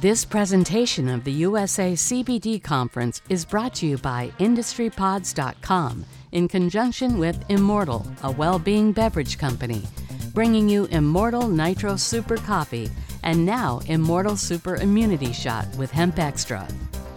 This 0.00 0.24
presentation 0.24 1.08
of 1.08 1.24
the 1.24 1.32
USA 1.32 1.94
CBD 1.94 2.62
Conference 2.62 3.20
is 3.28 3.44
brought 3.44 3.74
to 3.74 3.86
you 3.86 3.98
by 3.98 4.30
IndustryPods.com 4.38 6.04
in 6.30 6.46
conjunction 6.46 7.18
with 7.18 7.36
Immordl, 7.48 8.06
a 8.22 8.30
well 8.30 8.60
being 8.60 8.92
beverage 8.92 9.38
company, 9.38 9.82
bringing 10.34 10.68
you 10.68 10.86
Immordl 10.86 11.50
Nitro 11.50 11.96
Super 11.96 12.36
Coffee 12.36 12.88
and 13.24 13.44
now 13.44 13.80
Immordl 13.86 14.38
Super 14.38 14.76
Immunity 14.76 15.32
Shot 15.32 15.66
with 15.76 15.90
Hemp 15.90 16.20
Extra. 16.20 16.68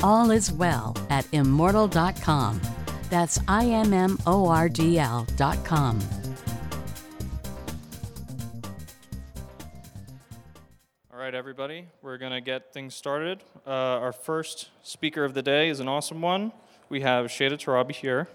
All 0.01 0.31
is 0.31 0.51
well 0.51 0.97
at 1.11 1.25
Immordl.com. 1.33 2.61
That's 3.11 3.39
I 3.47 3.65
M 3.67 3.93
M 3.93 4.17
O 4.25 4.47
R 4.47 4.67
D 4.67 4.97
L.com. 4.97 5.99
right, 11.31 11.37
everybody, 11.37 11.87
we're 12.01 12.17
going 12.17 12.33
to 12.33 12.41
get 12.41 12.73
things 12.73 12.93
started. 12.93 13.41
Uh, 13.65 13.69
our 13.69 14.11
first 14.11 14.69
speaker 14.83 15.23
of 15.23 15.33
the 15.33 15.41
day 15.41 15.69
is 15.69 15.79
an 15.79 15.87
awesome 15.87 16.21
one. 16.21 16.51
We 16.89 16.99
have 17.01 17.27
Shayda 17.27 17.53
Torabi 17.53 17.93
here. 17.93 18.27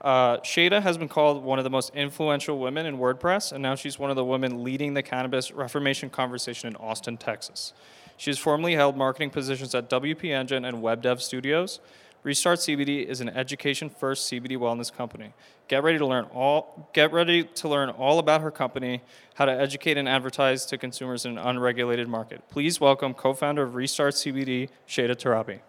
Uh, 0.00 0.38
Shayda 0.38 0.82
has 0.82 0.98
been 0.98 1.06
called 1.06 1.44
one 1.44 1.60
of 1.60 1.64
the 1.64 1.70
most 1.70 1.94
influential 1.94 2.58
women 2.58 2.86
in 2.86 2.98
WordPress, 2.98 3.52
and 3.52 3.62
now 3.62 3.76
she's 3.76 4.00
one 4.00 4.10
of 4.10 4.16
the 4.16 4.24
women 4.24 4.64
leading 4.64 4.94
the 4.94 5.02
cannabis 5.02 5.52
reformation 5.52 6.10
conversation 6.10 6.66
in 6.66 6.74
Austin, 6.74 7.16
Texas. 7.16 7.72
She 8.16 8.30
has 8.30 8.38
formerly 8.38 8.74
held 8.74 8.96
marketing 8.96 9.30
positions 9.30 9.72
at 9.72 9.88
WP 9.88 10.24
Engine 10.24 10.64
and 10.64 10.78
WebDev 10.78 11.20
Studios. 11.20 11.78
Restart 12.24 12.58
CBD 12.60 13.04
is 13.04 13.20
an 13.20 13.28
education-first 13.28 14.32
CBD 14.32 14.56
wellness 14.56 14.90
company. 14.90 15.34
Get 15.68 15.82
ready 15.82 15.98
to 15.98 16.06
learn 16.06 16.24
all 16.32 16.88
get 16.94 17.12
ready 17.12 17.44
to 17.44 17.68
learn 17.68 17.90
all 17.90 18.18
about 18.18 18.40
her 18.40 18.50
company, 18.50 19.02
how 19.34 19.44
to 19.44 19.52
educate 19.52 19.98
and 19.98 20.08
advertise 20.08 20.64
to 20.66 20.78
consumers 20.78 21.26
in 21.26 21.32
an 21.32 21.38
unregulated 21.38 22.08
market. 22.08 22.42
Please 22.48 22.80
welcome 22.80 23.12
co-founder 23.12 23.62
of 23.62 23.74
Restart 23.74 24.14
CBD, 24.14 24.70
Shayda 24.88 25.14
Torabi. 25.14 25.60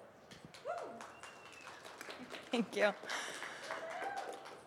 Thank 2.52 2.74
you. 2.78 2.94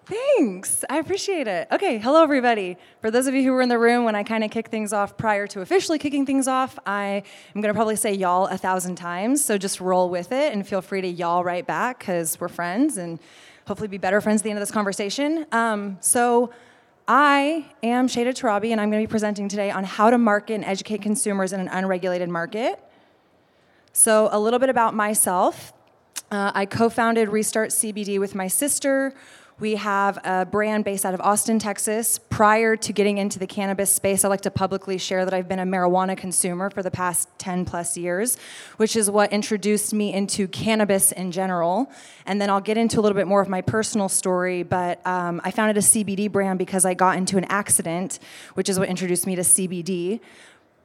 Thanks. 0.08 0.86
I 0.88 0.96
appreciate 0.96 1.46
it. 1.46 1.68
Okay, 1.70 1.98
hello 1.98 2.22
everybody. 2.22 2.78
For 3.02 3.10
those 3.10 3.26
of 3.26 3.34
you 3.34 3.42
who 3.42 3.52
were 3.52 3.60
in 3.60 3.68
the 3.68 3.78
room 3.78 4.06
when 4.06 4.14
I 4.14 4.22
kind 4.22 4.42
of 4.42 4.50
kicked 4.50 4.70
things 4.70 4.94
off 4.94 5.18
prior 5.18 5.46
to 5.48 5.60
officially 5.60 5.98
kicking 5.98 6.24
things 6.24 6.48
off, 6.48 6.78
I 6.86 7.22
am 7.54 7.60
going 7.60 7.68
to 7.68 7.74
probably 7.74 7.96
say 7.96 8.14
y'all 8.14 8.46
a 8.46 8.56
thousand 8.56 8.96
times, 8.96 9.44
so 9.44 9.58
just 9.58 9.82
roll 9.82 10.08
with 10.08 10.32
it 10.32 10.54
and 10.54 10.66
feel 10.66 10.80
free 10.80 11.02
to 11.02 11.06
y'all 11.06 11.44
right 11.44 11.66
back 11.66 11.98
because 11.98 12.40
we're 12.40 12.48
friends 12.48 12.96
and 12.96 13.18
hopefully 13.66 13.88
be 13.88 13.98
better 13.98 14.22
friends 14.22 14.40
at 14.40 14.44
the 14.44 14.50
end 14.50 14.58
of 14.58 14.62
this 14.62 14.70
conversation. 14.70 15.44
Um, 15.52 15.98
so, 16.00 16.54
I 17.06 17.66
am 17.82 18.08
Shayda 18.08 18.30
Torabi, 18.30 18.70
and 18.70 18.80
I'm 18.80 18.90
going 18.90 19.02
to 19.02 19.06
be 19.06 19.10
presenting 19.10 19.48
today 19.48 19.70
on 19.70 19.84
how 19.84 20.08
to 20.08 20.16
market 20.16 20.54
and 20.54 20.64
educate 20.64 21.02
consumers 21.02 21.52
in 21.52 21.60
an 21.60 21.68
unregulated 21.68 22.30
market. 22.30 22.82
So, 23.92 24.30
a 24.32 24.40
little 24.40 24.58
bit 24.58 24.70
about 24.70 24.94
myself. 24.94 25.74
Uh, 26.30 26.52
I 26.54 26.66
co 26.66 26.88
founded 26.88 27.28
Restart 27.28 27.70
CBD 27.70 28.18
with 28.18 28.34
my 28.34 28.48
sister. 28.48 29.14
We 29.60 29.74
have 29.74 30.20
a 30.24 30.46
brand 30.46 30.84
based 30.84 31.04
out 31.04 31.14
of 31.14 31.20
Austin, 31.20 31.58
Texas. 31.58 32.16
Prior 32.16 32.76
to 32.76 32.92
getting 32.92 33.18
into 33.18 33.40
the 33.40 33.46
cannabis 33.48 33.92
space, 33.92 34.24
I 34.24 34.28
like 34.28 34.42
to 34.42 34.52
publicly 34.52 34.98
share 34.98 35.24
that 35.24 35.34
I've 35.34 35.48
been 35.48 35.58
a 35.58 35.66
marijuana 35.66 36.16
consumer 36.16 36.70
for 36.70 36.80
the 36.80 36.92
past 36.92 37.28
10 37.38 37.64
plus 37.64 37.96
years, 37.96 38.38
which 38.76 38.94
is 38.94 39.10
what 39.10 39.32
introduced 39.32 39.92
me 39.92 40.14
into 40.14 40.46
cannabis 40.46 41.10
in 41.10 41.32
general. 41.32 41.90
And 42.24 42.40
then 42.40 42.50
I'll 42.50 42.60
get 42.60 42.78
into 42.78 43.00
a 43.00 43.02
little 43.02 43.16
bit 43.16 43.26
more 43.26 43.40
of 43.40 43.48
my 43.48 43.60
personal 43.60 44.08
story, 44.08 44.62
but 44.62 45.04
um, 45.04 45.40
I 45.42 45.50
founded 45.50 45.76
a 45.76 45.80
CBD 45.80 46.30
brand 46.30 46.60
because 46.60 46.84
I 46.84 46.94
got 46.94 47.16
into 47.16 47.36
an 47.36 47.44
accident, 47.44 48.20
which 48.54 48.68
is 48.68 48.78
what 48.78 48.88
introduced 48.88 49.26
me 49.26 49.34
to 49.34 49.42
CBD. 49.42 50.20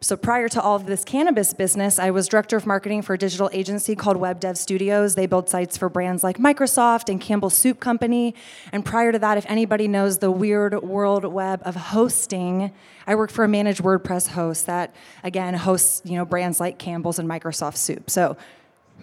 So 0.04 0.18
prior 0.18 0.50
to 0.50 0.62
all 0.62 0.76
of 0.76 0.86
this 0.86 1.06
cannabis 1.06 1.54
business, 1.54 1.98
I 1.98 2.12
was 2.12 2.28
director 2.28 2.58
of 2.58 2.66
marketing 2.66 3.04
for 3.04 3.14
a 3.14 3.18
digital 3.18 3.50
agency 3.54 3.96
called 3.96 4.18
WebDev 4.18 4.58
Studios. 4.58 5.16
They 5.16 5.28
build 5.28 5.48
sites 5.48 5.78
for 5.78 5.88
brands 5.88 6.26
like 6.26 6.38
Microsoft 6.38 7.08
and 7.08 7.22
Campbell 7.22 7.50
Soup 7.50 7.80
Company. 7.80 8.36
And 8.74 8.84
prior 8.84 9.14
to 9.14 9.20
that, 9.20 9.38
if 9.38 9.46
anybody 9.48 9.88
knows 9.88 10.18
the 10.18 10.30
weird 10.30 10.84
world 10.84 11.24
web 11.24 11.62
of 11.64 11.76
hosting, 11.76 12.74
I 13.08 13.16
worked 13.16 13.32
for 13.32 13.46
a 13.46 13.48
managed 13.48 13.82
WordPress 13.82 14.28
host 14.28 14.66
that 14.66 14.94
again 15.24 15.54
hosts, 15.54 16.02
you 16.04 16.18
know, 16.18 16.26
brands 16.26 16.60
like 16.60 16.78
Campbell's 16.78 17.18
and 17.18 17.30
Microsoft 17.30 17.78
Soup. 17.78 18.10
So 18.10 18.36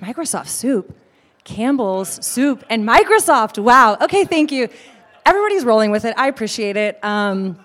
Microsoft 0.03 0.49
Soup, 0.49 0.95
Campbell's 1.45 2.23
Soup, 2.25 2.63
and 2.69 2.87
Microsoft. 2.87 3.59
Wow. 3.59 3.97
Okay, 4.03 4.25
thank 4.25 4.53
you. 4.53 4.69
Everybody's 5.25 5.65
rolling 5.65 5.91
with 5.93 6.05
it. 6.05 6.13
I 6.19 6.29
appreciate 6.29 6.77
it. 6.77 7.03
Um, 7.03 7.59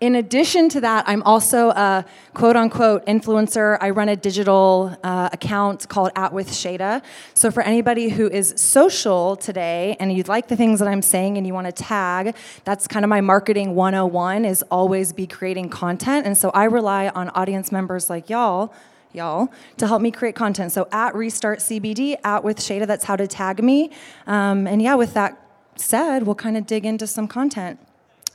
in 0.00 0.16
addition 0.16 0.68
to 0.70 0.80
that, 0.80 1.04
I'm 1.06 1.22
also 1.22 1.70
a 1.70 2.04
quote 2.34 2.56
unquote 2.56 3.06
influencer. 3.06 3.78
I 3.80 3.90
run 3.90 4.08
a 4.08 4.16
digital 4.16 4.96
uh, 5.02 5.30
account 5.32 5.88
called 5.88 6.10
At 6.16 6.32
With 6.32 6.48
Shayda. 6.48 7.02
So, 7.34 7.50
for 7.50 7.62
anybody 7.62 8.08
who 8.08 8.28
is 8.28 8.54
social 8.56 9.36
today 9.36 9.96
and 10.00 10.12
you'd 10.12 10.28
like 10.28 10.48
the 10.48 10.56
things 10.56 10.80
that 10.80 10.88
I'm 10.88 11.02
saying 11.02 11.38
and 11.38 11.46
you 11.46 11.54
want 11.54 11.66
to 11.66 11.72
tag, 11.72 12.36
that's 12.64 12.88
kind 12.88 13.04
of 13.04 13.08
my 13.08 13.20
marketing 13.20 13.74
101 13.74 14.44
is 14.44 14.62
always 14.64 15.12
be 15.12 15.26
creating 15.26 15.70
content. 15.70 16.26
And 16.26 16.36
so, 16.36 16.50
I 16.50 16.64
rely 16.64 17.08
on 17.08 17.30
audience 17.30 17.70
members 17.70 18.10
like 18.10 18.28
y'all 18.28 18.74
y'all 19.12 19.48
to 19.76 19.86
help 19.86 20.02
me 20.02 20.10
create 20.10 20.34
content. 20.34 20.72
So 20.72 20.88
at 20.90 21.14
Restart 21.14 21.60
CBD, 21.60 22.16
at 22.24 22.42
with 22.42 22.58
Shayda, 22.58 22.84
that's 22.84 23.04
how 23.04 23.14
to 23.14 23.28
tag 23.28 23.62
me. 23.62 23.92
Um, 24.26 24.66
and 24.66 24.82
yeah, 24.82 24.96
with 24.96 25.14
that 25.14 25.40
said, 25.76 26.24
we'll 26.24 26.34
kind 26.34 26.56
of 26.56 26.66
dig 26.66 26.84
into 26.84 27.06
some 27.06 27.28
content. 27.28 27.78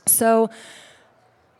So 0.06 0.48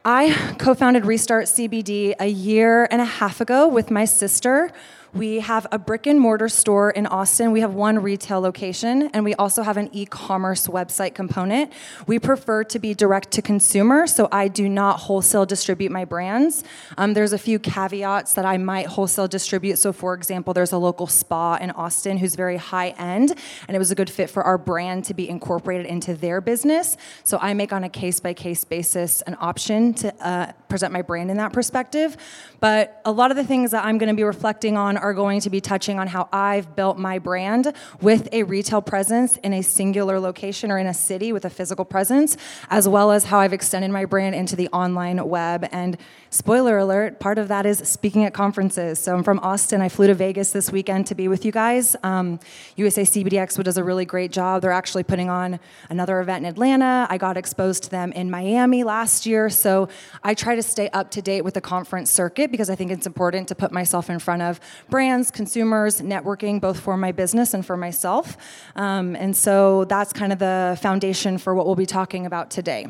I 0.04 0.54
co 0.58 0.72
founded 0.72 1.04
Restart 1.04 1.44
CBD 1.44 2.14
a 2.18 2.26
year 2.26 2.88
and 2.90 3.02
a 3.02 3.04
half 3.04 3.42
ago 3.42 3.68
with 3.68 3.90
my 3.90 4.06
sister. 4.06 4.70
We 5.12 5.41
have 5.41 5.66
a 5.72 5.78
brick 5.78 6.06
and 6.06 6.21
mortar 6.21 6.48
store 6.48 6.91
in 6.91 7.04
Austin. 7.04 7.50
We 7.50 7.62
have 7.62 7.75
one 7.75 8.00
retail 8.00 8.41
location, 8.41 9.10
and 9.12 9.25
we 9.25 9.34
also 9.34 9.65
have 9.65 9.76
an 9.76 9.88
e 9.93 10.06
commerce 10.06 10.69
website 10.69 11.15
component. 11.15 11.72
We 12.06 12.21
prefer 12.21 12.62
to 12.65 12.78
be 12.78 12.94
direct 12.94 13.32
to 13.32 13.43
consumer, 13.43 14.06
so 14.06 14.28
I 14.31 14.47
do 14.47 14.69
not 14.69 15.00
wholesale 15.00 15.47
distribute 15.47 15.91
my 15.91 16.04
brands. 16.04 16.62
Um, 16.97 17.15
there's 17.15 17.32
a 17.32 17.38
few 17.38 17.59
caveats 17.59 18.34
that 18.34 18.44
I 18.44 18.56
might 18.56 18.87
wholesale 18.87 19.26
distribute. 19.26 19.78
So, 19.78 19.93
for 19.93 20.15
example, 20.15 20.54
there's 20.54 20.71
a 20.71 20.78
local 20.78 21.09
spa 21.09 21.56
in 21.56 21.72
Austin 21.72 22.19
who's 22.19 22.37
very 22.37 22.56
high 22.56 22.91
end, 22.91 23.34
and 23.66 23.75
it 23.75 23.81
was 23.81 23.91
a 23.91 23.97
good 23.97 24.10
fit 24.10 24.31
for 24.31 24.44
our 24.44 24.59
brand 24.59 25.06
to 25.06 25.15
be 25.15 25.28
incorporated 25.28 25.87
into 25.87 26.15
their 26.15 26.41
business. 26.41 26.97
So, 27.25 27.37
I 27.42 27.53
make 27.54 27.72
on 27.72 27.82
a 27.82 27.88
case 27.88 28.21
by 28.21 28.32
case 28.32 28.62
basis 28.62 29.22
an 29.22 29.37
option 29.41 29.92
to 29.94 30.15
uh, 30.25 30.53
present 30.69 30.92
my 30.92 31.03
brand 31.03 31.32
in 31.32 31.37
that 31.38 31.53
perspective. 31.53 32.16
But 32.60 33.00
a 33.04 33.10
lot 33.10 33.32
of 33.32 33.37
the 33.37 33.44
things 33.44 33.72
that 33.72 33.84
I'm 33.84 33.98
going 33.98 34.09
to 34.09 34.15
be 34.15 34.22
reflecting 34.22 34.77
on 34.77 34.99
are 35.00 35.14
going 35.14 35.40
to 35.40 35.50
be 35.50 35.60
touching 35.60 35.98
on 35.98 36.06
how 36.06 36.28
I've 36.32 36.76
built 36.76 36.98
my 36.98 37.18
brand 37.18 37.72
with 38.00 38.28
a 38.32 38.42
retail 38.44 38.82
presence 38.82 39.36
in 39.38 39.52
a 39.52 39.62
singular 39.62 40.20
location 40.20 40.70
or 40.70 40.78
in 40.78 40.86
a 40.86 40.94
city 40.94 41.32
with 41.32 41.44
a 41.44 41.50
physical 41.50 41.84
presence, 41.84 42.36
as 42.68 42.88
well 42.88 43.10
as 43.10 43.24
how 43.24 43.40
I've 43.40 43.52
extended 43.52 43.90
my 43.90 44.04
brand 44.04 44.34
into 44.34 44.56
the 44.56 44.68
online 44.68 45.26
web. 45.28 45.68
And 45.72 45.96
spoiler 46.30 46.78
alert, 46.78 47.20
part 47.20 47.38
of 47.38 47.48
that 47.48 47.66
is 47.66 47.78
speaking 47.78 48.24
at 48.24 48.34
conferences. 48.34 48.98
So 48.98 49.14
I'm 49.14 49.24
from 49.24 49.38
Austin. 49.40 49.80
I 49.80 49.88
flew 49.88 50.06
to 50.06 50.14
Vegas 50.14 50.52
this 50.52 50.70
weekend 50.70 51.06
to 51.08 51.14
be 51.14 51.28
with 51.28 51.44
you 51.44 51.52
guys. 51.52 51.96
Um, 52.02 52.38
USA 52.76 53.02
Expo 53.02 53.64
does 53.64 53.76
a 53.76 53.84
really 53.84 54.04
great 54.04 54.32
job. 54.32 54.62
They're 54.62 54.70
actually 54.70 55.02
putting 55.02 55.28
on 55.28 55.58
another 55.88 56.20
event 56.20 56.44
in 56.44 56.50
Atlanta. 56.50 57.06
I 57.10 57.18
got 57.18 57.36
exposed 57.36 57.84
to 57.84 57.90
them 57.90 58.12
in 58.12 58.30
Miami 58.30 58.84
last 58.84 59.26
year. 59.26 59.50
So 59.50 59.88
I 60.22 60.34
try 60.34 60.54
to 60.54 60.62
stay 60.62 60.88
up 60.90 61.10
to 61.12 61.22
date 61.22 61.42
with 61.42 61.54
the 61.54 61.60
conference 61.60 62.10
circuit 62.10 62.50
because 62.50 62.70
I 62.70 62.74
think 62.74 62.90
it's 62.90 63.06
important 63.06 63.48
to 63.48 63.54
put 63.54 63.72
myself 63.72 64.10
in 64.10 64.18
front 64.18 64.42
of 64.42 64.60
brands, 64.90 65.30
consumers, 65.30 66.00
networking, 66.00 66.60
both 66.60 66.80
for 66.80 66.96
my 66.96 67.12
business 67.12 67.54
and 67.54 67.64
for 67.64 67.76
myself. 67.76 68.36
Um, 68.76 69.16
and 69.16 69.36
so 69.36 69.84
that's 69.84 70.12
kind 70.12 70.32
of 70.32 70.38
the 70.38 70.78
foundation 70.82 71.38
for 71.38 71.54
what 71.54 71.66
we'll 71.66 71.76
be 71.76 71.86
talking 71.86 72.26
about 72.26 72.50
today. 72.50 72.88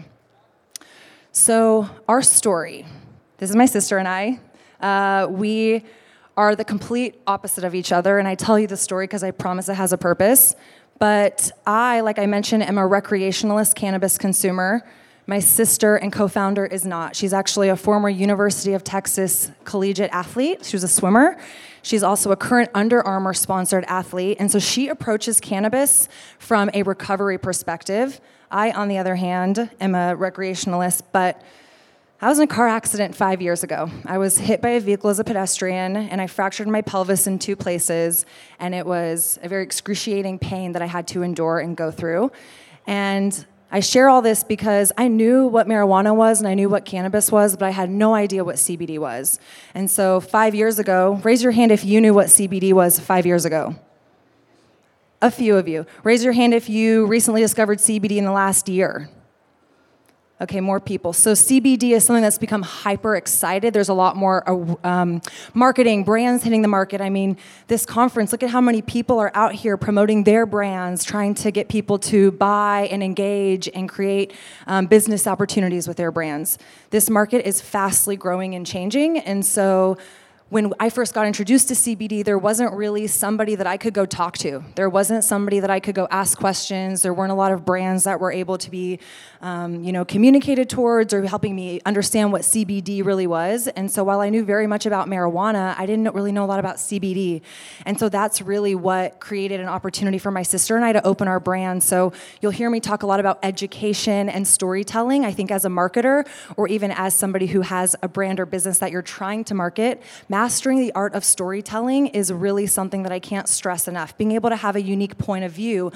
So, 1.33 1.89
our 2.09 2.23
story 2.23 2.87
this 3.41 3.49
is 3.49 3.57
my 3.57 3.65
sister 3.65 3.97
and 3.97 4.07
I. 4.07 4.39
Uh, 4.83 5.27
we 5.31 5.83
are 6.37 6.55
the 6.55 6.65
complete 6.65 7.23
opposite 7.27 7.65
of 7.65 7.75
each 7.75 7.91
other, 7.91 8.19
and 8.19 8.29
I 8.29 8.35
tell 8.35 8.59
you 8.59 8.67
the 8.67 8.77
story 8.77 9.07
because 9.07 9.25
I 9.25 9.31
promise 9.31 9.71
it 9.71 9.77
has 9.77 9.95
a 9.95 9.99
purpose. 9.99 10.55
But 10.99 11.51
I, 11.67 12.01
like 12.01 12.19
I 12.19 12.27
mentioned, 12.27 12.63
am 12.63 12.77
a 12.77 12.83
recreationalist 12.83 13.77
cannabis 13.77 14.19
consumer. 14.19 14.87
My 15.27 15.39
sister 15.39 15.97
and 15.97 16.13
co 16.13 16.29
founder 16.29 16.67
is 16.67 16.85
not. 16.85 17.17
She's 17.17 17.33
actually 17.33 17.71
a 17.71 17.77
former 17.77 18.11
University 18.11 18.75
of 18.75 18.85
Texas 18.85 19.51
collegiate 19.65 20.11
athlete. 20.13 20.67
She 20.67 20.77
was 20.77 20.85
a 20.85 20.89
swimmer. 20.89 21.39
She's 21.83 22.03
also 22.03 22.31
a 22.33 22.37
current 22.37 22.71
Under 22.75 23.03
Armour 23.03 23.35
sponsored 23.35 23.85
athlete. 23.87 24.37
And 24.41 24.51
so 24.51 24.59
she 24.59 24.89
approaches 24.89 25.41
cannabis 25.41 26.09
from 26.39 26.71
a 26.75 26.83
recovery 26.83 27.39
perspective. 27.39 28.21
I, 28.51 28.71
on 28.73 28.89
the 28.89 28.99
other 28.99 29.17
hand, 29.17 29.71
am 29.81 29.95
a 29.95 30.17
recreationalist, 30.17 31.03
but 31.13 31.43
I 32.23 32.29
was 32.29 32.39
in 32.39 32.45
a 32.45 32.47
car 32.47 32.69
accident 32.69 33.15
five 33.15 33.41
years 33.41 33.63
ago. 33.63 33.89
I 34.05 34.19
was 34.19 34.37
hit 34.37 34.61
by 34.61 34.71
a 34.71 34.81
vehicle 34.81 35.09
as 35.09 35.19
a 35.19 35.25
pedestrian, 35.25 35.97
and 35.97 36.21
I 36.21 36.27
fractured 36.27 36.69
my 36.69 36.83
pelvis 36.83 37.27
in 37.27 37.39
two 37.39 37.57
places, 37.57 38.27
and 38.59 38.75
it 38.75 38.85
was 38.85 39.39
a 39.43 39.49
very 39.49 39.63
excruciating 39.63 40.39
pain 40.39 40.73
that 40.73 40.83
I 40.83 40.87
had 40.87 41.09
to 41.09 41.23
endure 41.23 41.61
and 41.61 41.75
go 41.75 41.91
through. 41.91 42.31
And 42.87 43.47
I 43.73 43.81
share 43.81 44.09
all 44.09 44.21
this 44.21 44.43
because 44.43 44.91
I 44.99 45.07
knew 45.07 45.47
what 45.47 45.69
marijuana 45.69 46.15
was 46.15 46.41
and 46.41 46.49
I 46.49 46.55
knew 46.55 46.69
what 46.69 46.85
cannabis 46.85 47.31
was, 47.31 47.57
but 47.57 47.67
I 47.67 47.71
had 47.71 47.89
no 47.89 48.15
idea 48.15 48.43
what 48.43 48.57
CBD 48.57 48.99
was. 48.99 49.39
And 49.75 49.89
so, 49.89 50.19
five 50.21 50.55
years 50.55 50.79
ago, 50.79 51.21
raise 51.23 51.43
your 51.43 51.53
hand 51.53 51.71
if 51.71 51.85
you 51.85 52.01
knew 52.01 52.13
what 52.13 52.27
CBD 52.27 52.73
was 52.73 52.99
five 52.99 53.27
years 53.27 53.45
ago. 53.45 53.77
A 55.23 55.31
few 55.31 55.57
of 55.57 55.69
you. 55.69 55.87
Raise 56.03 56.25
your 56.25 56.33
hand 56.33 56.55
if 56.55 56.69
you 56.69 57.07
recently 57.07 57.43
discovered 57.43 57.79
CBD 57.79 58.17
in 58.17 58.25
the 58.25 58.33
last 58.33 58.69
year. 58.69 59.09
Okay, 60.43 60.61
more 60.61 60.81
people. 60.81 61.13
So 61.13 61.33
CBD 61.33 61.91
is 61.91 62.05
something 62.05 62.23
that's 62.23 62.39
become 62.39 62.63
hyper 62.63 63.15
excited. 63.15 63.75
There's 63.75 63.91
a 63.91 63.95
lot 63.95 64.17
more 64.17 64.49
uh, 64.49 64.75
um, 64.89 65.21
marketing, 65.53 66.03
brands 66.03 66.43
hitting 66.43 66.63
the 66.63 66.69
market. 66.69 67.03
I 67.03 67.11
mean, 67.11 67.37
this 67.67 67.85
conference, 67.85 68.33
look 68.33 68.43
at 68.43 68.49
how 68.49 68.63
many 68.63 68.81
people 68.81 69.19
are 69.19 69.31
out 69.35 69.53
here 69.53 69.77
promoting 69.77 70.25
their 70.25 70.47
brands, 70.47 71.05
trying 71.05 71.35
to 71.35 71.51
get 71.51 71.69
people 71.69 71.99
to 71.99 72.31
buy 72.33 72.89
and 72.91 73.03
engage 73.03 73.69
and 73.75 73.87
create 73.87 74.33
um, 74.67 74.87
business 74.87 75.27
opportunities 75.27 75.87
with 75.87 75.99
their 75.99 76.11
brands. 76.11 76.57
This 76.89 77.11
market 77.11 77.47
is 77.47 77.61
fastly 77.61 78.17
growing 78.17 78.55
and 78.55 78.67
changing, 78.67 79.19
and 79.19 79.45
so 79.45 79.99
when 80.51 80.73
I 80.81 80.91
first 80.91 81.15
got 81.15 81.29
introduced 81.29 81.69
to 81.69 81.75
CBD, 81.75 82.25
there 82.25 82.37
wasn't 82.37 82.75
really 82.75 83.07
somebody 83.07 83.55
that 83.55 83.69
I 83.69 83.77
could 83.77 83.95
go 83.95 84.05
talk 84.05 84.37
to. 84.39 84.65
There 84.75 84.91
wasn't 84.91 85.23
somebody 85.23 85.61
that 85.61 85.71
I 85.71 85.79
could 85.79 85.95
go 85.95 86.09
ask 86.11 86.37
questions. 86.37 87.03
There 87.03 87.15
weren't 87.15 87.31
a 87.31 87.37
lot 87.37 87.53
of 87.53 87.65
brands 87.65 88.03
that 88.03 88.19
were 88.19 88.33
able 88.33 88.59
to 88.59 88.69
be, 88.69 88.99
um, 89.43 89.83
you 89.83 89.93
know, 89.93 90.05
communicated 90.05 90.69
towards 90.69 91.15
or 91.15 91.23
helping 91.27 91.57
me 91.57 91.81
understand 91.87 92.31
what 92.31 92.43
CBD 92.43 93.05
really 93.05 93.27
was. 93.27 93.69
And 93.69 93.91
so 93.91 94.05
while 94.05 94.21
I 94.21 94.29
knew 94.29 94.45
very 94.45 94.67
much 94.67 94.85
about 94.85 95.09
marijuana, 95.09 95.75
I 95.79 95.87
didn't 95.87 96.15
really 96.15 96.33
know 96.33 96.45
a 96.45 96.47
lot 96.47 96.61
about 96.61 96.77
CBD. 96.77 97.41
And 97.87 97.99
so 97.99 98.09
that's 98.11 98.43
really 98.43 98.75
what 98.75 99.19
created 99.19 99.61
an 99.61 99.69
opportunity 99.69 100.19
for 100.19 100.31
my 100.31 100.43
sister 100.43 100.77
and 100.77 100.85
I 100.85 100.93
to 100.93 101.07
open 101.07 101.27
our 101.27 101.41
brand. 101.41 101.83
So 101.83 102.13
you'll 102.43 102.53
hear 102.53 102.69
me 102.69 102.81
talk 102.81 103.03
a 103.03 103.07
lot 103.07 103.19
about 103.19 103.39
education 103.43 104.29
and 104.29 104.47
storytelling. 104.47 105.25
I 105.25 105.33
think 105.33 105.51
as 105.51 105.65
a 105.65 105.69
marketer 105.69 106.29
or 106.57 106.69
even 106.69 106.91
as 106.91 107.15
somebody 107.15 107.47
who 107.47 107.63
has 107.63 107.97
a 108.03 108.09
brand 108.09 108.41
or 108.41 108.47
business 108.47 108.79
that 108.81 108.91
you're 108.91 109.01
trying 109.01 109.45
to 109.45 109.55
market, 109.55 110.03
mastering 110.29 110.81
the 110.81 110.93
art 110.93 111.15
of 111.15 111.25
storytelling 111.25 112.09
is 112.09 112.31
really 112.31 112.67
something 112.67 113.05
that 113.05 113.13
I 113.13 113.19
can't 113.19 113.49
stress 113.49 113.89
enough. 113.89 114.17
Being 114.19 114.33
able 114.33 114.51
to 114.51 114.57
have 114.57 114.77
a 114.77 114.83
unique 114.83 115.17
point 115.17 115.45
of 115.45 115.53
view 115.53 115.93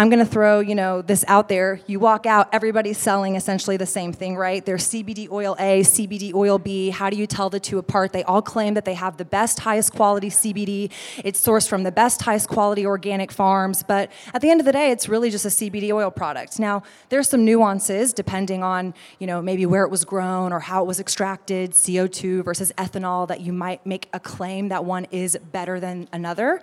I'm 0.00 0.08
going 0.08 0.24
to 0.24 0.32
throw, 0.32 0.60
you 0.60 0.74
know, 0.74 1.02
this 1.02 1.26
out 1.28 1.50
there. 1.50 1.78
You 1.86 2.00
walk 2.00 2.24
out, 2.24 2.48
everybody's 2.54 2.96
selling 2.96 3.36
essentially 3.36 3.76
the 3.76 3.84
same 3.84 4.14
thing, 4.14 4.34
right? 4.34 4.64
There's 4.64 4.88
CBD 4.88 5.30
oil 5.30 5.54
A, 5.58 5.82
CBD 5.82 6.32
oil 6.32 6.58
B. 6.58 6.88
How 6.88 7.10
do 7.10 7.18
you 7.18 7.26
tell 7.26 7.50
the 7.50 7.60
two 7.60 7.76
apart? 7.76 8.14
They 8.14 8.22
all 8.22 8.40
claim 8.40 8.72
that 8.72 8.86
they 8.86 8.94
have 8.94 9.18
the 9.18 9.26
best, 9.26 9.60
highest 9.60 9.92
quality 9.92 10.30
CBD. 10.30 10.90
It's 11.22 11.38
sourced 11.46 11.68
from 11.68 11.82
the 11.82 11.92
best, 11.92 12.22
highest 12.22 12.48
quality 12.48 12.86
organic 12.86 13.30
farms, 13.30 13.82
but 13.82 14.10
at 14.32 14.40
the 14.40 14.48
end 14.48 14.60
of 14.60 14.64
the 14.64 14.72
day, 14.72 14.90
it's 14.90 15.06
really 15.06 15.28
just 15.28 15.44
a 15.44 15.48
CBD 15.48 15.92
oil 15.92 16.10
product. 16.10 16.58
Now, 16.58 16.82
there's 17.10 17.28
some 17.28 17.44
nuances 17.44 18.14
depending 18.14 18.62
on, 18.62 18.94
you 19.18 19.26
know, 19.26 19.42
maybe 19.42 19.66
where 19.66 19.84
it 19.84 19.90
was 19.90 20.06
grown 20.06 20.50
or 20.50 20.60
how 20.60 20.82
it 20.82 20.86
was 20.86 20.98
extracted, 20.98 21.72
CO2 21.72 22.42
versus 22.42 22.72
ethanol 22.78 23.28
that 23.28 23.42
you 23.42 23.52
might 23.52 23.84
make 23.84 24.08
a 24.14 24.20
claim 24.20 24.70
that 24.70 24.86
one 24.86 25.06
is 25.10 25.36
better 25.52 25.78
than 25.78 26.08
another. 26.10 26.62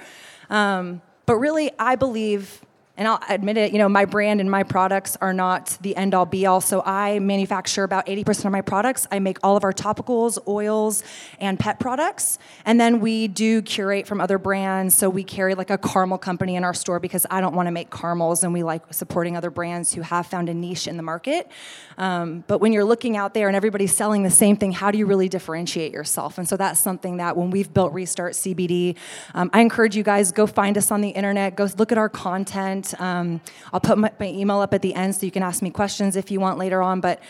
Um, 0.49 1.03
but 1.27 1.35
really, 1.35 1.69
I 1.77 1.97
believe 1.97 2.61
and 2.97 3.07
I'll 3.07 3.19
admit 3.29 3.57
it, 3.57 3.71
you 3.71 3.77
know, 3.77 3.88
my 3.88 4.05
brand 4.05 4.41
and 4.41 4.49
my 4.49 4.63
products 4.63 5.15
are 5.21 5.31
not 5.31 5.77
the 5.81 5.95
end 5.95 6.15
all 6.15 6.25
be 6.25 6.47
all. 6.47 6.61
So 6.61 6.81
I 6.83 7.19
manufacture 7.19 7.83
about 7.83 8.07
80% 8.07 8.45
of 8.45 8.51
my 8.51 8.61
products. 8.61 9.05
I 9.11 9.19
make 9.19 9.38
all 9.44 9.55
of 9.55 9.63
our 9.63 9.71
topicals, 9.71 10.39
oils, 10.47 11.03
and 11.39 11.59
pet 11.59 11.79
products. 11.79 12.39
And 12.65 12.81
then 12.81 12.99
we 12.99 13.27
do 13.27 13.61
curate 13.61 14.07
from 14.07 14.19
other 14.19 14.39
brands. 14.39 14.95
So 14.95 15.11
we 15.11 15.23
carry 15.23 15.53
like 15.53 15.69
a 15.69 15.77
caramel 15.77 16.17
company 16.17 16.55
in 16.55 16.63
our 16.63 16.73
store 16.73 16.99
because 16.99 17.27
I 17.29 17.39
don't 17.39 17.55
want 17.55 17.67
to 17.67 17.71
make 17.71 17.91
caramels 17.91 18.44
and 18.44 18.51
we 18.51 18.63
like 18.63 18.81
supporting 18.91 19.38
other 19.38 19.51
brands 19.51 19.94
who 19.94 20.01
have 20.01 20.25
found 20.25 20.49
a 20.49 20.53
niche 20.55 20.88
in 20.88 20.97
the 20.97 21.03
market. 21.03 21.51
Um, 21.99 22.44
but 22.47 22.59
when 22.59 22.73
you're 22.73 22.83
looking 22.83 23.15
out 23.15 23.35
there 23.35 23.47
and 23.47 23.55
everybody's 23.55 23.95
selling 23.95 24.23
the 24.23 24.31
same 24.31 24.57
thing, 24.57 24.71
how 24.71 24.89
do 24.89 24.97
you 24.97 25.05
really 25.05 25.29
differentiate 25.29 25.94
yourself? 25.94 26.39
And 26.39 26.49
so 26.49 26.57
that's 26.57 26.79
something 26.79 27.17
that 27.17 27.38
when 27.38 27.51
we've 27.51 27.71
built 27.71 27.94
Restart 27.94 28.33
CBD, 28.33 28.95
um, 29.35 29.51
I 29.53 29.61
encourage 29.61 29.95
you 29.95 30.03
guys 30.03 30.31
go 30.31 30.47
find 30.47 30.79
us 30.79 30.89
on 30.89 31.01
the 31.01 31.09
internet, 31.09 31.55
go 31.55 31.67
look 31.77 31.91
at 31.91 31.99
our 31.99 32.09
content. 32.09 32.86
Um, 32.99 33.41
I'll 33.73 33.79
put 33.79 33.97
my, 33.97 34.11
my 34.19 34.27
email 34.27 34.59
up 34.59 34.73
at 34.73 34.81
the 34.81 34.93
end 34.93 35.15
so 35.15 35.25
you 35.25 35.31
can 35.31 35.43
ask 35.43 35.61
me 35.61 35.69
questions 35.69 36.15
if 36.15 36.31
you 36.31 36.39
want 36.39 36.57
later 36.57 36.81
on. 36.81 37.01
But 37.01 37.21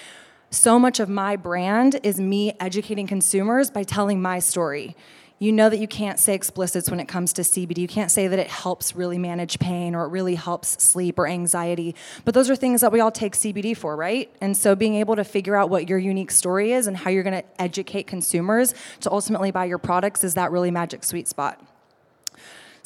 so 0.50 0.80
much 0.80 1.00
of 1.00 1.10
my 1.10 1.36
brand 1.36 2.00
is 2.04 2.20
me 2.20 2.56
educating 2.60 3.08
consumers 3.08 3.70
by 3.70 3.84
telling 3.84 4.22
my 4.22 4.40
story. 4.40 4.96
You 5.40 5.52
know 5.52 5.70
that 5.70 5.78
you 5.78 5.88
can't 5.88 6.18
say 6.18 6.34
explicits 6.34 6.90
when 6.90 7.00
it 7.00 7.08
comes 7.08 7.32
to 7.34 7.44
CBD. 7.44 7.78
You 7.78 7.88
can't 7.88 8.10
say 8.10 8.28
that 8.28 8.40
it 8.40 8.48
helps 8.48 8.96
really 8.96 9.20
manage 9.20 9.60
pain 9.60 9.94
or 9.94 10.06
it 10.06 10.10
really 10.10 10.34
helps 10.34 10.82
sleep 10.84 11.20
or 11.20 11.28
anxiety. 11.28 11.96
But 12.26 12.34
those 12.34 12.50
are 12.50 12.56
things 12.56 12.82
that 12.82 12.92
we 12.92 13.02
all 13.02 13.12
take 13.12 13.34
CBD 13.34 13.78
for, 13.78 13.96
right? 13.96 14.34
And 14.42 14.58
so 14.58 14.76
being 14.76 14.96
able 14.96 15.16
to 15.16 15.24
figure 15.24 15.56
out 15.56 15.70
what 15.70 15.88
your 15.88 16.00
unique 16.00 16.32
story 16.32 16.72
is 16.72 16.88
and 16.88 16.98
how 16.98 17.12
you're 17.12 17.24
going 17.24 17.40
to 17.44 17.62
educate 17.62 18.08
consumers 18.08 18.74
to 19.02 19.12
ultimately 19.12 19.52
buy 19.52 19.66
your 19.66 19.78
products 19.78 20.24
is 20.24 20.34
that 20.34 20.52
really 20.52 20.72
magic 20.72 21.04
sweet 21.04 21.28
spot. 21.28 21.62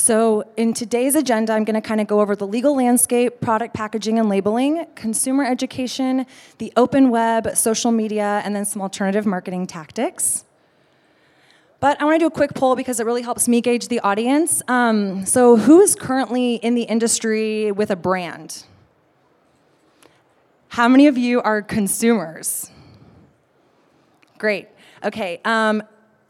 So, 0.02 0.46
in 0.58 0.74
today's 0.74 1.14
agenda, 1.14 1.54
I'm 1.54 1.64
going 1.64 1.80
to 1.80 1.88
kind 1.88 2.02
of 2.02 2.08
go 2.08 2.22
over 2.22 2.36
the 2.36 2.48
legal 2.48 2.76
landscape, 2.76 3.40
product 3.40 3.76
packaging 3.76 4.18
and 4.18 4.28
labeling, 4.30 4.88
consumer 4.96 5.46
education, 5.46 6.26
the 6.58 6.74
open 6.76 7.12
web, 7.12 7.56
social 7.56 7.92
media, 7.92 8.42
and 8.44 8.56
then 8.56 8.66
some 8.66 8.82
alternative 8.82 9.28
marketing 9.28 9.68
tactics. 9.68 10.44
But 11.80 12.02
I 12.02 12.06
want 12.06 12.16
to 12.16 12.20
do 12.20 12.26
a 12.26 12.32
quick 12.32 12.56
poll 12.56 12.76
because 12.76 13.00
it 13.00 13.06
really 13.06 13.22
helps 13.22 13.48
me 13.48 13.62
gauge 13.62 13.90
the 13.90 14.00
audience. 14.00 14.64
Um, 14.68 15.24
so, 15.28 15.56
who 15.56 15.82
is 15.82 15.94
currently 15.94 16.56
in 16.56 16.74
the 16.74 16.82
industry 16.82 17.72
with 17.72 17.92
a 17.92 17.96
brand? 17.96 18.64
How 20.70 20.88
many 20.88 21.06
of 21.06 21.16
you 21.16 21.44
are 21.44 21.62
consumers? 21.62 22.72
Great. 24.40 24.68
Okay. 25.04 25.40
Um, 25.46 25.84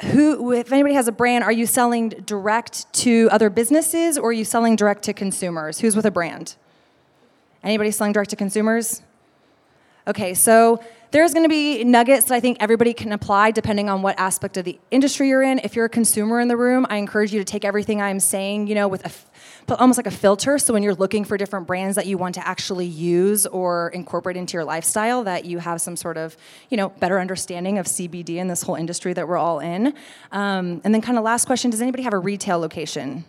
who, 0.03 0.51
if 0.51 0.71
anybody 0.71 0.95
has 0.95 1.07
a 1.07 1.11
brand, 1.11 1.43
are 1.43 1.51
you 1.51 1.65
selling 1.65 2.09
direct 2.09 2.91
to 2.93 3.29
other 3.31 3.49
businesses 3.49 4.17
or 4.17 4.29
are 4.29 4.33
you 4.33 4.45
selling 4.45 4.75
direct 4.75 5.03
to 5.03 5.13
consumers? 5.13 5.79
Who's 5.79 5.95
with 5.95 6.05
a 6.05 6.11
brand? 6.11 6.55
Anybody 7.63 7.91
selling 7.91 8.13
direct 8.13 8.31
to 8.31 8.35
consumers? 8.35 9.01
Okay, 10.07 10.33
so 10.33 10.83
there's 11.11 11.33
going 11.33 11.45
to 11.45 11.49
be 11.49 11.83
nuggets 11.83 12.25
that 12.25 12.35
I 12.35 12.39
think 12.39 12.57
everybody 12.59 12.93
can 12.93 13.11
apply 13.11 13.51
depending 13.51 13.89
on 13.89 14.01
what 14.01 14.19
aspect 14.19 14.57
of 14.57 14.65
the 14.65 14.79
industry 14.89 15.29
you're 15.29 15.43
in. 15.43 15.59
If 15.59 15.75
you're 15.75 15.85
a 15.85 15.89
consumer 15.89 16.39
in 16.39 16.47
the 16.47 16.57
room, 16.57 16.87
I 16.89 16.95
encourage 16.95 17.33
you 17.33 17.39
to 17.39 17.45
take 17.45 17.63
everything 17.63 18.01
I'm 18.01 18.19
saying, 18.19 18.67
you 18.67 18.75
know, 18.75 18.87
with 18.87 19.05
a 19.05 19.11
almost 19.69 19.97
like 19.97 20.07
a 20.07 20.11
filter. 20.11 20.57
So 20.57 20.73
when 20.73 20.83
you're 20.83 20.95
looking 20.95 21.23
for 21.23 21.37
different 21.37 21.67
brands 21.67 21.95
that 21.95 22.05
you 22.05 22.17
want 22.17 22.35
to 22.35 22.47
actually 22.47 22.85
use 22.85 23.45
or 23.45 23.89
incorporate 23.89 24.37
into 24.37 24.53
your 24.53 24.63
lifestyle, 24.63 25.23
that 25.23 25.45
you 25.45 25.59
have 25.59 25.81
some 25.81 25.95
sort 25.95 26.17
of, 26.17 26.35
you 26.69 26.77
know, 26.77 26.89
better 26.89 27.19
understanding 27.19 27.77
of 27.77 27.85
CBD 27.85 28.37
and 28.37 28.49
this 28.49 28.63
whole 28.63 28.75
industry 28.75 29.13
that 29.13 29.27
we're 29.27 29.37
all 29.37 29.59
in. 29.59 29.93
Um, 30.31 30.81
and 30.83 30.93
then, 30.93 31.01
kind 31.01 31.17
of 31.17 31.23
last 31.23 31.45
question: 31.45 31.71
Does 31.71 31.81
anybody 31.81 32.03
have 32.03 32.13
a 32.13 32.19
retail 32.19 32.59
location? 32.59 33.25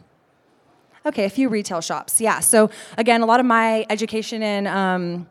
Okay, 1.05 1.25
a 1.25 1.31
few 1.31 1.49
retail 1.49 1.81
shops. 1.81 2.21
Yeah. 2.21 2.39
So 2.41 2.71
again, 2.97 3.23
a 3.23 3.27
lot 3.27 3.41
of 3.41 3.47
my 3.47 3.85
education 3.91 4.41
in 4.43 4.69
um, 4.69 5.27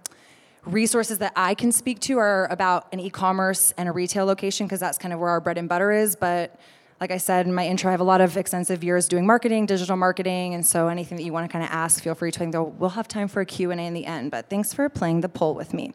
resources 0.65 1.19
that 1.19 1.31
I 1.35 1.55
can 1.55 1.71
speak 1.71 1.99
to 2.01 2.17
are 2.17 2.47
about 2.51 2.87
an 2.91 2.99
e-commerce 2.99 3.73
and 3.77 3.87
a 3.87 3.91
retail 3.93 4.25
location 4.25 4.67
because 4.67 4.81
that's 4.81 4.97
kind 4.97 5.13
of 5.13 5.19
where 5.19 5.29
our 5.29 5.39
bread 5.39 5.57
and 5.57 5.69
butter 5.69 5.91
is. 5.91 6.17
But 6.17 6.59
like 7.01 7.09
I 7.09 7.17
said 7.17 7.47
in 7.47 7.53
my 7.53 7.65
intro, 7.65 7.89
I 7.89 7.93
have 7.93 7.99
a 7.99 8.05
lot 8.05 8.21
of 8.21 8.37
extensive 8.37 8.83
years 8.83 9.07
doing 9.07 9.25
marketing, 9.25 9.65
digital 9.65 9.97
marketing, 9.97 10.53
and 10.53 10.63
so 10.63 10.87
anything 10.87 11.17
that 11.17 11.23
you 11.23 11.33
want 11.33 11.49
to 11.49 11.51
kind 11.51 11.65
of 11.65 11.71
ask, 11.71 12.03
feel 12.03 12.13
free 12.13 12.31
to. 12.31 12.63
We'll 12.77 12.91
have 12.91 13.07
time 13.07 13.27
for 13.27 13.41
a 13.41 13.45
Q 13.45 13.71
and 13.71 13.81
A 13.81 13.83
in 13.85 13.95
the 13.95 14.05
end. 14.05 14.29
But 14.29 14.51
thanks 14.51 14.71
for 14.71 14.87
playing 14.87 15.21
the 15.21 15.29
poll 15.29 15.55
with 15.55 15.73
me. 15.73 15.93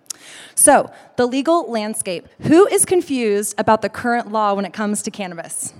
So 0.57 0.91
the 1.15 1.27
legal 1.27 1.71
landscape. 1.71 2.27
Who 2.43 2.67
is 2.67 2.85
confused 2.85 3.55
about 3.57 3.83
the 3.83 3.89
current 3.89 4.33
law 4.33 4.55
when 4.55 4.65
it 4.65 4.73
comes 4.73 5.01
to 5.03 5.11
cannabis? 5.13 5.73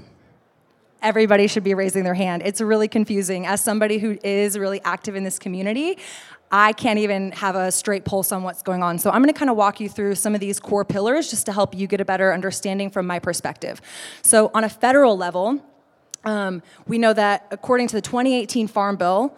everybody 1.03 1.47
should 1.47 1.63
be 1.63 1.75
raising 1.75 2.03
their 2.03 2.15
hand. 2.15 2.43
It's 2.45 2.61
really 2.61 2.89
confusing. 2.89 3.47
As 3.47 3.63
somebody 3.63 3.99
who 3.99 4.19
is 4.25 4.59
really 4.59 4.81
active 4.83 5.15
in 5.15 5.23
this 5.23 5.39
community, 5.39 5.99
I 6.51 6.73
can't 6.73 6.99
even 6.99 7.33
have 7.33 7.57
a 7.57 7.73
straight 7.73 8.05
pulse 8.05 8.31
on 8.31 8.43
what's 8.43 8.63
going 8.63 8.83
on. 8.83 8.99
So 8.99 9.11
I'm 9.11 9.23
going 9.23 9.33
to 9.33 9.39
kind 9.39 9.51
of 9.51 9.57
walk 9.57 9.81
you 9.81 9.89
through 9.89 10.15
some 10.15 10.35
of 10.35 10.41
these 10.41 10.61
core 10.61 10.85
pillars 10.85 11.29
just 11.31 11.47
to 11.47 11.53
help 11.53 11.75
you 11.75 11.87
get 11.87 12.01
a 12.01 12.05
better 12.05 12.33
understanding 12.33 12.91
from 12.91 13.07
my 13.07 13.19
perspective. 13.19 13.81
So 14.23 14.51
on 14.55 14.63
a 14.63 14.69
federal 14.69 15.17
level, 15.17 15.61
um, 16.25 16.63
we 16.87 16.99
know 16.99 17.13
that 17.13 17.47
according 17.51 17.89
to 17.89 17.97
the 17.97 18.03
2018 18.03 18.69
Farm 18.69 18.97
Bill, 18.97 19.37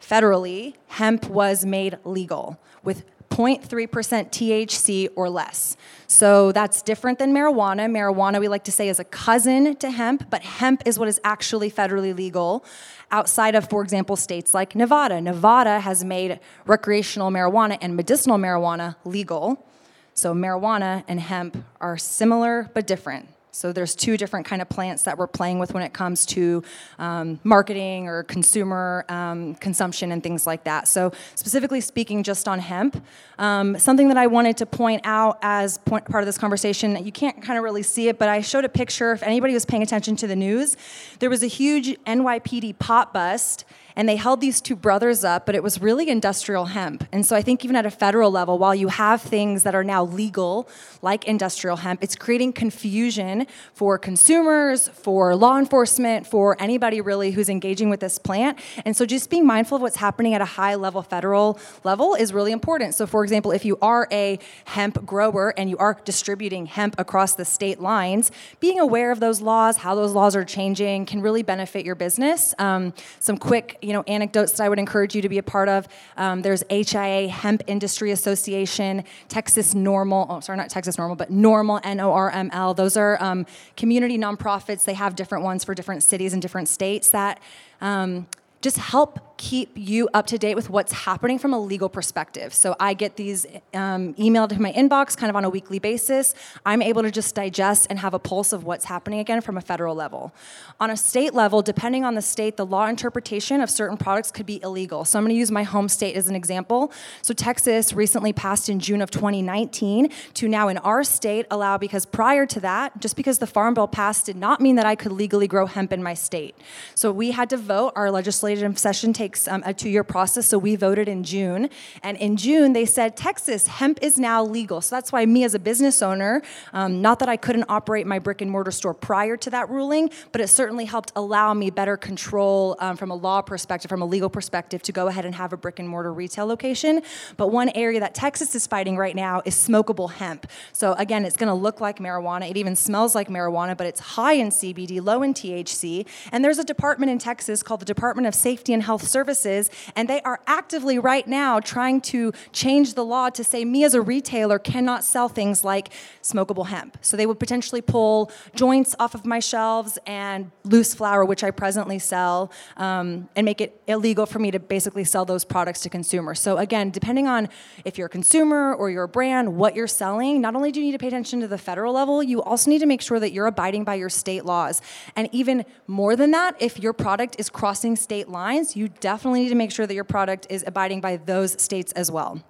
federally, 0.00 0.74
hemp 0.88 1.28
was 1.28 1.64
made 1.64 1.98
legal 2.04 2.58
with 2.82 3.04
0.3% 3.36 3.88
THC 4.30 5.10
or 5.14 5.28
less. 5.28 5.76
So 6.06 6.52
that's 6.52 6.80
different 6.80 7.18
than 7.18 7.34
marijuana. 7.34 7.90
Marijuana, 7.90 8.40
we 8.40 8.48
like 8.48 8.64
to 8.64 8.72
say, 8.72 8.88
is 8.88 8.98
a 8.98 9.04
cousin 9.04 9.76
to 9.76 9.90
hemp, 9.90 10.30
but 10.30 10.42
hemp 10.42 10.82
is 10.86 10.98
what 10.98 11.08
is 11.08 11.20
actually 11.22 11.70
federally 11.70 12.16
legal 12.16 12.64
outside 13.10 13.54
of, 13.54 13.68
for 13.68 13.82
example, 13.82 14.16
states 14.16 14.54
like 14.54 14.74
Nevada. 14.74 15.20
Nevada 15.20 15.80
has 15.80 16.02
made 16.02 16.40
recreational 16.64 17.30
marijuana 17.30 17.76
and 17.82 17.94
medicinal 17.94 18.38
marijuana 18.38 18.96
legal. 19.04 19.66
So 20.14 20.32
marijuana 20.32 21.04
and 21.06 21.20
hemp 21.20 21.62
are 21.78 21.98
similar 21.98 22.70
but 22.72 22.86
different. 22.86 23.28
So 23.56 23.72
there's 23.72 23.94
two 23.94 24.18
different 24.18 24.44
kind 24.44 24.60
of 24.60 24.68
plants 24.68 25.04
that 25.04 25.16
we're 25.16 25.26
playing 25.26 25.58
with 25.58 25.72
when 25.72 25.82
it 25.82 25.94
comes 25.94 26.26
to 26.26 26.62
um, 26.98 27.40
marketing 27.42 28.06
or 28.06 28.22
consumer 28.22 29.06
um, 29.08 29.54
consumption 29.54 30.12
and 30.12 30.22
things 30.22 30.46
like 30.46 30.64
that. 30.64 30.86
So 30.86 31.12
specifically 31.36 31.80
speaking, 31.80 32.22
just 32.22 32.48
on 32.48 32.58
hemp, 32.58 33.02
um, 33.38 33.78
something 33.78 34.08
that 34.08 34.18
I 34.18 34.26
wanted 34.26 34.58
to 34.58 34.66
point 34.66 35.00
out 35.04 35.38
as 35.40 35.78
point, 35.78 36.04
part 36.04 36.22
of 36.22 36.26
this 36.26 36.36
conversation, 36.36 37.02
you 37.02 37.10
can't 37.10 37.42
kind 37.42 37.56
of 37.56 37.64
really 37.64 37.82
see 37.82 38.08
it, 38.08 38.18
but 38.18 38.28
I 38.28 38.42
showed 38.42 38.66
a 38.66 38.68
picture. 38.68 39.12
If 39.12 39.22
anybody 39.22 39.54
was 39.54 39.64
paying 39.64 39.82
attention 39.82 40.16
to 40.16 40.26
the 40.26 40.36
news, 40.36 40.76
there 41.20 41.30
was 41.30 41.42
a 41.42 41.46
huge 41.46 41.98
NYPD 42.04 42.78
pot 42.78 43.14
bust 43.14 43.64
and 43.96 44.06
they 44.08 44.16
held 44.16 44.40
these 44.40 44.60
two 44.60 44.76
brothers 44.76 45.24
up, 45.24 45.46
but 45.46 45.54
it 45.54 45.62
was 45.62 45.80
really 45.80 46.10
industrial 46.10 46.66
hemp. 46.66 47.04
And 47.10 47.24
so 47.24 47.34
I 47.34 47.42
think 47.42 47.64
even 47.64 47.74
at 47.74 47.86
a 47.86 47.90
federal 47.90 48.30
level, 48.30 48.58
while 48.58 48.74
you 48.74 48.88
have 48.88 49.22
things 49.22 49.62
that 49.62 49.74
are 49.74 49.82
now 49.82 50.04
legal, 50.04 50.68
like 51.00 51.24
industrial 51.24 51.78
hemp, 51.78 52.02
it's 52.02 52.14
creating 52.14 52.52
confusion 52.52 53.46
for 53.72 53.98
consumers, 53.98 54.88
for 54.88 55.34
law 55.34 55.58
enforcement, 55.58 56.26
for 56.26 56.56
anybody 56.60 57.00
really 57.00 57.30
who's 57.30 57.48
engaging 57.48 57.88
with 57.88 58.00
this 58.00 58.18
plant. 58.18 58.58
And 58.84 58.94
so 58.94 59.06
just 59.06 59.30
being 59.30 59.46
mindful 59.46 59.76
of 59.76 59.82
what's 59.82 59.96
happening 59.96 60.34
at 60.34 60.42
a 60.42 60.46
high 60.46 60.74
level 60.74 61.02
federal 61.02 61.58
level 61.82 62.14
is 62.14 62.34
really 62.34 62.52
important. 62.52 62.94
So, 62.94 63.06
for 63.06 63.24
example, 63.24 63.50
if 63.50 63.64
you 63.64 63.78
are 63.80 64.06
a 64.12 64.38
hemp 64.66 65.06
grower 65.06 65.54
and 65.56 65.70
you 65.70 65.78
are 65.78 65.98
distributing 66.04 66.66
hemp 66.66 66.96
across 66.98 67.34
the 67.34 67.44
state 67.44 67.80
lines, 67.80 68.30
being 68.60 68.78
aware 68.78 69.10
of 69.10 69.20
those 69.20 69.40
laws, 69.40 69.78
how 69.78 69.94
those 69.94 70.12
laws 70.12 70.36
are 70.36 70.44
changing, 70.44 71.06
can 71.06 71.22
really 71.22 71.42
benefit 71.42 71.86
your 71.86 71.94
business. 71.94 72.54
Um, 72.58 72.92
some 73.20 73.38
quick 73.38 73.78
you 73.86 73.92
know, 73.92 74.02
anecdotes 74.08 74.52
that 74.52 74.64
I 74.64 74.68
would 74.68 74.78
encourage 74.78 75.14
you 75.14 75.22
to 75.22 75.28
be 75.28 75.38
a 75.38 75.42
part 75.42 75.68
of. 75.68 75.86
Um, 76.16 76.42
there's 76.42 76.64
HIA, 76.68 77.28
Hemp 77.28 77.62
Industry 77.66 78.10
Association, 78.10 79.04
Texas 79.28 79.74
NORML. 79.74 80.26
oh, 80.28 80.40
sorry, 80.40 80.58
not 80.58 80.68
Texas 80.68 80.96
NORML, 80.96 81.16
but 81.16 81.30
NORML 81.30 81.80
N-O-R-M-L. 81.84 82.74
Those 82.74 82.96
are 82.96 83.22
um, 83.22 83.46
community 83.76 84.18
nonprofits. 84.18 84.84
They 84.84 84.94
have 84.94 85.14
different 85.14 85.44
ones 85.44 85.64
for 85.64 85.74
different 85.74 86.02
cities 86.02 86.32
and 86.32 86.42
different 86.42 86.68
states 86.68 87.10
that 87.10 87.40
um, 87.80 88.26
just 88.60 88.78
help 88.78 89.25
keep 89.36 89.70
you 89.74 90.08
up 90.14 90.26
to 90.26 90.38
date 90.38 90.54
with 90.54 90.70
what's 90.70 90.92
happening 90.92 91.38
from 91.38 91.52
a 91.52 91.60
legal 91.60 91.88
perspective. 91.88 92.54
So 92.54 92.74
I 92.80 92.94
get 92.94 93.16
these 93.16 93.46
um, 93.74 94.14
emailed 94.14 94.50
to 94.50 94.60
my 94.60 94.72
inbox 94.72 95.16
kind 95.16 95.30
of 95.30 95.36
on 95.36 95.44
a 95.44 95.50
weekly 95.50 95.78
basis. 95.78 96.34
I'm 96.64 96.82
able 96.82 97.02
to 97.02 97.10
just 97.10 97.34
digest 97.34 97.86
and 97.90 97.98
have 97.98 98.14
a 98.14 98.18
pulse 98.18 98.52
of 98.52 98.64
what's 98.64 98.86
happening 98.86 99.20
again 99.20 99.40
from 99.40 99.56
a 99.56 99.60
federal 99.60 99.94
level. 99.94 100.32
On 100.80 100.90
a 100.90 100.96
state 100.96 101.34
level, 101.34 101.62
depending 101.62 102.04
on 102.04 102.14
the 102.14 102.22
state, 102.22 102.56
the 102.56 102.66
law 102.66 102.86
interpretation 102.86 103.60
of 103.60 103.70
certain 103.70 103.96
products 103.96 104.30
could 104.30 104.46
be 104.46 104.62
illegal. 104.62 105.04
So 105.04 105.18
I'm 105.18 105.24
going 105.24 105.34
to 105.34 105.38
use 105.38 105.50
my 105.50 105.62
home 105.62 105.88
state 105.88 106.16
as 106.16 106.28
an 106.28 106.34
example. 106.34 106.92
So 107.22 107.34
Texas 107.34 107.92
recently 107.92 108.32
passed 108.32 108.68
in 108.68 108.80
June 108.80 109.02
of 109.02 109.10
2019 109.10 110.10
to 110.34 110.48
now 110.48 110.68
in 110.68 110.78
our 110.78 111.04
state 111.04 111.46
allow 111.50 111.78
because 111.78 112.06
prior 112.06 112.46
to 112.46 112.60
that, 112.60 113.00
just 113.00 113.16
because 113.16 113.38
the 113.38 113.46
Farm 113.46 113.74
Bill 113.74 113.88
passed 113.88 114.26
did 114.26 114.36
not 114.36 114.60
mean 114.60 114.76
that 114.76 114.86
I 114.86 114.94
could 114.94 115.12
legally 115.12 115.46
grow 115.46 115.66
hemp 115.66 115.92
in 115.92 116.02
my 116.02 116.14
state. 116.14 116.56
So 116.94 117.12
we 117.12 117.32
had 117.32 117.50
to 117.50 117.56
vote. 117.56 117.92
Our 117.96 118.10
legislative 118.10 118.78
session 118.78 119.12
takes 119.12 119.25
takes 119.26 119.48
um, 119.48 119.62
a 119.66 119.74
two 119.74 119.88
year 119.88 120.04
process. 120.04 120.46
So 120.46 120.56
we 120.56 120.76
voted 120.76 121.08
in 121.08 121.24
June. 121.24 121.68
And 122.04 122.16
in 122.18 122.36
June, 122.36 122.72
they 122.74 122.84
said, 122.84 123.16
Texas, 123.16 123.66
hemp 123.66 123.98
is 124.00 124.18
now 124.18 124.44
legal. 124.44 124.80
So 124.80 124.94
that's 124.94 125.10
why 125.10 125.26
me 125.26 125.42
as 125.42 125.54
a 125.54 125.58
business 125.58 126.00
owner, 126.00 126.42
um, 126.72 127.02
not 127.02 127.18
that 127.18 127.28
I 127.28 127.36
couldn't 127.36 127.64
operate 127.68 128.06
my 128.06 128.20
brick 128.20 128.40
and 128.40 128.50
mortar 128.50 128.70
store 128.70 128.94
prior 128.94 129.36
to 129.38 129.50
that 129.50 129.68
ruling, 129.68 130.10
but 130.30 130.40
it 130.40 130.46
certainly 130.46 130.84
helped 130.84 131.10
allow 131.16 131.54
me 131.54 131.70
better 131.70 131.96
control 131.96 132.76
um, 132.78 132.96
from 132.96 133.10
a 133.10 133.16
law 133.16 133.42
perspective, 133.42 133.88
from 133.88 134.00
a 134.00 134.06
legal 134.06 134.30
perspective, 134.30 134.80
to 134.82 134.92
go 134.92 135.08
ahead 135.08 135.24
and 135.24 135.34
have 135.34 135.52
a 135.52 135.56
brick 135.56 135.80
and 135.80 135.88
mortar 135.88 136.12
retail 136.12 136.46
location. 136.46 137.02
But 137.36 137.48
one 137.48 137.70
area 137.70 137.98
that 137.98 138.14
Texas 138.14 138.54
is 138.54 138.64
fighting 138.68 138.96
right 138.96 139.16
now 139.16 139.42
is 139.44 139.56
smokable 139.56 140.12
hemp. 140.12 140.46
So 140.72 140.92
again, 140.92 141.24
it's 141.24 141.36
going 141.36 141.48
to 141.48 141.54
look 141.66 141.80
like 141.80 141.98
marijuana. 141.98 142.48
It 142.48 142.56
even 142.56 142.76
smells 142.76 143.16
like 143.16 143.28
marijuana, 143.28 143.76
but 143.76 143.88
it's 143.88 144.00
high 144.00 144.34
in 144.34 144.50
CBD, 144.50 145.04
low 145.04 145.24
in 145.24 145.34
THC. 145.34 146.06
And 146.30 146.44
there's 146.44 146.60
a 146.60 146.64
department 146.64 147.10
in 147.10 147.18
Texas 147.18 147.64
called 147.64 147.80
the 147.80 147.86
Department 147.86 148.28
of 148.28 148.34
Safety 148.34 148.72
and 148.72 148.84
Health 148.84 149.02
services, 149.16 149.70
and 149.96 150.04
they 150.12 150.20
are 150.30 150.38
actively 150.46 150.98
right 150.98 151.26
now 151.26 151.52
trying 151.58 151.98
to 152.02 152.20
change 152.52 152.88
the 152.98 153.04
law 153.14 153.26
to 153.30 153.42
say 153.52 153.64
me 153.64 153.80
as 153.88 153.94
a 153.94 154.02
retailer 154.14 154.58
cannot 154.58 155.00
sell 155.12 155.28
things 155.40 155.64
like 155.72 155.86
smokable 156.22 156.66
hemp. 156.66 156.98
So 157.00 157.16
they 157.16 157.28
would 157.30 157.40
potentially 157.46 157.80
pull 157.80 158.30
joints 158.54 158.94
off 159.02 159.14
of 159.14 159.24
my 159.24 159.40
shelves 159.40 159.92
and 160.06 160.50
loose 160.64 160.92
flower, 160.94 161.24
which 161.24 161.42
I 161.48 161.50
presently 161.50 161.98
sell, 161.98 162.52
um, 162.76 163.06
and 163.36 163.44
make 163.50 163.60
it 163.66 163.70
illegal 163.86 164.26
for 164.26 164.38
me 164.38 164.50
to 164.50 164.60
basically 164.76 165.04
sell 165.04 165.24
those 165.24 165.44
products 165.44 165.80
to 165.84 165.88
consumers. 165.88 166.38
So 166.40 166.58
again, 166.58 166.90
depending 166.90 167.26
on 167.26 167.48
if 167.88 167.96
you're 167.96 168.10
a 168.12 168.16
consumer 168.20 168.74
or 168.74 168.90
you're 168.90 169.08
a 169.12 169.14
brand, 169.18 169.56
what 169.56 169.74
you're 169.76 169.94
selling, 170.02 170.42
not 170.46 170.54
only 170.54 170.70
do 170.72 170.80
you 170.80 170.86
need 170.86 170.92
to 170.92 170.98
pay 170.98 171.08
attention 171.08 171.40
to 171.40 171.48
the 171.48 171.62
federal 171.70 171.94
level, 171.94 172.22
you 172.22 172.42
also 172.42 172.70
need 172.70 172.80
to 172.80 172.90
make 172.94 173.00
sure 173.00 173.18
that 173.18 173.32
you're 173.32 173.46
abiding 173.46 173.84
by 173.84 173.94
your 173.94 174.10
state 174.10 174.44
laws. 174.44 174.82
And 175.16 175.28
even 175.32 175.64
more 175.86 176.16
than 176.16 176.32
that, 176.32 176.50
if 176.60 176.78
your 176.84 176.92
product 176.92 177.36
is 177.38 177.48
crossing 177.48 177.96
state 177.96 178.28
lines, 178.28 178.76
you 178.76 178.88
definitely 179.06 179.42
need 179.44 179.50
to 179.50 179.54
make 179.54 179.70
sure 179.70 179.86
that 179.86 179.94
your 179.94 180.10
product 180.16 180.48
is 180.50 180.64
abiding 180.66 181.00
by 181.00 181.16
those 181.16 181.52
states 181.62 181.92
as 181.92 182.10
well. 182.10 182.42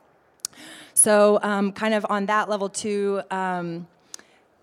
So, 0.94 1.38
um, 1.42 1.70
kind 1.70 1.92
of 1.92 2.06
on 2.08 2.24
that 2.26 2.48
level, 2.48 2.70
too. 2.70 3.20
Um, 3.30 3.86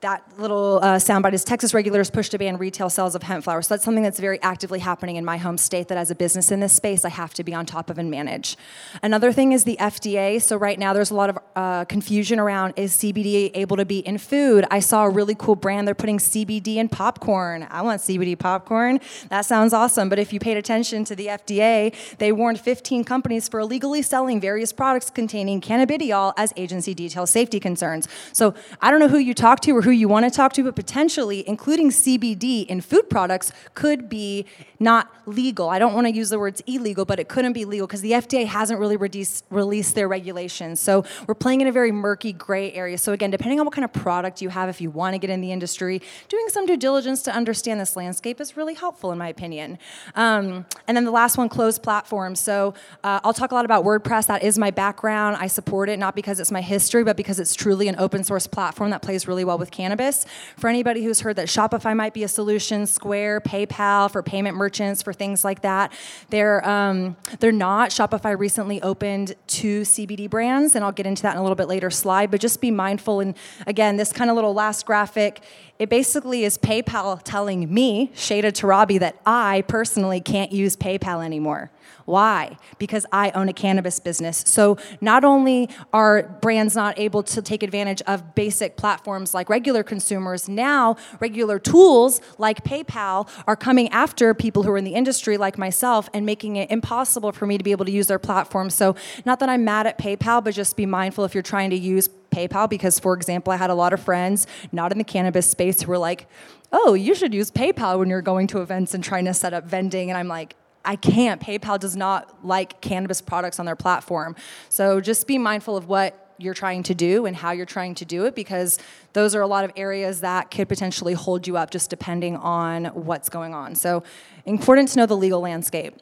that 0.04 0.22
little 0.38 0.80
uh, 0.84 0.98
soundbite 0.98 1.32
is 1.32 1.46
Texas 1.46 1.74
regulators 1.74 2.10
push 2.10 2.28
to 2.28 2.38
ban 2.38 2.58
retail 2.58 2.90
sales 2.90 3.16
of 3.16 3.24
hemp 3.24 3.46
flower. 3.46 3.62
So 3.62 3.74
that's 3.74 3.86
something 3.86 4.04
that's 4.04 4.20
very 4.20 4.40
actively 4.42 4.80
happening 4.80 5.16
in 5.16 5.24
my 5.24 5.38
home 5.38 5.58
state 5.58 5.88
that 5.88 5.98
as 5.98 6.12
a 6.12 6.16
business 6.16 6.52
in 6.52 6.60
this 6.60 6.74
space, 6.74 7.06
I 7.06 7.10
have 7.10 7.34
to 7.36 7.44
be 7.44 7.54
on 7.54 7.66
top 7.66 7.90
of 7.90 7.98
and 7.98 8.12
manage. 8.12 8.58
Another 9.02 9.32
thing 9.32 9.54
is 9.54 9.64
the 9.64 9.78
FDA. 9.80 10.42
So 10.42 10.58
right 10.58 10.78
now 10.78 10.92
there's 10.92 11.10
a 11.10 11.16
lot 11.16 11.30
of 11.30 11.40
uh, 11.56 11.86
confusion 11.86 12.38
around 12.38 12.74
is 12.76 12.98
CBD 12.98 13.52
able 13.54 13.78
to 13.78 13.86
be 13.86 14.00
in 14.00 14.18
food? 14.18 14.66
I 14.70 14.82
saw 14.82 15.06
a 15.06 15.10
really 15.10 15.36
cool 15.36 15.56
brand, 15.56 15.88
they're 15.88 15.96
putting 15.96 16.18
CBD 16.18 16.76
in 16.76 16.90
popcorn. 16.90 17.66
I 17.72 17.82
want 17.82 18.02
CBD 18.02 18.38
popcorn. 18.38 19.00
That 19.30 19.46
sounds 19.46 19.72
awesome. 19.72 20.10
But 20.10 20.20
if 20.20 20.34
you 20.34 20.40
paid 20.40 20.58
attention 20.58 21.06
to 21.06 21.16
the 21.16 21.28
FDA, 21.28 21.96
they 22.18 22.34
warned 22.34 22.60
15 22.60 23.06
companies 23.06 23.48
for 23.48 23.62
illegally 23.62 24.02
selling 24.02 24.42
various 24.42 24.74
products 24.74 25.10
containing 25.10 25.62
cannabidiol 25.62 26.34
as 26.36 26.52
agency 26.58 26.94
detail 26.94 27.26
safety 27.26 27.62
concerns. 27.62 28.10
So 28.34 28.54
I 28.82 28.92
don't 28.92 29.00
know 29.00 29.08
who 29.08 29.18
you 29.18 29.34
talk 29.34 29.62
to 29.62 29.72
or 29.72 29.82
who 29.82 29.93
you 29.94 30.08
want 30.08 30.26
to 30.26 30.32
talk 30.32 30.54
to, 30.54 30.64
but 30.64 30.76
potentially 30.76 31.48
including 31.48 31.90
CBD 31.90 32.66
in 32.66 32.82
food 32.82 33.10
products 33.10 33.52
could 33.74 34.10
be 34.10 34.46
not 34.80 35.10
legal. 35.26 35.70
I 35.70 35.80
don't 35.80 35.94
want 35.94 36.08
to 36.08 36.14
use 36.14 36.30
the 36.30 36.38
words 36.38 36.62
illegal, 36.68 37.06
but 37.06 37.20
it 37.20 37.30
couldn't 37.30 37.54
be 37.54 37.66
legal 37.66 37.88
because 37.88 38.02
the 38.02 38.12
FDA 38.12 38.46
hasn't 38.46 38.80
really 38.80 38.98
released, 38.98 39.96
their 39.96 40.08
regulations. 40.08 40.80
So 40.80 41.06
we're 41.28 41.36
playing 41.36 41.62
in 41.62 41.68
a 41.68 41.72
very 41.72 41.92
murky 41.92 42.34
gray 42.34 42.74
area. 42.74 42.98
So 42.98 43.14
again, 43.14 43.32
depending 43.32 43.60
on 43.60 43.66
what 43.66 43.74
kind 43.74 43.86
of 43.86 43.94
product 43.94 44.42
you 44.42 44.50
have, 44.50 44.70
if 44.70 44.82
you 44.82 44.90
want 44.90 45.14
to 45.14 45.20
get 45.20 45.30
in 45.30 45.42
the 45.42 45.52
industry, 45.52 46.02
doing 46.28 46.46
some 46.50 46.66
due 46.66 46.78
diligence 46.78 47.22
to 47.24 47.32
understand 47.32 47.80
this 47.80 47.96
landscape 47.96 48.42
is 48.42 48.58
really 48.58 48.74
helpful 48.74 49.12
in 49.12 49.18
my 49.18 49.28
opinion. 49.28 49.78
Um, 50.16 50.66
and 50.88 50.98
then 50.98 51.06
the 51.06 51.12
last 51.12 51.38
one, 51.38 51.48
closed 51.50 51.84
platforms. 51.84 52.40
So 52.40 52.74
uh, 53.04 53.20
I'll 53.24 53.34
talk 53.34 53.52
a 53.52 53.56
lot 53.56 53.66
about 53.66 53.86
WordPress. 53.86 54.28
That 54.28 54.44
is 54.44 54.58
my 54.58 54.72
background. 54.72 55.38
I 55.40 55.48
support 55.48 55.90
it 55.90 56.00
not 56.00 56.16
because 56.16 56.40
it's 56.40 56.52
my 56.52 56.62
history, 56.62 57.04
but 57.04 57.16
because 57.16 57.40
it's 57.40 57.56
truly 57.56 57.88
an 57.88 57.96
open 57.98 58.24
source 58.24 58.48
platform 58.48 58.90
that 58.92 59.02
plays 59.02 59.28
really 59.28 59.46
well 59.46 59.58
with 59.58 59.72
cannabis. 59.84 60.26
For 60.58 60.70
anybody 60.70 61.04
who's 61.04 61.20
heard 61.20 61.36
that 61.36 61.48
Shopify 61.48 61.96
might 61.96 62.14
be 62.14 62.24
a 62.24 62.28
solution, 62.30 62.86
Square, 62.88 63.42
PayPal 63.42 64.10
for 64.10 64.24
payment 64.24 64.56
merchants, 64.56 65.04
for 65.04 65.12
things 65.12 65.44
like 65.44 65.62
that, 65.62 65.92
they're 66.30 66.68
um, 66.68 67.18
they're 67.40 67.52
not. 67.52 67.90
Shopify 67.90 68.38
recently 68.38 68.82
opened 68.82 69.36
two 69.48 69.82
CBD 69.82 70.30
brands, 70.30 70.76
and 70.76 70.86
I'll 70.86 70.94
get 70.94 71.06
into 71.06 71.24
that 71.24 71.34
in 71.34 71.38
a 71.38 71.42
little 71.42 71.58
bit 71.58 71.68
later 71.68 71.90
slide. 71.90 72.32
But 72.32 72.40
just 72.40 72.62
be 72.62 72.72
mindful. 72.72 73.20
And 73.20 73.36
again, 73.68 73.98
this 73.98 74.14
kind 74.14 74.30
of 74.30 74.36
little 74.36 74.54
last 74.54 74.86
graphic, 74.86 75.42
it 75.84 75.90
basically 75.90 76.46
is 76.46 76.58
PayPal 76.58 77.20
telling 77.26 77.72
me, 77.72 78.10
Shayda 78.16 78.54
Torabi, 78.54 79.02
that 79.02 79.18
I 79.26 79.66
personally 79.68 80.22
can't 80.22 80.54
use 80.54 80.78
PayPal 80.78 81.24
anymore. 81.24 81.72
Why? 82.06 82.58
Because 82.80 83.06
I 83.12 83.32
own 83.32 83.50
a 83.50 83.54
cannabis 83.54 84.00
business. 84.00 84.44
So 84.48 84.78
not 85.02 85.26
only 85.26 85.70
are 85.92 86.24
brands 86.42 86.74
not 86.74 86.98
able 86.98 87.22
to 87.24 87.42
take 87.42 87.64
advantage 87.64 88.02
of 88.08 88.34
basic 88.34 88.78
platforms 88.78 89.34
like 89.34 89.50
regular 89.50 89.84
consumers, 89.84 90.48
now 90.48 90.96
regular 91.20 91.60
tools 91.60 92.22
like 92.38 92.64
PayPal 92.64 93.28
are 93.46 93.58
coming 93.58 93.90
after 93.90 94.34
people 94.34 94.64
who 94.64 94.72
are 94.72 94.78
in 94.78 94.86
the 94.86 94.94
industry 94.94 95.36
like 95.36 95.58
myself 95.58 96.10
and 96.14 96.26
making 96.26 96.56
it 96.56 96.72
impossible 96.72 97.34
for 97.34 97.46
me 97.46 97.58
to 97.58 97.64
be 97.64 97.72
able 97.72 97.86
to 97.86 97.92
use 97.92 98.08
their 98.08 98.20
platform. 98.20 98.70
So 98.70 98.96
not 99.26 99.40
that 99.40 99.50
I'm 99.50 99.66
mad 99.66 99.86
at 99.86 99.98
PayPal, 99.98 100.42
but 100.42 100.54
just 100.54 100.78
be 100.78 100.86
mindful 100.86 101.26
if 101.26 101.34
you're 101.34 101.44
trying 101.44 101.72
to 101.72 101.78
use 101.78 102.08
PayPal 102.34 102.70
because, 102.70 103.00
for 103.00 103.14
example, 103.14 103.54
I 103.54 103.58
had 103.58 103.70
a 103.70 103.76
lot 103.76 103.94
of 103.94 104.00
friends 104.00 104.48
not 104.72 104.92
in 104.92 104.98
the 104.98 105.04
cannabis 105.04 105.50
space 105.50 105.82
who 105.82 105.92
were 105.92 105.98
like, 105.98 106.28
oh, 106.72 106.94
you 106.94 107.14
should 107.14 107.34
use 107.34 107.52
PayPal 107.52 108.00
when 108.00 108.10
you're 108.10 108.22
going 108.22 108.48
to 108.48 108.62
events 108.62 108.94
and 108.94 109.04
trying 109.04 109.26
to 109.26 109.34
set 109.34 109.54
up 109.54 109.66
vending. 109.66 110.10
And 110.10 110.18
I'm 110.18 110.28
like, 110.28 110.56
I 110.86 110.96
can't. 110.96 111.42
PayPal 111.42 111.80
does 111.80 111.96
not 111.96 112.46
like 112.46 112.82
cannabis 112.82 113.22
products 113.22 113.60
on 113.60 113.66
their 113.66 113.76
platform. 113.76 114.36
So 114.70 115.00
just 115.00 115.28
be 115.28 115.38
mindful 115.38 115.78
of 115.78 115.88
what 115.88 116.20
you're 116.38 116.54
trying 116.54 116.84
to 116.84 116.96
do 116.96 117.26
and 117.26 117.36
how 117.36 117.52
you're 117.52 117.66
trying 117.66 117.96
to 117.96 118.06
do 118.06 118.26
it 118.26 118.36
because 118.36 118.80
those 119.14 119.36
are 119.36 119.42
a 119.42 119.48
lot 119.48 119.64
of 119.64 119.72
areas 119.76 120.22
that 120.22 120.52
could 120.52 120.68
potentially 120.68 121.14
hold 121.14 121.48
you 121.48 121.58
up 121.58 121.70
just 121.70 121.90
depending 121.90 122.36
on 122.38 122.86
what's 122.86 123.30
going 123.30 123.54
on. 123.54 123.76
So 123.76 124.04
important 124.46 124.90
to 124.90 124.98
know 124.98 125.06
the 125.06 125.16
legal 125.16 125.40
landscape. 125.40 125.96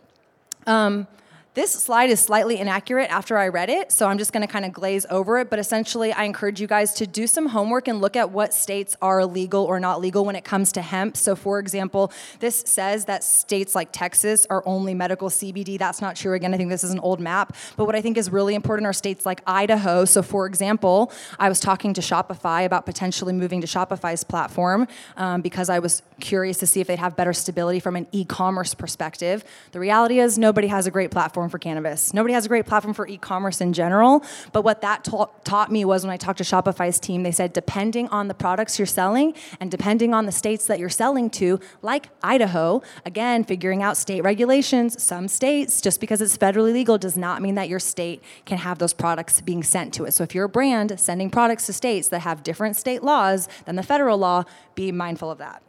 Um, 0.66 1.08
This 1.54 1.74
slide 1.74 2.10
is 2.10 2.22
slightly 2.22 2.60
inaccurate 2.60 3.12
after 3.12 3.38
I 3.38 3.50
read 3.50 3.70
it, 3.70 3.92
so 3.92 4.08
I'm 4.08 4.18
just 4.18 4.32
going 4.32 4.48
to 4.48 4.48
kind 4.48 4.64
of 4.64 4.72
glaze 4.72 5.06
over 5.10 5.38
it. 5.38 5.50
But 5.50 5.60
essentially, 5.60 6.14
I 6.14 6.24
encourage 6.24 6.62
you 6.62 6.68
guys 6.68 6.94
to 6.94 7.06
do 7.06 7.28
some 7.28 7.48
homework 7.48 7.90
and 7.90 8.00
look 8.00 8.16
at 8.16 8.32
what 8.32 8.54
states 8.54 8.96
are 9.02 9.26
legal 9.26 9.66
or 9.66 9.78
not 9.78 10.00
legal 10.00 10.24
when 10.24 10.38
it 10.38 10.46
comes 10.46 10.72
to 10.72 10.82
hemp. 10.82 11.18
So, 11.18 11.36
for 11.36 11.60
example, 11.60 12.14
this 12.40 12.64
says 12.66 13.04
that 13.06 13.22
states 13.26 13.76
like 13.76 13.90
Texas 13.92 14.48
are 14.50 14.64
only 14.66 14.94
medical 14.94 15.28
CBD. 15.28 15.78
That's 15.78 16.00
not 16.00 16.16
true. 16.16 16.36
Again, 16.36 16.54
I 16.54 16.58
think 16.58 16.70
this 16.70 16.86
is 16.86 16.92
an 16.92 17.00
old 17.00 17.20
map. 17.20 17.54
But 17.76 17.84
what 17.84 17.98
I 17.98 18.02
think 18.02 18.16
is 18.16 18.32
really 18.32 18.56
important 18.56 18.88
are 18.88 18.94
states 18.94 19.26
like 19.26 19.42
Idaho. 19.46 20.06
So, 20.06 20.24
for 20.24 20.46
example, 20.46 21.12
I 21.38 21.50
was 21.50 21.60
talking 21.60 21.94
to 21.96 22.02
Shopify 22.02 22.64
about 22.64 22.86
potentially 22.86 23.34
moving 23.34 23.60
to 23.60 23.68
Shopify's 23.68 24.24
platform 24.24 24.88
um, 25.18 25.42
because 25.42 25.70
I 25.70 25.80
was 25.80 26.02
curious 26.22 26.60
to 26.60 26.66
see 26.66 26.80
if 26.80 26.88
they'd 26.88 26.98
have 26.98 27.18
better 27.18 27.34
stability 27.34 27.82
from 27.82 27.98
an 27.98 28.08
e 28.14 28.24
commerce 28.24 28.74
perspective. 28.74 29.44
The 29.74 29.82
reality 29.82 30.22
is, 30.22 30.38
nobody 30.38 30.68
has 30.68 30.88
a 30.88 30.92
great 30.92 31.12
platform 31.12 31.41
platform 31.42 31.50
for 31.50 31.58
cannabis. 31.58 32.14
Nobody 32.14 32.34
has 32.36 32.46
a 32.46 32.50
great 32.50 32.68
platform 32.68 32.94
for 32.94 33.08
e-commerce 33.08 33.62
in 33.62 33.74
general. 33.74 34.24
But 34.52 34.64
what 34.64 34.82
that 34.82 35.04
ta- 35.04 35.30
taught 35.44 35.72
me 35.72 35.86
was 35.86 36.04
when 36.04 36.12
I 36.12 36.18
talked 36.18 36.38
to 36.38 36.44
Shopify's 36.44 37.00
team, 37.00 37.24
they 37.24 37.32
said 37.32 37.52
depending 37.54 38.08
on 38.10 38.28
the 38.28 38.36
products 38.36 38.78
you're 38.78 38.86
selling 38.86 39.34
and 39.60 39.72
depending 39.72 40.14
on 40.14 40.28
the 40.28 40.32
states 40.32 40.68
that 40.68 40.78
you're 40.78 40.90
selling 40.90 41.32
to, 41.32 41.60
like 41.82 42.10
Idaho, 42.22 42.84
again, 43.06 43.44
figuring 43.44 43.82
out 43.82 43.98
state 43.98 44.22
regulations. 44.22 45.02
Some 45.02 45.28
states, 45.28 45.82
just 45.82 46.00
because 46.00 46.22
it's 46.22 46.38
federally 46.38 46.74
legal, 46.74 47.00
does 47.00 47.18
not 47.18 47.42
mean 47.42 47.56
that 47.56 47.68
your 47.68 47.80
state 47.80 48.22
can 48.46 48.60
have 48.60 48.78
those 48.78 48.94
products 48.94 49.42
being 49.42 49.64
sent 49.64 49.94
to 49.96 50.06
it. 50.06 50.14
So 50.14 50.24
if 50.24 50.36
you're 50.36 50.46
a 50.46 50.50
brand 50.50 51.00
sending 51.00 51.32
products 51.32 51.66
to 51.66 51.74
states 51.74 52.10
that 52.10 52.20
have 52.20 52.44
different 52.44 52.76
state 52.76 53.04
laws 53.04 53.50
than 53.66 53.78
the 53.78 53.84
federal 53.84 54.18
law, 54.18 54.44
be 54.76 54.92
mindful 54.92 55.32
of 55.32 55.40
that. 55.40 55.64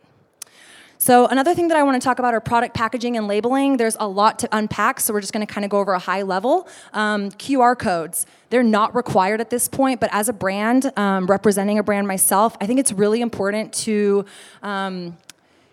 So 1.02 1.26
another 1.26 1.52
thing 1.52 1.66
that 1.66 1.76
I 1.76 1.82
want 1.82 2.00
to 2.00 2.04
talk 2.04 2.21
about 2.21 2.32
are 2.32 2.38
product 2.38 2.76
packaging 2.76 3.16
and 3.16 3.26
labeling. 3.26 3.76
There's 3.76 3.97
a 3.99 4.06
lot 4.06 4.38
to 4.38 4.49
unpack, 4.52 5.00
so 5.00 5.12
we're 5.12 5.21
just 5.21 5.32
going 5.32 5.44
to 5.44 5.52
kind 5.52 5.64
of 5.64 5.68
go 5.68 5.80
over 5.80 5.94
a 5.94 5.99
high 5.99 6.23
level. 6.23 6.68
Um, 6.92 7.32
QR 7.32 7.76
codes. 7.76 8.25
They're 8.50 8.62
not 8.62 8.94
required 8.94 9.40
at 9.40 9.50
this 9.50 9.66
point, 9.66 9.99
but 9.99 10.11
as 10.12 10.28
a 10.28 10.32
brand, 10.32 10.97
um, 10.97 11.26
representing 11.26 11.80
a 11.80 11.82
brand 11.82 12.06
myself, 12.06 12.56
I 12.61 12.66
think 12.66 12.78
it's 12.78 12.92
really 12.92 13.21
important 13.21 13.73
to 13.73 14.25
um, 14.62 15.16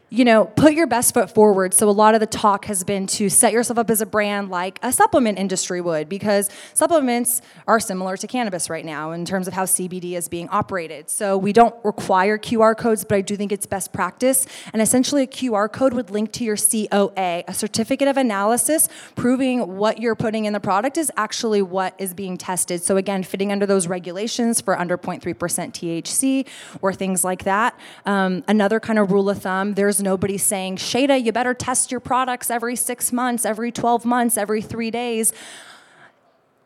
you 0.09 0.25
know, 0.25 0.45
put 0.45 0.73
your 0.73 0.87
best 0.87 1.13
foot 1.13 1.33
forward. 1.33 1.73
So 1.73 1.89
a 1.89 1.91
lot 1.91 2.15
of 2.15 2.19
the 2.19 2.25
talk 2.25 2.65
has 2.65 2.83
been 2.83 3.05
to 3.07 3.29
set 3.29 3.53
yourself 3.53 3.77
up 3.77 3.89
as 3.89 4.01
a 4.01 4.05
brand 4.05 4.49
like 4.49 4.79
a 4.81 4.91
supplement 4.91 5.37
industry 5.37 5.81
would, 5.81 6.09
because 6.09 6.49
supplements 6.73 7.41
are 7.67 7.79
similar 7.79 8.17
to 8.17 8.27
cannabis 8.27 8.69
right 8.69 8.85
now 8.85 9.11
in 9.11 9.25
terms 9.25 9.47
of 9.47 9.53
how 9.53 9.65
CBD 9.65 10.17
is 10.17 10.27
being 10.27 10.49
operated. 10.49 11.09
So 11.09 11.37
we 11.37 11.53
don't 11.53 11.75
require 11.83 12.37
QR 12.37 12.75
codes, 12.75 13.03
but 13.03 13.15
I 13.15 13.21
do 13.21 13.35
think 13.35 13.51
it's 13.51 13.65
best 13.65 13.93
practice. 13.93 14.47
And 14.73 14.81
essentially, 14.81 15.23
a 15.23 15.27
QR 15.27 15.71
code 15.71 15.93
would 15.93 16.09
link 16.09 16.31
to 16.33 16.43
your 16.43 16.57
COA, 16.57 17.43
a 17.47 17.53
certificate 17.53 18.07
of 18.07 18.17
analysis 18.17 18.89
proving 19.15 19.77
what 19.77 19.99
you're 19.99 20.15
putting 20.15 20.45
in 20.45 20.53
the 20.53 20.59
product 20.59 20.97
is 20.97 21.11
actually 21.17 21.61
what 21.61 21.93
is 21.97 22.13
being 22.13 22.37
tested. 22.37 22.81
So 22.81 22.97
again, 22.97 23.23
fitting 23.23 23.51
under 23.51 23.65
those 23.65 23.87
regulations 23.87 24.61
for 24.61 24.79
under 24.79 24.97
0.3% 24.97 25.33
THC 25.33 26.47
or 26.81 26.93
things 26.93 27.23
like 27.23 27.43
that. 27.43 27.79
Um, 28.05 28.43
another 28.47 28.79
kind 28.79 28.97
of 28.99 29.11
rule 29.11 29.29
of 29.29 29.41
thumb, 29.41 29.75
there's 29.75 29.98
nobody 30.01 30.37
saying, 30.37 30.77
Shayda, 30.77 31.23
you 31.23 31.31
better 31.31 31.53
test 31.53 31.91
your 31.91 31.99
products 31.99 32.49
every 32.49 32.75
six 32.75 33.11
months, 33.11 33.45
every 33.45 33.71
12 33.71 34.05
months, 34.05 34.37
every 34.37 34.61
three 34.61 34.91
days. 34.91 35.33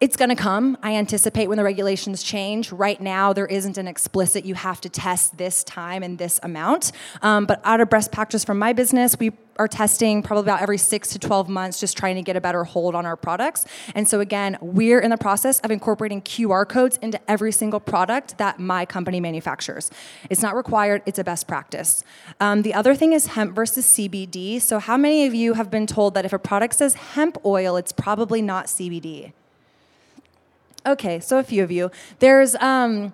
It's 0.04 0.18
going 0.18 0.28
to 0.28 0.36
come. 0.36 0.78
I 0.84 0.96
anticipate 0.98 1.48
when 1.48 1.58
the 1.58 1.64
regulations 1.64 2.24
change. 2.24 2.74
Right 2.74 3.00
now, 3.00 3.32
there 3.32 3.46
isn't 3.46 3.78
an 3.78 3.88
explicit 3.88 4.44
you 4.44 4.54
have 4.54 4.82
to 4.82 4.90
test 4.90 5.38
this 5.38 5.64
time 5.64 6.04
and 6.04 6.18
this 6.18 6.42
amount. 6.44 6.92
Um, 7.22 7.46
but 7.46 7.62
out 7.64 7.80
of 7.80 7.90
best 7.90 8.12
practice 8.12 8.44
from 8.44 8.60
my 8.60 8.74
business, 8.74 9.18
we 9.18 9.32
are 9.56 9.70
testing 9.70 10.22
probably 10.22 10.42
about 10.42 10.62
every 10.62 10.78
six 10.78 11.08
to 11.14 11.20
12 11.20 11.48
months, 11.48 11.80
just 11.80 11.96
trying 11.96 12.16
to 12.16 12.22
get 12.22 12.36
a 12.36 12.42
better 12.42 12.66
hold 12.66 12.96
on 12.96 13.06
our 13.06 13.16
products. 13.16 13.66
And 13.96 14.06
so, 14.06 14.20
again, 14.20 14.58
we're 14.60 15.00
in 15.00 15.10
the 15.10 15.16
process 15.16 15.62
of 15.62 15.72
incorporating 15.72 16.22
QR 16.22 16.68
codes 16.68 17.00
into 17.02 17.18
every 17.32 17.54
single 17.54 17.80
product 17.80 18.38
that 18.40 18.60
my 18.60 18.86
company 18.86 19.22
manufactures. 19.22 19.90
It's 20.30 20.42
not 20.42 20.54
required, 20.54 21.02
it's 21.06 21.18
a 21.18 21.24
best 21.24 21.48
practice. 21.48 22.04
Um, 22.42 22.64
the 22.64 22.74
other 22.74 22.94
thing 22.94 23.14
is 23.14 23.28
hemp 23.28 23.56
versus 23.56 23.86
CBD. 23.86 24.62
So, 24.62 24.80
how 24.80 24.98
many 24.98 25.26
of 25.26 25.34
you 25.34 25.54
have 25.54 25.72
been 25.72 25.88
told 25.88 26.14
that 26.16 26.26
if 26.26 26.34
a 26.34 26.40
product 26.40 26.76
says 26.76 26.96
hemp 26.96 27.38
oil, 27.46 27.78
it's 27.78 27.94
probably 27.94 28.42
not 28.42 28.66
CBD? 28.66 29.32
Okay, 30.86 31.20
so 31.20 31.38
a 31.40 31.44
few 31.44 31.64
of 31.64 31.72
you. 31.72 31.92
There's 32.20 32.56
um, 32.56 33.14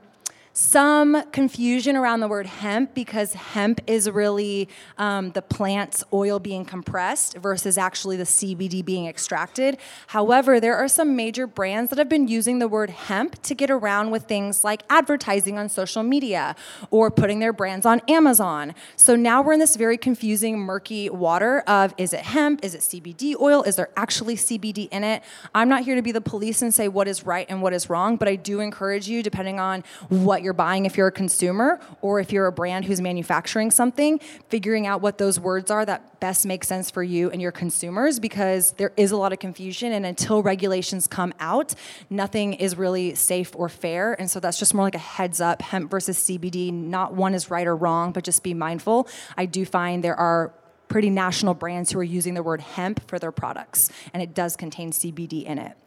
some 0.59 1.23
confusion 1.31 1.95
around 1.95 2.19
the 2.19 2.27
word 2.27 2.45
hemp 2.45 2.93
because 2.93 3.31
hemp 3.31 3.79
is 3.87 4.09
really 4.09 4.67
um, 4.97 5.31
the 5.31 5.41
plant's 5.41 6.03
oil 6.11 6.37
being 6.37 6.65
compressed 6.65 7.37
versus 7.37 7.77
actually 7.77 8.17
the 8.17 8.25
CBD 8.25 8.83
being 8.83 9.07
extracted. 9.07 9.77
However, 10.07 10.59
there 10.59 10.75
are 10.75 10.89
some 10.89 11.15
major 11.15 11.47
brands 11.47 11.89
that 11.91 11.97
have 11.97 12.09
been 12.09 12.27
using 12.27 12.59
the 12.59 12.67
word 12.67 12.89
hemp 12.89 13.41
to 13.43 13.55
get 13.55 13.71
around 13.71 14.11
with 14.11 14.23
things 14.23 14.65
like 14.65 14.83
advertising 14.89 15.57
on 15.57 15.69
social 15.69 16.03
media 16.03 16.57
or 16.91 17.09
putting 17.09 17.39
their 17.39 17.53
brands 17.53 17.85
on 17.85 18.01
Amazon. 18.09 18.75
So 18.97 19.15
now 19.15 19.41
we're 19.41 19.53
in 19.53 19.59
this 19.59 19.77
very 19.77 19.97
confusing, 19.97 20.59
murky 20.59 21.09
water 21.09 21.61
of 21.67 21.93
is 21.97 22.11
it 22.11 22.19
hemp? 22.19 22.65
Is 22.65 22.75
it 22.75 22.81
CBD 22.81 23.33
oil? 23.39 23.63
Is 23.63 23.77
there 23.77 23.91
actually 23.95 24.35
CBD 24.35 24.89
in 24.91 25.05
it? 25.05 25.23
I'm 25.55 25.69
not 25.69 25.83
here 25.83 25.95
to 25.95 26.01
be 26.01 26.11
the 26.11 26.19
police 26.19 26.61
and 26.61 26.73
say 26.73 26.89
what 26.89 27.07
is 27.07 27.25
right 27.25 27.45
and 27.47 27.61
what 27.61 27.71
is 27.71 27.89
wrong, 27.89 28.17
but 28.17 28.27
I 28.27 28.35
do 28.35 28.59
encourage 28.59 29.07
you, 29.07 29.23
depending 29.23 29.57
on 29.57 29.85
what 30.09 30.43
you're 30.43 30.48
buying 30.53 30.85
if 30.85 30.97
you're 30.97 31.07
a 31.07 31.11
consumer 31.11 31.79
or 32.01 32.19
if 32.19 32.31
you're 32.31 32.47
a 32.47 32.51
brand 32.51 32.85
who's 32.85 33.01
manufacturing 33.01 33.71
something, 33.71 34.19
figuring 34.49 34.87
out 34.87 35.01
what 35.01 35.17
those 35.17 35.39
words 35.39 35.71
are 35.71 35.85
that 35.85 36.19
best 36.19 36.45
make 36.45 36.63
sense 36.63 36.91
for 36.91 37.03
you 37.03 37.29
and 37.29 37.41
your 37.41 37.51
consumers 37.51 38.19
because 38.19 38.73
there 38.73 38.91
is 38.97 39.11
a 39.11 39.17
lot 39.17 39.31
of 39.31 39.39
confusion 39.39 39.91
and 39.91 40.05
until 40.05 40.43
regulations 40.43 41.07
come 41.07 41.33
out, 41.39 41.73
nothing 42.09 42.53
is 42.53 42.77
really 42.77 43.15
safe 43.15 43.55
or 43.55 43.69
fair. 43.69 44.13
And 44.19 44.29
so 44.29 44.39
that's 44.39 44.59
just 44.59 44.73
more 44.73 44.83
like 44.83 44.95
a 44.95 44.99
heads 44.99 45.39
up 45.41 45.61
hemp 45.61 45.89
versus 45.89 46.17
CBD. 46.17 46.73
Not 46.73 47.13
one 47.13 47.33
is 47.33 47.49
right 47.49 47.67
or 47.67 47.75
wrong, 47.75 48.11
but 48.11 48.23
just 48.23 48.43
be 48.43 48.53
mindful. 48.53 49.07
I 49.37 49.45
do 49.45 49.65
find 49.65 50.03
there 50.03 50.19
are 50.19 50.53
pretty 50.89 51.09
national 51.09 51.53
brands 51.53 51.91
who 51.91 51.99
are 51.99 52.03
using 52.03 52.33
the 52.33 52.43
word 52.43 52.59
hemp 52.59 53.07
for 53.07 53.19
their 53.19 53.31
products, 53.31 53.91
and 54.13 54.21
it 54.21 54.33
does 54.33 54.55
contain 54.55 54.91
CBD 54.91 55.45
in 55.45 55.59
it. 55.59 55.77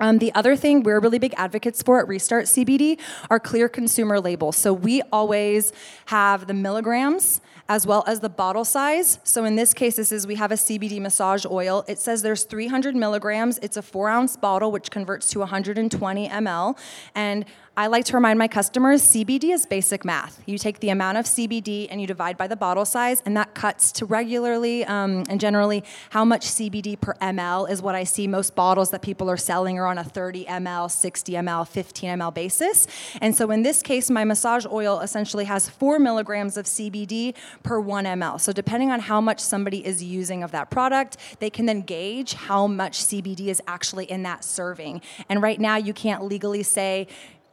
Um, 0.00 0.18
the 0.18 0.34
other 0.34 0.56
thing 0.56 0.82
we're 0.82 0.98
really 0.98 1.20
big 1.20 1.34
advocates 1.36 1.82
for 1.82 2.00
at 2.00 2.08
Restart 2.08 2.46
CBD 2.46 2.98
are 3.30 3.38
clear 3.38 3.68
consumer 3.68 4.20
labels. 4.20 4.56
So 4.56 4.72
we 4.72 5.02
always 5.12 5.72
have 6.06 6.48
the 6.48 6.54
milligrams 6.54 7.40
as 7.68 7.86
well 7.86 8.04
as 8.06 8.20
the 8.20 8.28
bottle 8.28 8.64
size. 8.64 9.18
So 9.24 9.44
in 9.44 9.56
this 9.56 9.72
case, 9.72 9.96
this 9.96 10.12
is 10.12 10.26
we 10.26 10.34
have 10.34 10.52
a 10.52 10.56
CBD 10.56 11.00
massage 11.00 11.46
oil. 11.46 11.84
It 11.88 11.98
says 11.98 12.22
there's 12.22 12.44
300 12.44 12.94
milligrams. 12.94 13.58
It's 13.58 13.76
a 13.76 13.82
four 13.82 14.08
ounce 14.08 14.36
bottle, 14.36 14.70
which 14.70 14.90
converts 14.90 15.30
to 15.30 15.38
120 15.40 16.28
ml. 16.28 16.78
And 17.14 17.44
I 17.76 17.88
like 17.88 18.04
to 18.04 18.14
remind 18.14 18.38
my 18.38 18.46
customers 18.46 19.02
CBD 19.02 19.52
is 19.52 19.66
basic 19.66 20.04
math. 20.04 20.40
You 20.46 20.58
take 20.58 20.78
the 20.78 20.90
amount 20.90 21.18
of 21.18 21.24
CBD 21.24 21.88
and 21.90 22.00
you 22.00 22.06
divide 22.06 22.36
by 22.36 22.46
the 22.46 22.54
bottle 22.54 22.84
size, 22.84 23.20
and 23.26 23.36
that 23.36 23.52
cuts 23.54 23.90
to 23.92 24.06
regularly 24.06 24.84
um, 24.84 25.24
and 25.28 25.40
generally 25.40 25.82
how 26.10 26.24
much 26.24 26.46
CBD 26.46 27.00
per 27.00 27.14
ml 27.14 27.68
is 27.68 27.82
what 27.82 27.96
I 27.96 28.04
see 28.04 28.28
most 28.28 28.54
bottles 28.54 28.92
that 28.92 29.02
people 29.02 29.28
are 29.28 29.36
selling 29.36 29.80
are 29.80 29.88
on 29.88 29.98
a 29.98 30.04
30 30.04 30.44
ml, 30.44 30.88
60 30.88 31.32
ml, 31.32 31.66
15 31.66 32.10
ml 32.10 32.32
basis. 32.32 32.86
And 33.20 33.36
so 33.36 33.50
in 33.50 33.64
this 33.64 33.82
case, 33.82 34.08
my 34.08 34.22
massage 34.22 34.64
oil 34.66 35.00
essentially 35.00 35.46
has 35.46 35.68
four 35.68 35.98
milligrams 35.98 36.56
of 36.56 36.66
CBD 36.66 37.34
per 37.62 37.80
one 37.80 38.04
ml. 38.04 38.40
So 38.40 38.52
depending 38.52 38.90
on 38.90 39.00
how 39.00 39.20
much 39.20 39.40
somebody 39.40 39.84
is 39.84 40.02
using 40.02 40.42
of 40.42 40.50
that 40.52 40.70
product, 40.70 41.16
they 41.38 41.50
can 41.50 41.66
then 41.66 41.82
gauge 41.82 42.34
how 42.34 42.66
much 42.66 43.04
CBD 43.04 43.46
is 43.48 43.62
actually 43.66 44.04
in 44.10 44.22
that 44.24 44.44
serving. 44.44 45.02
And 45.28 45.42
right 45.42 45.60
now, 45.60 45.76
you 45.76 45.92
can't 45.92 46.24
legally 46.24 46.62
say, 46.62 47.08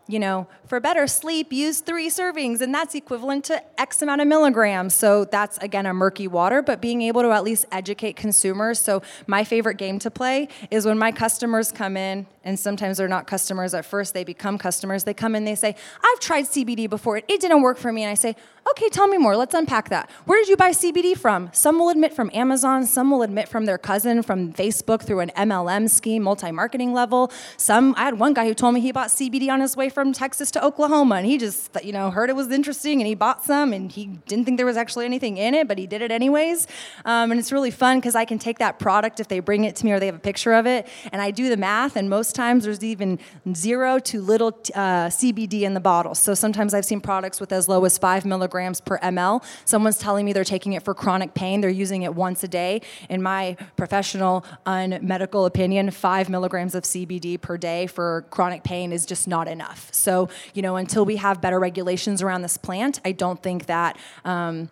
you 0.07 0.19
know, 0.19 0.47
for 0.65 0.79
better 0.79 1.07
sleep, 1.07 1.53
use 1.53 1.79
three 1.79 2.09
servings, 2.09 2.59
and 2.59 2.73
that's 2.73 2.95
equivalent 2.95 3.45
to 3.45 3.63
X 3.79 4.01
amount 4.01 4.19
of 4.19 4.27
milligrams. 4.27 4.93
So 4.93 5.25
that's 5.25 5.57
again 5.59 5.85
a 5.85 5.93
murky 5.93 6.27
water, 6.27 6.61
but 6.61 6.81
being 6.81 7.01
able 7.01 7.21
to 7.21 7.31
at 7.31 7.43
least 7.43 7.65
educate 7.71 8.15
consumers. 8.15 8.79
So 8.79 9.01
my 9.27 9.43
favorite 9.43 9.77
game 9.77 9.99
to 9.99 10.11
play 10.11 10.49
is 10.69 10.85
when 10.85 10.97
my 10.97 11.11
customers 11.11 11.71
come 11.71 11.95
in, 11.95 12.27
and 12.43 12.60
sometimes 12.60 12.97
they're 12.97 13.08
not 13.08 13.27
customers 13.27 13.73
at 13.73 13.86
first, 13.86 14.13
they 14.13 14.23
become 14.23 14.58
customers. 14.58 15.04
They 15.04 15.13
come 15.13 15.36
in, 15.36 15.45
they 15.45 15.56
say, 15.56 15.75
I've 16.04 16.19
tried 16.19 16.45
CBD 16.45 16.89
before, 16.89 17.17
it 17.17 17.27
didn't 17.27 17.62
work 17.62 17.77
for 17.77 17.91
me. 17.91 18.04
And 18.04 18.12
I 18.12 18.15
say, 18.15 18.36
Okay, 18.69 18.89
tell 18.89 19.08
me 19.08 19.17
more. 19.17 19.36
Let's 19.36 19.56
unpack 19.56 19.89
that. 19.89 20.10
Where 20.25 20.39
did 20.39 20.47
you 20.47 20.56
buy 20.56 20.69
CBD 20.69 21.17
from? 21.17 21.49
Some 21.51 21.80
will 21.80 21.89
admit 21.89 22.13
from 22.13 22.30
Amazon, 22.32 22.86
some 22.86 23.10
will 23.10 23.23
admit 23.23 23.49
from 23.49 23.65
their 23.65 23.80
cousin 23.80 24.21
from 24.21 24.54
Facebook 24.54 25.01
through 25.01 25.19
an 25.19 25.32
MLM 25.36 25.89
scheme, 25.89 26.23
multi 26.23 26.51
marketing 26.51 26.93
level. 26.93 27.32
Some, 27.58 27.95
I 27.97 28.01
had 28.01 28.19
one 28.19 28.34
guy 28.34 28.45
who 28.45 28.54
told 28.54 28.75
me 28.75 28.80
he 28.80 28.91
bought 28.91 29.10
CBD 29.10 29.49
on 29.49 29.62
his 29.62 29.75
way 29.75 29.89
from 29.89 30.13
Texas 30.13 30.51
to 30.51 30.63
Oklahoma 30.63 31.15
and 31.15 31.25
he 31.25 31.39
just, 31.39 31.75
you 31.84 31.91
know, 31.91 32.12
heard 32.12 32.30
it 32.30 32.36
was 32.36 32.49
interesting 32.49 33.01
and 33.01 33.08
he 33.08 33.15
bought 33.15 33.43
some 33.43 33.73
and 33.73 33.91
he 33.91 34.06
didn't 34.27 34.45
think 34.45 34.58
there 34.58 34.65
was 34.65 34.77
actually 34.77 35.06
anything 35.06 35.38
in 35.38 35.56
it, 35.56 35.67
but 35.67 35.80
he 35.80 35.88
did 35.88 36.04
it 36.04 36.12
anyways. 36.12 36.67
Um, 37.04 37.32
and 37.32 37.39
it's 37.39 37.51
really 37.51 37.71
fun 37.71 37.97
because 37.97 38.15
I 38.15 38.25
can 38.25 38.38
take 38.38 38.60
that 38.60 38.77
product 38.77 39.19
if 39.19 39.27
they 39.27 39.39
bring 39.39 39.63
it 39.63 39.75
to 39.77 39.86
me 39.86 39.91
or 39.91 39.99
they 39.99 40.06
have 40.06 40.15
a 40.15 40.19
picture 40.19 40.54
of 40.54 40.67
it 40.67 40.88
and 41.12 41.19
I 41.21 41.32
do 41.32 41.49
the 41.49 41.58
math 41.58 41.95
and 41.95 42.10
most 42.10 42.31
most 42.32 42.38
times 42.38 42.63
there's 42.63 42.82
even 42.82 43.20
zero 43.54 44.00
to 44.00 44.22
little 44.22 44.58
uh, 44.74 45.10
CBD 45.10 45.63
in 45.63 45.74
the 45.74 45.82
bottle. 45.82 46.15
So 46.15 46.34
sometimes 46.34 46.74
I've 46.74 46.86
seen 46.86 47.02
products 47.02 47.41
with 47.41 47.52
as 47.52 47.67
low 47.67 47.84
as 47.84 47.98
five 47.98 48.24
milligrams 48.24 48.80
per 48.80 48.98
ml. 49.00 49.44
Someone's 49.65 49.98
telling 49.98 50.26
me 50.26 50.32
they're 50.32 50.46
taking 50.46 50.72
it 50.72 50.82
for 50.82 50.94
chronic 50.94 51.34
pain. 51.34 51.60
They're 51.60 51.70
using 51.70 52.04
it 52.04 52.15
once 52.15 52.41
a 52.46 52.48
day. 52.48 52.84
In 53.10 53.22
my 53.22 53.58
professional, 53.76 54.46
unmedical 54.65 55.46
opinion, 55.46 55.91
five 55.91 56.30
milligrams 56.30 56.74
of 56.74 56.84
CBD 56.84 57.41
per 57.41 57.58
day 57.58 57.86
for 57.86 58.26
chronic 58.30 58.63
pain 58.63 58.94
is 58.94 59.06
just 59.06 59.28
not 59.28 59.50
enough. 59.50 59.89
So, 59.91 60.30
you 60.54 60.62
know, 60.62 60.78
until 60.78 61.04
we 61.04 61.17
have 61.17 61.41
better 61.41 61.60
regulations 61.60 62.22
around 62.22 62.44
this 62.44 62.56
plant, 62.56 63.02
I 63.04 63.12
don't 63.12 63.44
think 63.44 63.65
that. 63.65 63.98
Um, 64.24 64.70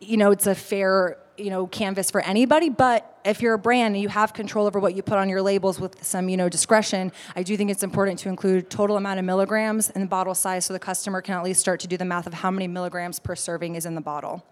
you 0.00 0.18
know, 0.18 0.30
it's 0.30 0.46
a 0.46 0.54
fair, 0.54 1.16
you 1.38 1.50
know, 1.50 1.66
canvas 1.66 2.10
for 2.10 2.20
anybody, 2.20 2.68
but 2.68 3.18
if 3.24 3.40
you're 3.40 3.54
a 3.54 3.58
brand 3.58 3.94
and 3.94 4.02
you 4.02 4.08
have 4.08 4.32
control 4.32 4.66
over 4.66 4.78
what 4.78 4.94
you 4.94 5.02
put 5.02 5.18
on 5.18 5.28
your 5.28 5.42
labels 5.42 5.78
with 5.78 6.02
some, 6.04 6.28
you 6.28 6.36
know, 6.36 6.48
discretion, 6.48 7.12
I 7.36 7.42
do 7.42 7.56
think 7.56 7.70
it's 7.70 7.82
important 7.82 8.18
to 8.20 8.28
include 8.28 8.70
total 8.70 8.96
amount 8.96 9.18
of 9.18 9.24
milligrams 9.24 9.90
and 9.90 10.04
the 10.04 10.08
bottle 10.08 10.34
size 10.34 10.66
so 10.66 10.72
the 10.72 10.78
customer 10.78 11.20
can 11.20 11.34
at 11.34 11.44
least 11.44 11.60
start 11.60 11.80
to 11.80 11.88
do 11.88 11.96
the 11.96 12.04
math 12.04 12.26
of 12.26 12.34
how 12.34 12.50
many 12.50 12.66
milligrams 12.66 13.18
per 13.18 13.36
serving 13.36 13.74
is 13.74 13.86
in 13.86 13.94
the 13.94 14.00
bottle. 14.00 14.44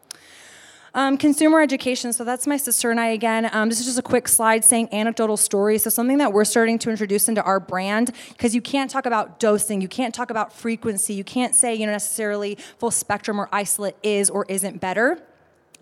Um, 0.94 1.18
consumer 1.18 1.60
education, 1.60 2.14
so 2.14 2.24
that's 2.24 2.46
my 2.46 2.56
sister 2.56 2.90
and 2.90 2.98
I 2.98 3.08
again. 3.08 3.50
Um, 3.52 3.68
this 3.68 3.80
is 3.80 3.84
just 3.84 3.98
a 3.98 4.02
quick 4.02 4.26
slide 4.26 4.64
saying 4.64 4.88
anecdotal 4.92 5.36
stories. 5.36 5.82
So, 5.82 5.90
something 5.90 6.16
that 6.18 6.32
we're 6.32 6.46
starting 6.46 6.78
to 6.78 6.90
introduce 6.90 7.28
into 7.28 7.42
our 7.42 7.60
brand, 7.60 8.12
because 8.30 8.54
you 8.54 8.62
can't 8.62 8.90
talk 8.90 9.04
about 9.04 9.38
dosing, 9.38 9.82
you 9.82 9.88
can't 9.88 10.14
talk 10.14 10.30
about 10.30 10.54
frequency, 10.54 11.12
you 11.12 11.22
can't 11.22 11.54
say, 11.54 11.74
you 11.74 11.84
know, 11.84 11.92
necessarily 11.92 12.56
full 12.78 12.90
spectrum 12.90 13.38
or 13.38 13.50
isolate 13.52 13.96
is 14.02 14.30
or 14.30 14.46
isn't 14.48 14.80
better 14.80 15.22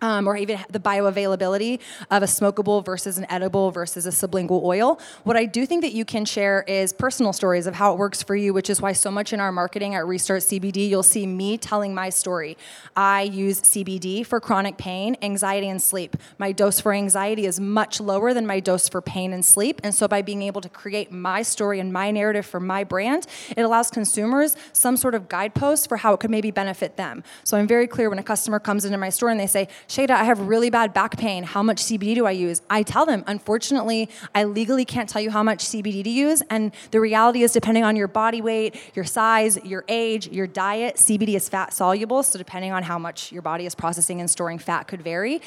um, 0.00 0.26
or 0.26 0.37
even 0.37 0.59
the 0.70 0.80
bioavailability 0.80 1.80
of 2.11 2.22
a 2.22 2.26
smokable 2.26 2.85
versus 2.85 3.18
an 3.18 3.26
edible 3.28 3.70
versus 3.70 4.07
a 4.07 4.11
sublingual 4.11 4.62
oil. 4.62 5.00
What 5.24 5.37
I 5.37 5.44
do 5.44 5.66
think 5.66 5.83
that 5.83 5.92
you 5.92 6.04
can 6.04 6.24
share 6.24 6.62
is 6.66 6.92
personal 6.92 7.33
stories 7.33 7.66
of 7.66 7.74
how 7.74 7.92
it 7.92 7.98
works 7.98 8.22
for 8.22 8.37
you, 8.37 8.52
which 8.52 8.70
is 8.70 8.80
why 8.80 8.92
so 8.92 9.11
much 9.11 9.33
in 9.33 9.40
our 9.40 9.52
marketing 9.52 9.94
at 9.94 10.07
Restart 10.07 10.42
CBD, 10.42 10.88
you'll 10.88 11.02
see 11.02 11.26
me 11.26 11.59
telling 11.59 11.94
my 11.94 12.11
story. 12.11 12.57
I 12.96 13.22
use 13.22 13.61
CBD 13.61 14.26
for 14.26 14.40
chronic 14.40 14.76
pain, 14.76 15.16
anxiety, 15.22 15.68
and 15.68 15.80
sleep. 15.80 16.16
My 16.38 16.52
dose 16.52 16.80
for 16.80 16.92
anxiety 16.92 17.46
is 17.46 17.61
much 17.61 18.00
lower 18.00 18.35
than 18.35 18.46
my 18.46 18.61
dose 18.61 18.88
for 18.88 19.00
pain 19.00 19.33
and 19.33 19.44
sleep. 19.44 19.80
And 19.85 19.94
so 19.94 20.09
by 20.09 20.22
being 20.22 20.42
able 20.42 20.61
to 20.61 20.68
create 20.68 21.11
my 21.12 21.42
story 21.42 21.80
and 21.80 21.92
my 21.92 22.11
narrative 22.11 22.46
for 22.46 22.61
my 22.61 22.85
brand, 22.85 23.26
it 23.57 23.62
allows 23.62 23.90
consumers 23.90 24.57
some 24.72 24.96
sort 24.96 25.14
of 25.14 25.28
guidepost 25.28 25.88
for 25.88 25.96
how 25.96 26.14
it 26.14 26.20
could 26.20 26.30
maybe 26.30 26.50
benefit 26.50 26.96
them. 26.96 27.22
So 27.44 27.57
I'm 27.57 27.66
very 27.66 27.87
clear 27.87 28.11
when 28.11 28.18
a 28.18 28.22
customer 28.22 28.59
comes 28.59 28.85
into 28.85 28.98
my 28.98 29.09
store 29.09 29.30
and 29.30 29.40
they 29.40 29.46
say, 29.46 29.68
Shayda, 29.88 30.11
I 30.11 30.25
have 30.25 30.40
really 30.40 30.70
bad 30.70 30.94
back 30.94 31.16
pain. 31.18 31.44
How 31.44 31.62
much 31.62 31.83
CBD 31.83 32.14
do 32.14 32.27
I 32.27 32.31
use? 32.31 32.62
I 32.70 32.83
tell 32.83 33.07
them, 33.07 33.23
unfortunately, 33.27 34.09
I 34.35 34.44
legally 34.44 34.85
can't 34.85 35.09
tell 35.09 35.20
you 35.20 35.31
how 35.31 35.42
much 35.42 35.64
CBD 35.64 36.03
to 36.05 36.11
use. 36.11 36.42
And 36.51 36.73
the 36.90 37.01
reality 37.01 37.42
is, 37.42 37.53
depending 37.53 37.85
on 37.85 37.97
your 37.97 38.09
body 38.09 38.40
weight, 38.40 38.77
your 38.94 39.05
size, 39.05 39.62
your 39.64 39.85
age, 39.88 40.29
your 40.29 40.47
diet, 40.47 40.97
CBD 40.97 41.37
is 41.37 41.49
fat 41.49 41.73
soluble. 41.73 42.23
So, 42.23 42.38
depending 42.38 42.73
on 42.73 42.83
how 42.83 42.99
much 42.99 43.31
your 43.31 43.42
body 43.42 43.66
is 43.66 43.75
processing 43.75 44.20
and 44.20 44.31
storing 44.31 44.59
fat, 44.59 44.88
could 44.88 45.03
vary. 45.03 45.42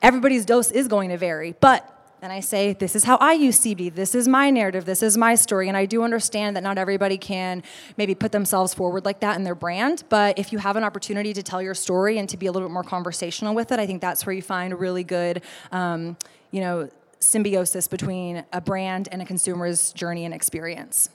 Everybody's 0.00 0.44
dose 0.44 0.70
is 0.70 0.88
going 0.88 1.10
to 1.10 1.16
vary, 1.16 1.54
but 1.60 1.91
and 2.22 2.32
I 2.32 2.38
say, 2.38 2.72
This 2.72 2.94
is 2.94 3.02
how 3.02 3.16
I 3.16 3.32
use 3.32 3.58
CBD. 3.60 3.92
This 3.92 4.14
is 4.14 4.28
my 4.28 4.48
narrative. 4.48 4.84
This 4.84 5.02
is 5.02 5.18
my 5.18 5.34
story. 5.34 5.66
And 5.66 5.76
I 5.76 5.86
do 5.86 6.04
understand 6.04 6.56
that 6.56 6.62
not 6.62 6.78
everybody 6.78 7.18
can 7.18 7.64
maybe 7.96 8.14
put 8.14 8.30
themselves 8.30 8.72
forward 8.72 9.04
like 9.04 9.20
that 9.20 9.36
in 9.36 9.42
their 9.42 9.56
brand. 9.56 10.04
But 10.08 10.38
if 10.38 10.52
you 10.52 10.58
have 10.58 10.76
an 10.76 10.84
opportunity 10.84 11.32
to 11.34 11.42
tell 11.42 11.60
your 11.60 11.74
story 11.74 12.18
and 12.18 12.28
to 12.28 12.36
be 12.36 12.46
a 12.46 12.52
little 12.52 12.68
bit 12.68 12.72
more 12.72 12.84
conversational 12.84 13.56
with 13.56 13.72
it, 13.72 13.80
I 13.80 13.86
think 13.86 14.00
that's 14.00 14.24
where 14.24 14.32
you 14.32 14.42
find 14.42 14.78
really 14.78 15.02
good, 15.02 15.42
um, 15.72 16.16
you 16.52 16.60
know, 16.60 16.88
symbiosis 17.18 17.88
between 17.88 18.44
a 18.52 18.60
brand 18.60 19.08
and 19.10 19.20
a 19.20 19.24
consumer's 19.24 19.92
journey 19.92 20.24
and 20.24 20.32
experience. 20.32 21.10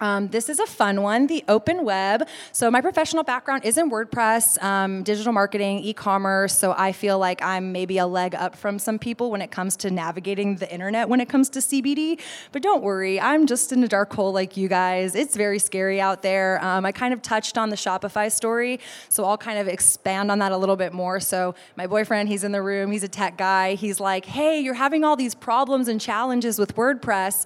Um, 0.00 0.28
this 0.28 0.48
is 0.48 0.60
a 0.60 0.66
fun 0.66 1.02
one, 1.02 1.26
the 1.26 1.44
open 1.48 1.84
web. 1.84 2.28
So, 2.52 2.70
my 2.70 2.80
professional 2.80 3.24
background 3.24 3.64
is 3.64 3.76
in 3.76 3.90
WordPress, 3.90 4.62
um, 4.62 5.02
digital 5.02 5.32
marketing, 5.32 5.80
e 5.80 5.92
commerce. 5.92 6.56
So, 6.56 6.72
I 6.76 6.92
feel 6.92 7.18
like 7.18 7.42
I'm 7.42 7.72
maybe 7.72 7.98
a 7.98 8.06
leg 8.06 8.34
up 8.34 8.54
from 8.54 8.78
some 8.78 8.98
people 8.98 9.30
when 9.30 9.42
it 9.42 9.50
comes 9.50 9.76
to 9.78 9.90
navigating 9.90 10.56
the 10.56 10.72
internet 10.72 11.08
when 11.08 11.20
it 11.20 11.28
comes 11.28 11.48
to 11.50 11.58
CBD. 11.58 12.20
But 12.52 12.62
don't 12.62 12.82
worry, 12.82 13.20
I'm 13.20 13.46
just 13.46 13.72
in 13.72 13.82
a 13.82 13.88
dark 13.88 14.12
hole 14.12 14.32
like 14.32 14.56
you 14.56 14.68
guys. 14.68 15.14
It's 15.14 15.34
very 15.34 15.58
scary 15.58 16.00
out 16.00 16.22
there. 16.22 16.62
Um, 16.64 16.86
I 16.86 16.92
kind 16.92 17.12
of 17.12 17.20
touched 17.20 17.58
on 17.58 17.70
the 17.70 17.76
Shopify 17.76 18.30
story, 18.30 18.80
so 19.08 19.24
I'll 19.24 19.38
kind 19.38 19.58
of 19.58 19.66
expand 19.66 20.30
on 20.30 20.38
that 20.38 20.52
a 20.52 20.56
little 20.56 20.76
bit 20.76 20.92
more. 20.92 21.18
So, 21.18 21.54
my 21.76 21.86
boyfriend, 21.86 22.28
he's 22.28 22.44
in 22.44 22.52
the 22.52 22.62
room, 22.62 22.92
he's 22.92 23.02
a 23.02 23.08
tech 23.08 23.36
guy. 23.36 23.74
He's 23.74 23.98
like, 23.98 24.26
hey, 24.26 24.60
you're 24.60 24.74
having 24.74 25.02
all 25.02 25.16
these 25.16 25.34
problems 25.34 25.88
and 25.88 26.00
challenges 26.00 26.58
with 26.58 26.76
WordPress 26.76 27.44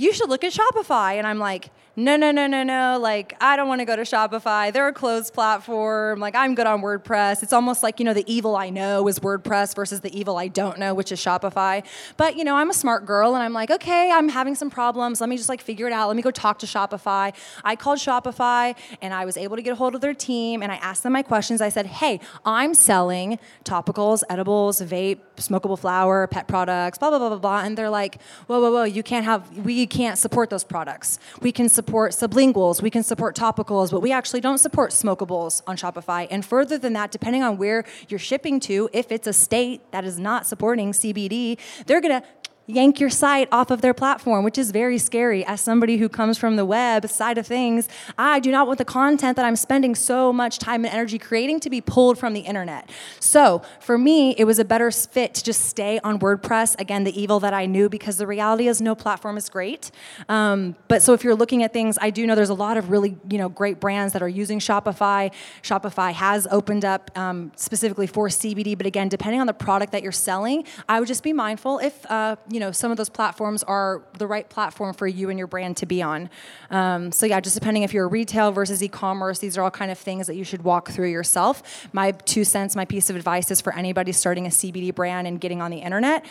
you 0.00 0.14
should 0.14 0.30
look 0.30 0.44
at 0.44 0.52
Shopify. 0.52 1.14
And 1.14 1.26
I'm 1.26 1.38
like, 1.38 1.70
no, 1.96 2.16
no, 2.16 2.30
no, 2.30 2.46
no, 2.46 2.62
no. 2.62 2.98
Like, 2.98 3.36
I 3.40 3.56
don't 3.56 3.68
want 3.68 3.80
to 3.80 3.84
go 3.84 3.94
to 3.94 4.02
Shopify. 4.02 4.72
They're 4.72 4.88
a 4.88 4.92
closed 4.92 5.34
platform. 5.34 6.20
Like, 6.20 6.34
I'm 6.34 6.54
good 6.54 6.66
on 6.66 6.80
WordPress. 6.80 7.42
It's 7.42 7.52
almost 7.52 7.82
like, 7.82 7.98
you 7.98 8.06
know, 8.06 8.14
the 8.14 8.24
evil 8.32 8.56
I 8.56 8.70
know 8.70 9.06
is 9.08 9.18
WordPress 9.18 9.74
versus 9.74 10.00
the 10.00 10.18
evil 10.18 10.38
I 10.38 10.48
don't 10.48 10.78
know, 10.78 10.94
which 10.94 11.12
is 11.12 11.20
Shopify. 11.20 11.84
But, 12.16 12.36
you 12.36 12.44
know, 12.44 12.56
I'm 12.56 12.70
a 12.70 12.74
smart 12.74 13.04
girl 13.04 13.34
and 13.34 13.42
I'm 13.42 13.52
like, 13.52 13.70
okay, 13.70 14.10
I'm 14.10 14.30
having 14.30 14.54
some 14.54 14.70
problems. 14.70 15.20
Let 15.20 15.28
me 15.28 15.36
just 15.36 15.50
like 15.50 15.60
figure 15.60 15.86
it 15.86 15.92
out. 15.92 16.06
Let 16.06 16.16
me 16.16 16.22
go 16.22 16.30
talk 16.30 16.60
to 16.60 16.66
Shopify. 16.66 17.34
I 17.62 17.76
called 17.76 17.98
Shopify 17.98 18.74
and 19.02 19.12
I 19.12 19.26
was 19.26 19.36
able 19.36 19.56
to 19.56 19.62
get 19.62 19.72
a 19.72 19.76
hold 19.76 19.94
of 19.94 20.00
their 20.00 20.14
team 20.14 20.62
and 20.62 20.72
I 20.72 20.76
asked 20.76 21.02
them 21.02 21.12
my 21.12 21.22
questions. 21.22 21.60
I 21.60 21.68
said, 21.68 21.84
hey, 21.84 22.20
I'm 22.46 22.72
selling 22.72 23.38
topicals, 23.64 24.22
edibles, 24.30 24.80
vape, 24.80 25.18
smokable 25.36 25.78
flower, 25.78 26.26
pet 26.28 26.48
products, 26.48 26.96
blah, 26.96 27.10
blah, 27.10 27.18
blah, 27.18 27.28
blah, 27.28 27.38
blah. 27.38 27.60
And 27.60 27.76
they're 27.76 27.90
like, 27.90 28.22
whoa, 28.46 28.60
whoa, 28.60 28.70
whoa, 28.70 28.84
you 28.84 29.02
can't 29.02 29.26
have, 29.26 29.58
we 29.58 29.89
can't 29.90 30.18
support 30.18 30.48
those 30.48 30.64
products. 30.64 31.18
We 31.42 31.52
can 31.52 31.68
support 31.68 32.12
sublinguals, 32.12 32.80
we 32.80 32.90
can 32.90 33.02
support 33.02 33.36
topicals, 33.36 33.90
but 33.90 34.00
we 34.00 34.12
actually 34.12 34.40
don't 34.40 34.58
support 34.58 34.92
smokables 34.92 35.62
on 35.66 35.76
Shopify. 35.76 36.26
And 36.30 36.44
further 36.44 36.78
than 36.78 36.94
that, 36.94 37.10
depending 37.10 37.42
on 37.42 37.58
where 37.58 37.84
you're 38.08 38.18
shipping 38.18 38.60
to, 38.60 38.88
if 38.92 39.12
it's 39.12 39.26
a 39.26 39.32
state 39.32 39.90
that 39.90 40.04
is 40.04 40.18
not 40.18 40.46
supporting 40.46 40.92
CBD, 40.92 41.58
they're 41.86 42.00
gonna 42.00 42.22
yank 42.70 43.00
your 43.00 43.10
site 43.10 43.48
off 43.52 43.70
of 43.70 43.80
their 43.80 43.94
platform, 43.94 44.44
which 44.44 44.58
is 44.58 44.70
very 44.70 44.98
scary. 44.98 45.44
As 45.44 45.60
somebody 45.60 45.96
who 45.96 46.08
comes 46.08 46.38
from 46.38 46.56
the 46.56 46.64
web 46.64 47.08
side 47.08 47.38
of 47.38 47.46
things, 47.46 47.88
I 48.18 48.40
do 48.40 48.50
not 48.50 48.66
want 48.66 48.78
the 48.78 48.84
content 48.84 49.36
that 49.36 49.44
I'm 49.44 49.56
spending 49.56 49.94
so 49.94 50.32
much 50.32 50.58
time 50.58 50.84
and 50.84 50.92
energy 50.92 51.18
creating 51.18 51.60
to 51.60 51.70
be 51.70 51.80
pulled 51.80 52.18
from 52.18 52.32
the 52.32 52.40
internet. 52.40 52.88
So 53.18 53.62
for 53.80 53.98
me, 53.98 54.34
it 54.38 54.44
was 54.44 54.58
a 54.58 54.64
better 54.64 54.90
fit 54.90 55.34
to 55.34 55.44
just 55.44 55.66
stay 55.66 55.98
on 56.04 56.18
WordPress. 56.18 56.78
Again, 56.78 57.04
the 57.04 57.20
evil 57.20 57.40
that 57.40 57.52
I 57.52 57.66
knew 57.66 57.88
because 57.88 58.16
the 58.18 58.26
reality 58.26 58.68
is 58.68 58.80
no 58.80 58.94
platform 58.94 59.36
is 59.36 59.48
great. 59.48 59.90
Um, 60.28 60.76
but 60.88 61.02
so 61.02 61.12
if 61.12 61.24
you're 61.24 61.34
looking 61.34 61.62
at 61.62 61.72
things, 61.72 61.98
I 62.00 62.10
do 62.10 62.26
know 62.26 62.34
there's 62.34 62.50
a 62.50 62.54
lot 62.54 62.76
of 62.76 62.90
really 62.90 63.16
you 63.28 63.38
know 63.38 63.48
great 63.48 63.80
brands 63.80 64.12
that 64.12 64.22
are 64.22 64.28
using 64.28 64.58
Shopify. 64.58 65.32
Shopify 65.62 66.12
has 66.12 66.46
opened 66.50 66.84
up 66.84 67.10
um, 67.16 67.52
specifically 67.56 68.06
for 68.06 68.28
CBD, 68.28 68.76
but 68.76 68.86
again, 68.86 69.08
depending 69.08 69.40
on 69.40 69.46
the 69.46 69.54
product 69.54 69.92
that 69.92 70.02
you're 70.02 70.12
selling, 70.12 70.64
I 70.88 71.00
would 71.00 71.08
just 71.08 71.22
be 71.22 71.32
mindful 71.32 71.78
if 71.78 72.08
uh, 72.10 72.36
you 72.50 72.59
you 72.60 72.66
know 72.66 72.72
some 72.72 72.90
of 72.90 72.98
those 72.98 73.08
platforms 73.08 73.62
are 73.62 74.02
the 74.18 74.26
right 74.26 74.46
platform 74.50 74.92
for 74.92 75.06
you 75.06 75.30
and 75.30 75.38
your 75.38 75.46
brand 75.46 75.78
to 75.78 75.86
be 75.86 76.02
on. 76.02 76.28
Um, 76.70 77.10
so 77.10 77.24
yeah, 77.24 77.40
just 77.40 77.54
depending 77.54 77.84
if 77.84 77.94
you're 77.94 78.06
retail 78.06 78.52
versus 78.52 78.82
e-commerce, 78.82 79.38
these 79.38 79.56
are 79.56 79.62
all 79.62 79.70
kind 79.70 79.90
of 79.90 79.96
things 79.96 80.26
that 80.26 80.36
you 80.36 80.44
should 80.44 80.62
walk 80.62 80.90
through 80.90 81.08
yourself. 81.08 81.88
My 81.94 82.10
two 82.10 82.44
cents, 82.44 82.76
my 82.76 82.84
piece 82.84 83.08
of 83.08 83.16
advice 83.16 83.50
is 83.50 83.62
for 83.62 83.74
anybody 83.74 84.12
starting 84.12 84.44
a 84.44 84.50
CBD 84.50 84.94
brand 84.94 85.26
and 85.26 85.40
getting 85.40 85.62
on 85.62 85.70
the 85.70 85.78
internet 85.78 86.26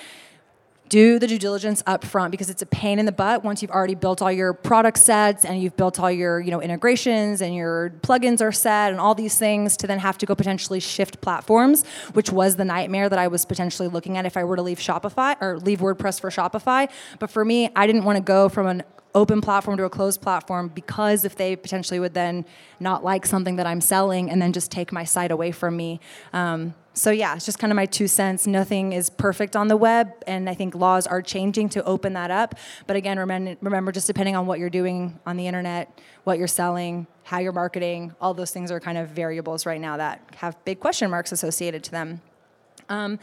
do 0.90 1.20
the 1.20 1.28
due 1.28 1.38
diligence 1.38 1.84
up 1.86 2.04
front 2.04 2.32
because 2.32 2.50
it's 2.50 2.62
a 2.62 2.66
pain 2.66 3.00
in 3.00 3.06
the 3.06 3.12
butt 3.12 3.44
once 3.44 3.62
you've 3.62 3.72
already 3.72 3.96
built 3.96 4.22
all 4.22 4.32
your 4.32 4.54
product 4.54 4.98
sets 4.98 5.46
and 5.46 5.62
you've 5.62 5.78
built 5.78 6.00
all 6.00 6.12
your 6.12 6.40
you 6.40 6.52
know 6.52 6.62
integrations 6.62 7.42
and 7.42 7.56
your 7.56 7.92
plugins 8.02 8.42
are 8.42 8.52
set 8.52 8.92
and 8.92 9.00
all 9.00 9.14
these 9.14 9.38
things 9.38 9.78
to 9.78 9.88
then 9.88 10.00
have 10.00 10.18
to 10.18 10.26
go 10.26 10.36
potentially 10.36 10.80
shift 10.80 11.22
platforms 11.22 11.86
which 12.14 12.32
was 12.32 12.56
the 12.56 12.66
nightmare 12.66 13.08
that 13.08 13.20
i 13.20 13.28
was 13.28 13.46
potentially 13.46 13.88
looking 13.88 14.18
at 14.18 14.26
if 14.26 14.36
i 14.36 14.44
were 14.44 14.56
to 14.56 14.64
leave 14.64 14.80
shopify 14.80 15.36
or 15.40 15.58
leave 15.60 15.80
wordpress 15.80 16.20
for 16.20 16.30
shopify. 16.30 16.90
But 17.20 17.30
for 17.30 17.46
me 17.46 17.70
i 17.76 17.86
didn't 17.86 18.04
want 18.04 18.18
to 18.18 18.24
go 18.24 18.50
from 18.50 18.68
an 18.68 18.84
open 19.16 19.42
platform 19.42 19.78
to 19.78 19.84
a 19.86 19.90
closed 19.90 20.22
platform 20.22 20.70
because 20.70 21.26
if 21.26 21.36
they 21.36 21.56
potentially 21.56 22.00
would 22.00 22.14
then 22.14 22.46
not 22.80 23.04
like 23.04 23.26
something 23.26 23.56
that 23.56 23.66
i'm 23.66 23.82
selling 23.82 24.30
and 24.30 24.42
then 24.42 24.54
just 24.54 24.72
take 24.72 24.92
my 24.92 25.04
site 25.04 25.32
away 25.32 25.52
from 25.52 25.76
me. 25.76 26.00
Um, 26.34 26.74
so 27.00 27.12
yeah, 27.12 27.34
it's 27.36 27.46
just 27.46 27.60
kind 27.60 27.72
of 27.72 27.78
my 27.78 27.86
two 27.86 28.10
cents. 28.10 28.46
Nothing 28.46 28.92
is 28.92 29.10
perfect 29.10 29.56
on 29.56 29.70
the 29.70 29.78
web, 29.78 30.12
and 30.28 30.50
I 30.50 30.54
think 30.54 30.76
laws 30.76 31.08
are 31.08 31.22
changing 31.22 31.70
to 31.70 31.84
open 31.86 32.12
that 32.14 32.30
up. 32.30 32.56
But 32.88 32.98
again, 32.98 33.18
remember, 33.18 33.56
remember 33.62 33.94
just 33.94 34.06
depending 34.06 34.36
on 34.36 34.46
what 34.46 34.60
you're 34.60 34.70
doing 34.70 35.18
on 35.26 35.38
the 35.38 35.48
internet, 35.48 35.98
what 36.26 36.38
you're 36.38 36.48
selling, 36.48 37.08
how 37.24 37.40
you're 37.40 37.54
marketing, 37.54 38.14
all 38.20 38.34
those 38.34 38.52
things 38.52 38.70
are 38.70 38.82
kind 38.82 38.98
of 38.98 39.10
variables 39.10 39.66
right 39.66 39.80
now 39.80 39.96
that 39.96 40.22
have 40.36 40.64
big 40.66 40.82
question 40.82 41.10
marks 41.10 41.32
associated 41.32 41.86
to 41.86 41.92
them. 41.92 42.22
Um, 42.90 43.18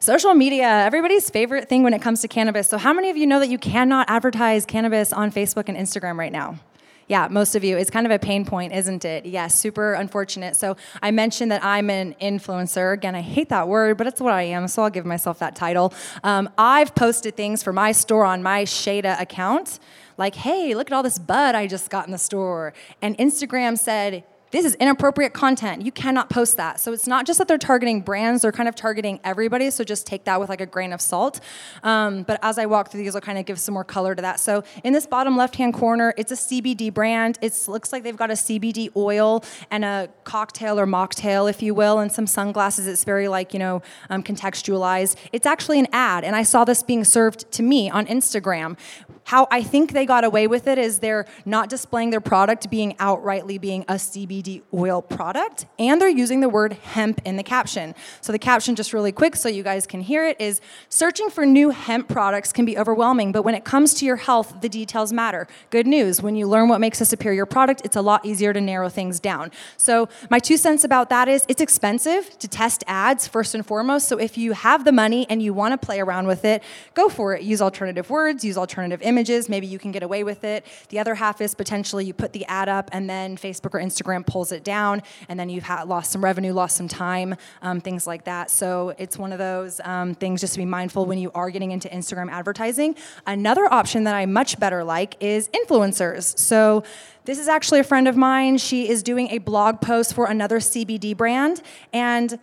social 0.00 0.34
media, 0.34 0.66
everybody's 0.66 1.30
favorite 1.30 1.68
thing 1.68 1.84
when 1.84 1.94
it 1.94 2.02
comes 2.02 2.20
to 2.22 2.28
cannabis. 2.28 2.68
So, 2.68 2.78
how 2.78 2.92
many 2.92 3.10
of 3.10 3.16
you 3.16 3.28
know 3.28 3.38
that 3.38 3.48
you 3.48 3.58
cannot 3.58 4.10
advertise 4.10 4.66
cannabis 4.66 5.12
on 5.12 5.30
Facebook 5.30 5.68
and 5.68 5.78
Instagram 5.78 6.18
right 6.18 6.32
now? 6.32 6.58
Yeah, 7.06 7.28
most 7.30 7.54
of 7.54 7.64
you. 7.64 7.76
It's 7.76 7.90
kind 7.90 8.06
of 8.06 8.12
a 8.12 8.18
pain 8.18 8.44
point, 8.44 8.72
isn't 8.72 9.04
it? 9.04 9.26
Yes, 9.26 9.58
super 9.58 9.94
unfortunate. 9.94 10.56
So 10.56 10.76
I 11.02 11.10
mentioned 11.10 11.50
that 11.52 11.64
I'm 11.64 11.90
an 11.90 12.14
influencer. 12.20 12.94
Again, 12.94 13.14
I 13.14 13.20
hate 13.20 13.48
that 13.50 13.68
word, 13.68 13.96
but 13.96 14.06
it's 14.06 14.20
what 14.20 14.32
I 14.32 14.42
am, 14.42 14.68
so 14.68 14.82
I'll 14.82 14.90
give 14.90 15.06
myself 15.06 15.38
that 15.40 15.54
title. 15.54 15.92
Um, 16.22 16.48
I've 16.56 16.94
posted 16.94 17.36
things 17.36 17.62
for 17.62 17.72
my 17.72 17.92
store 17.92 18.24
on 18.24 18.42
my 18.42 18.64
Shayda 18.64 19.20
account 19.20 19.78
like, 20.16 20.34
hey, 20.34 20.74
look 20.74 20.90
at 20.90 20.94
all 20.94 21.02
this 21.02 21.18
bud 21.18 21.54
I 21.54 21.66
just 21.66 21.90
got 21.90 22.06
in 22.06 22.12
the 22.12 22.18
store. 22.18 22.72
And 23.02 23.16
Instagram 23.18 23.78
said, 23.78 24.24
this 24.54 24.64
is 24.64 24.76
inappropriate 24.76 25.32
content. 25.32 25.84
You 25.84 25.90
cannot 25.90 26.30
post 26.30 26.58
that. 26.58 26.78
So 26.78 26.92
it's 26.92 27.08
not 27.08 27.26
just 27.26 27.38
that 27.38 27.48
they're 27.48 27.58
targeting 27.58 28.02
brands, 28.02 28.42
they're 28.42 28.52
kind 28.52 28.68
of 28.68 28.76
targeting 28.76 29.18
everybody. 29.24 29.68
So 29.70 29.82
just 29.82 30.06
take 30.06 30.24
that 30.24 30.38
with 30.38 30.48
like 30.48 30.60
a 30.60 30.66
grain 30.66 30.92
of 30.92 31.00
salt. 31.00 31.40
Um, 31.82 32.22
but 32.22 32.38
as 32.40 32.56
I 32.56 32.66
walk 32.66 32.92
through 32.92 33.02
these, 33.02 33.16
I'll 33.16 33.20
kind 33.20 33.36
of 33.36 33.46
give 33.46 33.58
some 33.58 33.74
more 33.74 33.82
color 33.82 34.14
to 34.14 34.22
that. 34.22 34.38
So 34.38 34.62
in 34.84 34.92
this 34.92 35.08
bottom 35.08 35.36
left 35.36 35.56
hand 35.56 35.74
corner, 35.74 36.14
it's 36.16 36.30
a 36.30 36.36
CBD 36.36 36.94
brand. 36.94 37.36
It 37.42 37.52
looks 37.66 37.92
like 37.92 38.04
they've 38.04 38.16
got 38.16 38.30
a 38.30 38.34
CBD 38.34 38.90
oil 38.94 39.44
and 39.72 39.84
a 39.84 40.08
cocktail 40.22 40.78
or 40.78 40.86
mocktail, 40.86 41.50
if 41.50 41.60
you 41.60 41.74
will, 41.74 41.98
and 41.98 42.12
some 42.12 42.28
sunglasses. 42.28 42.86
It's 42.86 43.02
very 43.02 43.26
like, 43.26 43.54
you 43.54 43.58
know, 43.58 43.82
um, 44.08 44.22
contextualized. 44.22 45.16
It's 45.32 45.46
actually 45.46 45.80
an 45.80 45.88
ad. 45.92 46.22
And 46.22 46.36
I 46.36 46.44
saw 46.44 46.64
this 46.64 46.84
being 46.84 47.02
served 47.02 47.50
to 47.52 47.64
me 47.64 47.90
on 47.90 48.06
Instagram. 48.06 48.78
How 49.24 49.48
I 49.50 49.62
think 49.62 49.92
they 49.92 50.04
got 50.04 50.22
away 50.22 50.46
with 50.46 50.66
it 50.66 50.76
is 50.76 50.98
they're 50.98 51.24
not 51.46 51.70
displaying 51.70 52.10
their 52.10 52.20
product 52.20 52.68
being 52.68 52.94
outrightly 52.96 53.58
being 53.58 53.82
a 53.88 53.94
CBD 53.94 54.60
oil 54.72 55.00
product, 55.00 55.64
and 55.78 55.98
they're 55.98 56.08
using 56.08 56.40
the 56.40 56.48
word 56.48 56.74
hemp 56.74 57.22
in 57.24 57.36
the 57.36 57.42
caption. 57.42 57.94
So 58.20 58.32
the 58.32 58.38
caption, 58.38 58.74
just 58.74 58.92
really 58.92 59.12
quick 59.12 59.34
so 59.34 59.48
you 59.48 59.62
guys 59.62 59.86
can 59.86 60.02
hear 60.02 60.26
it, 60.26 60.38
is 60.38 60.60
searching 60.90 61.30
for 61.30 61.46
new 61.46 61.70
hemp 61.70 62.08
products 62.08 62.52
can 62.52 62.66
be 62.66 62.76
overwhelming, 62.76 63.32
but 63.32 63.42
when 63.42 63.54
it 63.54 63.64
comes 63.64 63.94
to 63.94 64.04
your 64.04 64.16
health, 64.16 64.60
the 64.60 64.68
details 64.68 65.10
matter. 65.10 65.46
Good 65.70 65.86
news, 65.86 66.20
when 66.20 66.36
you 66.36 66.46
learn 66.46 66.68
what 66.68 66.80
makes 66.80 67.00
a 67.00 67.06
superior 67.06 67.46
product, 67.46 67.80
it's 67.82 67.96
a 67.96 68.02
lot 68.02 68.26
easier 68.26 68.52
to 68.52 68.60
narrow 68.60 68.90
things 68.90 69.20
down. 69.20 69.50
So 69.78 70.10
my 70.28 70.38
two 70.38 70.58
cents 70.58 70.84
about 70.84 71.08
that 71.08 71.28
is 71.28 71.46
it's 71.48 71.62
expensive 71.62 72.38
to 72.40 72.46
test 72.46 72.84
ads 72.86 73.26
first 73.26 73.54
and 73.54 73.64
foremost. 73.64 74.06
So 74.06 74.18
if 74.18 74.36
you 74.36 74.52
have 74.52 74.84
the 74.84 74.92
money 74.92 75.26
and 75.30 75.42
you 75.42 75.54
want 75.54 75.72
to 75.72 75.86
play 75.86 75.98
around 75.98 76.26
with 76.26 76.44
it, 76.44 76.62
go 76.92 77.08
for 77.08 77.34
it. 77.34 77.42
Use 77.42 77.62
alternative 77.62 78.10
words, 78.10 78.44
use 78.44 78.58
alternative 78.58 79.00
images 79.00 79.13
images, 79.14 79.48
maybe 79.48 79.68
you 79.68 79.78
can 79.78 79.92
get 79.92 80.02
away 80.02 80.24
with 80.24 80.42
it. 80.42 80.66
The 80.88 80.98
other 80.98 81.14
half 81.14 81.40
is 81.40 81.54
potentially 81.54 82.04
you 82.04 82.12
put 82.12 82.32
the 82.32 82.44
ad 82.46 82.68
up 82.68 82.90
and 82.92 83.08
then 83.08 83.36
Facebook 83.36 83.74
or 83.74 83.78
Instagram 83.78 84.26
pulls 84.26 84.50
it 84.50 84.64
down, 84.64 85.02
and 85.28 85.38
then 85.38 85.48
you've 85.48 85.68
lost 85.86 86.10
some 86.10 86.24
revenue, 86.24 86.52
lost 86.52 86.76
some 86.76 86.88
time, 86.88 87.36
um, 87.62 87.80
things 87.80 88.06
like 88.06 88.24
that. 88.24 88.50
So 88.50 88.92
it's 88.98 89.16
one 89.16 89.32
of 89.32 89.38
those 89.38 89.80
um, 89.84 90.14
things 90.14 90.40
just 90.40 90.54
to 90.54 90.58
be 90.58 90.64
mindful 90.64 91.06
when 91.06 91.18
you 91.18 91.30
are 91.32 91.50
getting 91.50 91.70
into 91.70 91.88
Instagram 91.88 92.28
advertising. 92.30 92.96
Another 93.26 93.72
option 93.72 94.04
that 94.04 94.16
I 94.16 94.26
much 94.26 94.58
better 94.58 94.82
like 94.82 95.16
is 95.20 95.48
influencers. 95.50 96.36
So 96.36 96.82
this 97.24 97.38
is 97.38 97.46
actually 97.46 97.80
a 97.80 97.84
friend 97.84 98.08
of 98.08 98.16
mine. 98.16 98.58
She 98.58 98.88
is 98.88 99.02
doing 99.02 99.28
a 99.30 99.38
blog 99.38 99.80
post 99.80 100.12
for 100.12 100.26
another 100.26 100.58
CBD 100.58 101.16
brand, 101.16 101.62
and 101.92 102.38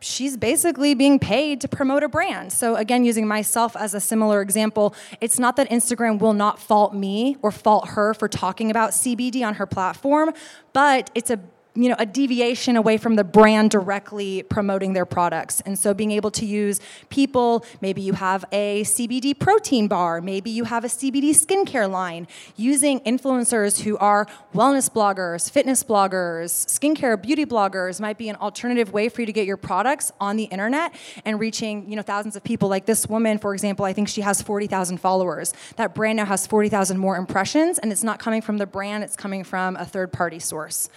she's 0.00 0.36
basically 0.36 0.94
being 0.94 1.18
paid 1.18 1.60
to 1.60 1.68
promote 1.68 2.02
a 2.02 2.08
brand. 2.08 2.52
So, 2.52 2.76
again, 2.76 3.04
using 3.04 3.26
myself 3.26 3.76
as 3.76 3.94
a 3.94 4.00
similar 4.00 4.40
example, 4.40 4.94
it's 5.20 5.38
not 5.38 5.56
that 5.56 5.68
Instagram 5.70 6.18
will 6.18 6.34
not 6.34 6.58
fault 6.58 6.94
me 6.94 7.36
or 7.42 7.50
fault 7.50 7.88
her 7.90 8.14
for 8.14 8.28
talking 8.28 8.70
about 8.70 8.90
CBD 8.90 9.46
on 9.46 9.54
her 9.54 9.66
platform, 9.66 10.32
but 10.72 11.10
it's 11.14 11.30
a 11.30 11.40
you 11.76 11.88
know, 11.88 11.96
a 11.98 12.06
deviation 12.06 12.76
away 12.76 12.96
from 12.96 13.16
the 13.16 13.24
brand 13.24 13.70
directly 13.70 14.42
promoting 14.44 14.94
their 14.94 15.04
products. 15.04 15.60
And 15.66 15.78
so 15.78 15.92
being 15.92 16.10
able 16.10 16.30
to 16.32 16.46
use 16.46 16.80
people, 17.10 17.64
maybe 17.80 18.00
you 18.00 18.14
have 18.14 18.44
a 18.50 18.82
CBD 18.82 19.38
protein 19.38 19.86
bar, 19.86 20.20
maybe 20.20 20.50
you 20.50 20.64
have 20.64 20.84
a 20.84 20.88
CBD 20.88 21.30
skincare 21.30 21.88
line, 21.90 22.26
using 22.56 23.00
influencers 23.00 23.82
who 23.82 23.98
are 23.98 24.26
wellness 24.54 24.90
bloggers, 24.90 25.50
fitness 25.50 25.84
bloggers, 25.84 26.50
skincare, 26.66 27.20
beauty 27.20 27.44
bloggers 27.44 28.00
might 28.00 28.16
be 28.16 28.28
an 28.28 28.36
alternative 28.36 28.92
way 28.92 29.08
for 29.08 29.20
you 29.20 29.26
to 29.26 29.32
get 29.32 29.46
your 29.46 29.56
products 29.58 30.10
on 30.20 30.36
the 30.36 30.44
internet 30.44 30.94
and 31.24 31.38
reaching, 31.38 31.88
you 31.88 31.96
know, 31.96 32.02
thousands 32.02 32.36
of 32.36 32.42
people. 32.42 32.68
Like 32.68 32.86
this 32.86 33.06
woman, 33.06 33.38
for 33.38 33.52
example, 33.52 33.84
I 33.84 33.92
think 33.92 34.08
she 34.08 34.22
has 34.22 34.40
40,000 34.40 34.98
followers. 34.98 35.52
That 35.76 35.94
brand 35.94 36.16
now 36.16 36.24
has 36.24 36.46
40,000 36.46 36.96
more 36.98 37.16
impressions, 37.16 37.78
and 37.78 37.92
it's 37.92 38.02
not 38.02 38.18
coming 38.18 38.40
from 38.40 38.56
the 38.58 38.66
brand, 38.66 39.04
it's 39.04 39.16
coming 39.16 39.44
from 39.44 39.76
a 39.76 39.84
third 39.84 40.12
party 40.12 40.38
source. 40.38 40.88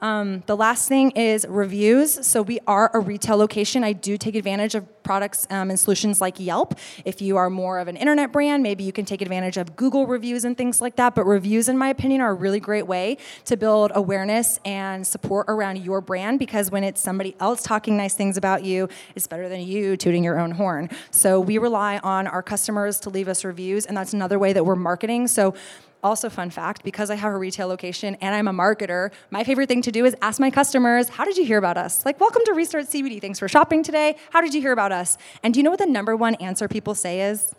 Um, 0.00 0.27
the 0.46 0.56
last 0.56 0.88
thing 0.88 1.10
is 1.12 1.46
reviews. 1.48 2.26
So 2.26 2.42
we 2.42 2.58
are 2.66 2.90
a 2.94 3.00
retail 3.00 3.36
location. 3.36 3.84
I 3.84 3.92
do 3.92 4.16
take 4.16 4.34
advantage 4.34 4.74
of 4.74 4.84
products 5.02 5.46
um, 5.50 5.70
and 5.70 5.80
solutions 5.80 6.20
like 6.20 6.38
Yelp. 6.38 6.74
If 7.04 7.22
you 7.22 7.36
are 7.38 7.48
more 7.48 7.78
of 7.78 7.88
an 7.88 7.96
internet 7.96 8.30
brand, 8.30 8.62
maybe 8.62 8.84
you 8.84 8.92
can 8.92 9.04
take 9.04 9.22
advantage 9.22 9.56
of 9.56 9.74
Google 9.74 10.06
reviews 10.06 10.44
and 10.44 10.56
things 10.56 10.80
like 10.80 10.96
that. 10.96 11.14
But 11.14 11.24
reviews, 11.24 11.68
in 11.68 11.78
my 11.78 11.88
opinion, 11.88 12.20
are 12.20 12.30
a 12.30 12.34
really 12.34 12.60
great 12.60 12.86
way 12.86 13.16
to 13.46 13.56
build 13.56 13.90
awareness 13.94 14.60
and 14.64 15.06
support 15.06 15.46
around 15.48 15.78
your 15.78 16.00
brand 16.00 16.38
because 16.38 16.70
when 16.70 16.84
it's 16.84 17.00
somebody 17.00 17.34
else 17.40 17.62
talking 17.62 17.96
nice 17.96 18.14
things 18.14 18.36
about 18.36 18.64
you, 18.64 18.88
it's 19.14 19.26
better 19.26 19.48
than 19.48 19.62
you 19.62 19.96
tooting 19.96 20.22
your 20.22 20.38
own 20.38 20.50
horn. 20.50 20.90
So 21.10 21.40
we 21.40 21.58
rely 21.58 21.98
on 21.98 22.26
our 22.26 22.42
customers 22.42 23.00
to 23.00 23.10
leave 23.10 23.28
us 23.28 23.44
reviews, 23.44 23.86
and 23.86 23.96
that's 23.96 24.12
another 24.12 24.38
way 24.38 24.52
that 24.52 24.64
we're 24.64 24.76
marketing. 24.76 25.28
So 25.28 25.54
also, 26.02 26.30
fun 26.30 26.50
fact 26.50 26.84
because 26.84 27.10
I 27.10 27.16
have 27.16 27.32
a 27.32 27.36
retail 27.36 27.66
location 27.66 28.16
and 28.20 28.32
I'm 28.34 28.46
a 28.46 28.52
marketer, 28.52 29.10
my 29.30 29.42
favorite 29.42 29.68
thing 29.68 29.82
to 29.82 29.90
do 29.90 30.04
is 30.04 30.14
ask 30.22 30.38
my 30.38 30.50
customers, 30.50 31.08
How 31.08 31.24
did 31.24 31.36
you 31.36 31.44
hear 31.44 31.58
about 31.58 31.76
us? 31.76 32.04
Like, 32.06 32.20
welcome 32.20 32.42
to 32.44 32.52
Restart 32.52 32.86
CBD. 32.86 33.20
Thanks 33.20 33.38
for 33.38 33.48
shopping 33.48 33.82
today. 33.82 34.16
How 34.30 34.40
did 34.40 34.54
you 34.54 34.60
hear 34.60 34.72
about 34.72 34.92
us? 34.92 35.18
And 35.42 35.52
do 35.52 35.58
you 35.58 35.64
know 35.64 35.70
what 35.70 35.80
the 35.80 35.86
number 35.86 36.14
one 36.14 36.36
answer 36.36 36.68
people 36.68 36.94
say 36.94 37.22
is? 37.22 37.52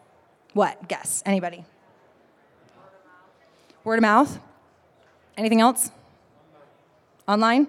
What? 0.54 0.88
Guess. 0.88 1.22
Anybody? 1.26 1.66
Word 3.84 3.98
of 3.98 4.02
mouth? 4.04 4.40
Anything 5.38 5.60
else? 5.62 5.92
Online? 7.28 7.68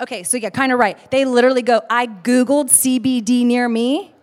Okay, 0.00 0.22
so 0.22 0.36
yeah, 0.36 0.50
kind 0.50 0.72
of 0.72 0.78
right. 0.78 0.98
They 1.10 1.24
literally 1.24 1.62
go, 1.62 1.80
I 1.88 2.06
Googled 2.06 2.70
CBD 2.70 3.46
near 3.46 3.68
me 3.68 4.13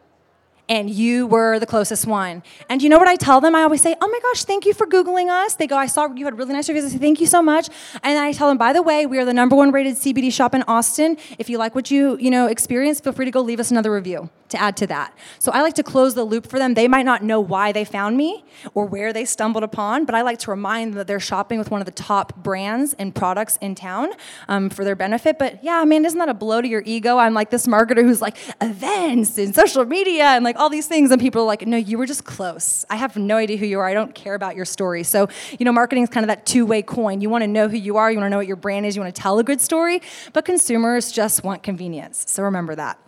and 0.72 0.90
you 0.90 1.28
were 1.28 1.60
the 1.60 1.66
closest 1.66 2.08
one. 2.08 2.42
And 2.70 2.82
you 2.82 2.88
know 2.88 2.98
what 2.98 3.10
I 3.10 3.18
tell 3.18 3.42
them? 3.42 3.56
I 3.56 3.64
always 3.64 3.82
say, 3.82 3.94
Oh 4.00 4.08
my 4.08 4.20
gosh, 4.22 4.46
thank 4.46 4.66
you 4.66 4.74
for 4.74 4.88
Googling 4.88 5.28
us. 5.28 5.56
They 5.56 5.68
go, 5.68 5.76
I 5.76 5.86
saw 5.86 6.08
you 6.14 6.24
had 6.24 6.38
really 6.38 6.54
nice 6.54 6.70
reviews. 6.70 6.86
I 6.86 6.90
say, 6.90 6.98
Thank 6.98 7.20
you 7.20 7.28
so 7.28 7.42
much. 7.42 7.68
And 8.04 8.18
I 8.18 8.32
tell 8.32 8.48
them, 8.48 8.58
by 8.58 8.72
the 8.72 8.82
way, 8.82 9.06
we 9.06 9.20
are 9.20 9.26
the 9.26 9.34
number 9.34 9.54
one 9.54 9.74
rated 9.74 9.98
CBD 9.98 10.32
shop 10.32 10.56
in 10.56 10.64
Austin. 10.70 11.18
If 11.38 11.50
you 11.50 11.58
like 11.58 11.76
what 11.76 11.92
you, 11.92 12.18
you 12.22 12.32
know, 12.32 12.48
experience, 12.48 13.02
feel 13.02 13.12
free 13.12 13.26
to 13.26 13.32
go 13.32 13.42
leave 13.42 13.60
us 13.60 13.70
another 13.70 13.92
review 13.92 14.30
to 14.52 14.62
add 14.62 14.78
to 14.78 14.88
that. 14.88 15.18
So 15.40 15.52
I 15.52 15.62
like 15.62 15.74
to 15.76 15.84
close 15.84 16.14
the 16.14 16.24
loop 16.24 16.48
for 16.48 16.60
them. 16.60 16.74
They 16.74 16.88
might 16.88 17.06
not 17.06 17.24
know 17.24 17.40
why 17.40 17.72
they 17.72 17.84
found 17.84 18.16
me 18.16 18.46
or 18.74 18.86
where 18.86 19.12
they 19.12 19.26
stumbled 19.26 19.64
upon, 19.64 20.06
but 20.06 20.14
I 20.14 20.22
like 20.22 20.40
to 20.40 20.52
remind 20.52 20.92
them 20.92 20.98
that 21.00 21.08
they're 21.08 21.20
shopping 21.20 21.58
with 21.58 21.72
one 21.72 21.82
of 21.82 21.86
the 21.86 21.92
top 21.92 22.36
brands 22.36 22.94
and 22.94 23.16
products 23.16 23.58
in 23.58 23.76
town 23.76 24.10
um, 24.48 24.70
for 24.70 24.84
their 24.86 24.96
benefit. 24.96 25.40
But 25.40 25.64
yeah, 25.64 25.84
man, 25.86 26.06
isn't 26.06 26.20
that 26.20 26.30
a 26.30 26.34
blow 26.34 26.62
to 26.62 26.68
your 26.68 26.84
ego? 26.86 27.18
I'm 27.18 27.34
like 27.34 27.50
this 27.50 27.66
marketer 27.66 28.04
who's 28.04 28.22
like 28.22 28.38
events 28.62 29.38
and 29.38 29.56
social 29.56 29.86
media 29.86 30.26
and 30.26 30.44
like 30.44 30.58
all 30.62 30.70
these 30.70 30.88
things, 30.88 31.10
and 31.12 31.20
people 31.20 31.42
are 31.42 31.46
like, 31.46 31.66
no, 31.66 31.76
you 31.76 31.98
were 31.98 32.06
just 32.06 32.24
close. 32.24 32.86
I 32.90 32.96
have 32.96 33.18
no 33.18 33.38
idea 33.38 33.58
who 33.58 33.66
you 33.66 33.80
are. 33.80 33.88
I 33.88 33.96
don't 33.96 34.14
care 34.14 34.36
about 34.36 34.56
your 34.56 34.66
story. 34.66 35.04
So, 35.04 35.28
you 35.58 35.66
know, 35.66 35.72
marketing 35.72 36.04
is 36.04 36.10
kind 36.10 36.24
of 36.24 36.28
that 36.28 36.46
two 36.46 36.68
way 36.68 36.84
coin. 36.84 37.20
You 37.20 37.30
want 37.30 37.42
to 37.42 37.48
know 37.48 37.68
who 37.68 37.78
you 37.78 37.98
are, 37.98 38.12
you 38.12 38.18
want 38.18 38.28
to 38.28 38.30
know 38.30 38.38
what 38.38 38.48
your 38.48 38.56
brand 38.56 38.86
is, 38.86 38.96
you 38.96 39.02
want 39.02 39.14
to 39.14 39.22
tell 39.22 39.40
a 39.40 39.44
good 39.44 39.60
story, 39.60 40.02
but 40.34 40.46
consumers 40.46 41.12
just 41.12 41.44
want 41.44 41.64
convenience. 41.64 42.26
So 42.28 42.44
remember 42.44 42.76
that. 42.76 43.00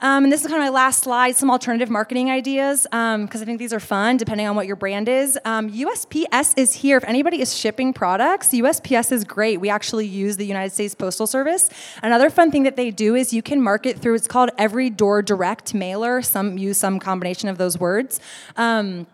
Um, 0.00 0.24
and 0.24 0.32
this 0.32 0.42
is 0.42 0.46
kind 0.48 0.62
of 0.62 0.66
my 0.66 0.68
last 0.68 1.04
slide, 1.04 1.36
some 1.36 1.50
alternative 1.50 1.88
marketing 1.88 2.30
ideas, 2.30 2.82
because 2.82 3.14
um, 3.14 3.28
I 3.32 3.44
think 3.44 3.58
these 3.58 3.72
are 3.72 3.80
fun 3.80 4.18
depending 4.18 4.46
on 4.46 4.54
what 4.54 4.66
your 4.66 4.76
brand 4.76 5.08
is. 5.08 5.38
Um, 5.46 5.72
USPS 5.72 6.52
is 6.58 6.74
here. 6.74 6.98
If 6.98 7.04
anybody 7.04 7.40
is 7.40 7.56
shipping 7.56 7.94
products, 7.94 8.48
USPS 8.48 9.10
is 9.10 9.24
great. 9.24 9.58
We 9.58 9.70
actually 9.70 10.06
use 10.06 10.36
the 10.36 10.44
United 10.44 10.74
States 10.74 10.94
Postal 10.94 11.26
Service. 11.26 11.70
Another 12.02 12.28
fun 12.28 12.50
thing 12.50 12.64
that 12.64 12.76
they 12.76 12.90
do 12.90 13.14
is 13.14 13.32
you 13.32 13.42
can 13.42 13.62
market 13.62 13.98
through, 13.98 14.16
it's 14.16 14.26
called 14.26 14.50
Every 14.58 14.90
Door 14.90 15.22
Direct 15.22 15.72
Mailer. 15.72 16.20
Some 16.20 16.58
use 16.58 16.76
some 16.76 17.00
combination 17.00 17.48
of 17.48 17.56
those 17.56 17.78
words. 17.78 18.20
Um, 18.56 19.06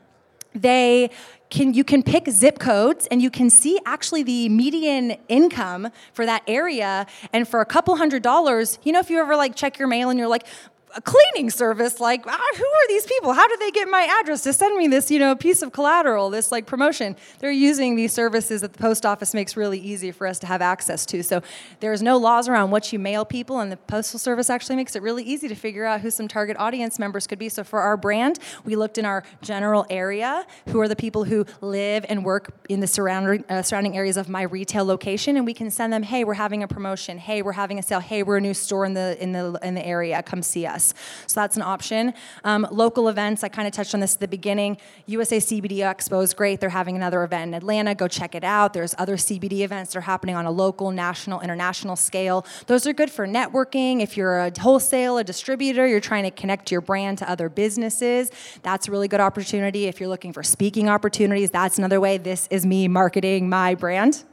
they 0.55 1.11
can 1.53 1.75
you 1.75 1.85
can 1.85 2.03
pick 2.03 2.29
zip 2.31 2.59
codes 2.59 3.07
and 3.11 3.21
you 3.21 3.31
can 3.31 3.51
see 3.51 3.79
actually 3.85 4.23
the 4.23 4.49
median 4.49 5.17
income 5.29 5.88
for 6.15 6.25
that 6.25 6.43
area. 6.49 7.07
And 7.33 7.47
for 7.47 7.61
a 7.61 7.67
couple 7.67 7.95
hundred 7.97 8.23
dollars 8.23 8.79
you 8.85 8.93
know 8.93 9.01
if 9.01 9.11
you 9.11 9.19
ever 9.21 9.37
like 9.37 9.55
check 9.55 9.79
your 9.79 9.88
mail 9.88 10.09
and 10.09 10.19
you're 10.19 10.29
like 10.29 10.47
a 10.94 11.00
cleaning 11.00 11.50
service 11.50 12.00
like 12.00 12.26
ah, 12.26 12.52
who 12.57 12.64
are 12.64 12.88
these 12.88 13.07
people? 13.07 13.33
How 13.33 13.48
did 13.48 13.61
they 13.61 13.70
get 13.70 13.88
my 13.88 14.02
address 14.20 14.42
to 14.42 14.52
send 14.52 14.76
me 14.76 14.88
this 14.88 15.11
you 15.11 15.18
know 15.18 15.35
piece 15.35 15.62
of 15.62 15.72
collateral 15.72 16.31
this 16.31 16.52
like 16.52 16.66
promotion? 16.66 17.16
They're 17.38 17.50
using 17.50 17.96
these 17.96 18.12
services 18.12 18.61
that 18.61 18.72
the 18.72 18.78
post 18.78 19.07
office 19.07 19.35
makes 19.35 19.57
really 19.57 19.78
easy 19.78 20.11
for 20.12 20.26
us 20.26 20.38
to 20.40 20.46
have 20.46 20.61
access 20.61 21.07
to. 21.07 21.22
So 21.22 21.42
there's 21.81 22.02
no 22.02 22.18
laws 22.18 22.48
around 22.48 22.70
what 22.70 22.92
you 22.92 22.98
mail 22.98 23.24
people 23.24 23.61
and 23.61 23.72
the 23.72 23.76
postal 23.76 24.18
service 24.18 24.50
actually 24.50 24.76
makes 24.76 24.94
it 24.94 25.02
really 25.02 25.24
easy 25.24 25.48
to 25.48 25.55
figure 25.55 25.85
out 25.85 26.00
who 26.00 26.11
some 26.11 26.28
target 26.28 26.57
audience 26.59 26.98
members 26.98 27.26
could 27.26 27.38
be. 27.38 27.48
So 27.48 27.64
for 27.64 27.81
our 27.81 27.96
brand 27.96 28.38
we 28.64 28.76
looked 28.76 28.98
in 28.98 29.07
our 29.07 29.24
general 29.40 29.87
area 29.88 30.46
who 30.68 30.81
are 30.81 30.88
the 30.88 30.96
people 30.96 31.24
who 31.24 31.46
live 31.61 32.05
and 32.09 32.24
work 32.24 32.55
in 32.68 32.81
the 32.81 32.87
surrounding 32.87 33.44
uh, 33.48 33.62
surrounding 33.62 33.96
areas 33.96 34.16
of 34.16 34.28
my 34.28 34.42
retail 34.42 34.85
location 34.85 35.37
and 35.37 35.46
we 35.46 35.55
can 35.55 35.70
send 35.70 35.92
them 35.92 36.02
hey 36.02 36.24
we're 36.24 36.35
having 36.35 36.62
a 36.62 36.68
promotion. 36.68 37.18
Hey 37.18 37.40
we're 37.42 37.52
having 37.52 37.78
a 37.78 37.83
sale. 37.83 38.00
Hey 38.00 38.22
we're 38.22 38.37
a 38.37 38.40
new 38.40 38.55
store 38.55 38.85
in 38.85 38.94
the 38.94 39.16
in 39.22 39.33
the 39.33 39.59
in 39.62 39.74
the 39.74 39.87
area. 39.87 40.22
Come 40.22 40.42
see 40.42 40.66
us 40.66 40.82
us. 40.83 40.95
So 41.27 41.40
that's 41.40 41.57
an 41.57 41.62
option. 41.62 42.14
Um, 42.45 42.66
local 42.71 43.09
events, 43.09 43.45
I 43.45 43.49
kind 43.49 43.66
of 43.66 43.75
touched 43.75 43.95
on 43.95 44.01
this 44.01 44.14
at 44.14 44.21
the 44.21 44.29
beginning. 44.29 44.77
USA 45.07 45.38
CBD 45.38 45.79
Expo 45.79 46.23
is 46.23 46.35
great. 46.35 46.61
They're 46.61 46.71
having 46.71 46.97
another 46.97 47.23
event 47.23 47.49
in 47.49 47.55
Atlanta. 47.55 47.95
Go 47.95 48.09
check 48.09 48.35
it 48.35 48.45
out. 48.45 48.73
There's 48.73 48.95
other 48.99 49.16
CBD 49.16 49.61
events 49.61 49.92
that 49.92 50.01
are 50.01 50.03
happening 50.03 50.35
on 50.35 50.47
a 50.47 50.51
local, 50.51 50.90
national, 50.90 51.40
international 51.40 51.97
scale. 51.97 52.45
Those 52.66 52.87
are 52.87 52.92
good 52.92 53.11
for 53.11 53.27
networking. 53.27 54.03
If 54.03 54.16
you're 54.16 54.38
a 54.38 54.53
wholesale, 54.61 55.18
a 55.18 55.25
distributor, 55.25 55.87
you're 55.87 56.01
trying 56.01 56.25
to 56.25 56.31
connect 56.31 56.71
your 56.71 56.81
brand 56.81 57.18
to 57.18 57.31
other 57.31 57.49
businesses, 57.49 58.31
that's 58.62 58.88
a 58.88 58.90
really 58.90 59.09
good 59.09 59.21
opportunity. 59.21 59.87
If 59.87 60.01
you're 60.01 60.09
looking 60.09 60.33
for 60.33 60.42
speaking 60.42 60.88
opportunities, 60.88 61.51
that's 61.51 61.79
another 61.79 62.01
way. 62.01 62.18
This 62.18 62.49
is 62.51 62.66
me 62.66 62.88
marketing 62.88 63.49
my 63.49 63.75
brand 63.75 64.25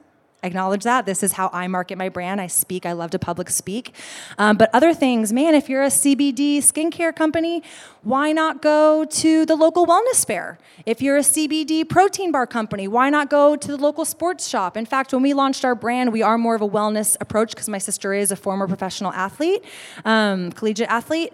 acknowledge 0.44 0.84
that. 0.84 1.06
This 1.06 1.24
is 1.24 1.34
how 1.34 1.50
I 1.54 1.68
market 1.68 1.98
my 1.98 2.10
brand. 2.10 2.40
I 2.40 2.48
speak. 2.48 2.86
I 2.86 2.94
love 2.94 3.12
to 3.12 3.20
public 3.20 3.50
speak. 3.50 3.94
Um, 4.38 4.58
but 4.58 4.70
other 4.74 4.94
things, 4.94 5.34
man, 5.34 5.56
if 5.56 5.70
you're 5.70 5.84
a 5.84 5.88
CBD 5.88 6.58
skincare 6.58 7.16
company, 7.16 7.64
why 8.04 8.32
not 8.32 8.62
go 8.62 9.06
to 9.06 9.46
the 9.46 9.56
local 9.56 9.86
wellness 9.86 10.26
fair? 10.26 10.58
If 10.86 11.02
you're 11.02 11.18
a 11.18 11.22
CBD 11.22 11.88
protein 11.88 12.32
bar 12.32 12.48
company, 12.48 12.88
why 12.88 13.10
not 13.10 13.30
go 13.30 13.56
to 13.56 13.68
the 13.68 13.78
local 13.78 14.06
sports 14.06 14.48
shop? 14.48 14.78
In 14.78 14.86
fact, 14.86 15.12
when 15.12 15.22
we 15.22 15.34
launched 15.34 15.66
our 15.66 15.76
brand, 15.76 16.14
we 16.14 16.22
are 16.22 16.38
more 16.38 16.56
of 16.56 16.62
a 16.62 16.70
wellness 16.70 17.18
approach 17.20 17.52
because 17.52 17.68
my 17.68 17.78
sister 17.78 18.14
is 18.14 18.32
a 18.32 18.36
former 18.36 18.68
professional 18.68 19.12
athlete, 19.12 19.64
um, 20.06 20.52
collegiate 20.54 20.90
athlete. 20.90 21.34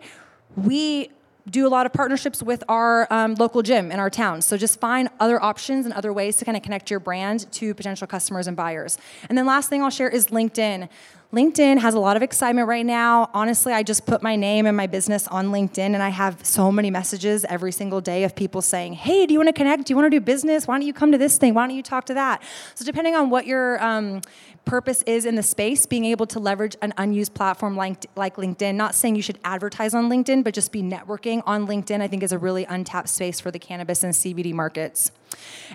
We 0.56 1.10
do 1.50 1.68
a 1.68 1.70
lot 1.70 1.86
of 1.86 1.94
partnerships 1.94 2.42
with 2.42 2.64
our 2.68 3.12
um, 3.14 3.36
local 3.36 3.62
gym 3.62 3.92
in 3.92 4.00
our 4.00 4.10
town. 4.10 4.42
So 4.42 4.58
just 4.58 4.80
find 4.80 5.10
other 5.20 5.42
options 5.42 5.86
and 5.86 5.94
other 5.94 6.12
ways 6.12 6.38
to 6.38 6.46
kind 6.46 6.58
of 6.58 6.64
connect 6.64 6.90
your 6.90 7.00
brand 7.00 7.52
to 7.54 7.74
potential 7.74 8.08
customers 8.08 8.48
and 8.48 8.58
buyers. 8.58 8.98
And 9.30 9.38
then 9.38 9.46
last 9.46 9.70
thing 9.70 9.84
I'll 9.84 9.90
share 9.92 10.10
is 10.10 10.28
LinkedIn. 10.28 10.90
LinkedIn 11.34 11.80
has 11.80 11.94
a 11.94 12.00
lot 12.00 12.16
of 12.16 12.24
excitement 12.24 12.68
right 12.68 12.86
now. 12.86 13.30
Honestly, 13.34 13.74
I 13.74 13.84
just 13.84 14.06
put 14.06 14.24
my 14.24 14.36
name 14.36 14.66
and 14.66 14.78
my 14.78 14.88
business 14.88 15.28
on 15.28 15.48
LinkedIn, 15.48 15.80
and 15.80 16.02
I 16.02 16.10
have 16.10 16.46
so 16.46 16.72
many 16.72 16.90
messages 16.90 17.44
every 17.50 17.74
single 17.74 18.00
day 18.00 18.24
of 18.24 18.36
people 18.36 18.62
saying, 18.62 18.94
Hey, 18.94 19.26
do 19.26 19.34
you 19.34 19.40
want 19.40 19.50
to 19.50 19.54
connect? 19.54 19.86
Do 19.86 19.92
you 19.92 19.98
want 19.98 20.06
to 20.06 20.18
do 20.18 20.24
business? 20.24 20.66
Why 20.66 20.76
don't 20.76 20.88
you 20.88 20.94
come 20.94 21.12
to 21.12 21.18
this 21.18 21.38
thing? 21.38 21.54
Why 21.54 21.68
don't 21.68 21.76
you 21.76 21.84
talk 21.84 22.06
to 22.06 22.14
that? 22.14 22.42
So, 22.76 22.86
depending 22.86 23.16
on 23.16 23.30
what 23.30 23.46
your 23.46 23.84
um, 23.84 24.22
purpose 24.66 25.04
is 25.04 25.26
in 25.26 25.36
the 25.36 25.44
space, 25.44 25.86
being 25.86 26.06
able 26.06 26.26
to 26.28 26.40
leverage 26.40 26.76
an 26.82 26.94
unused 26.98 27.34
platform 27.34 27.78
like, 27.78 28.06
like 28.16 28.36
LinkedIn, 28.36 28.76
not 28.76 28.96
saying 28.96 29.16
you 29.16 29.22
should 29.22 29.40
advertise 29.44 29.94
on 29.94 30.10
LinkedIn, 30.10 30.44
but 30.44 30.54
just 30.54 30.72
be 30.72 30.82
networking 30.82 31.42
on 31.46 31.68
LinkedIn, 31.68 32.02
I 32.02 32.08
think 32.08 32.24
is 32.24 32.32
a 32.32 32.38
really 32.38 32.66
untapped 32.66 33.10
space 33.10 33.40
for 33.40 33.52
the 33.52 33.60
cannabis 33.60 34.04
and 34.04 34.14
CBD 34.14 34.54
markets. 34.54 35.12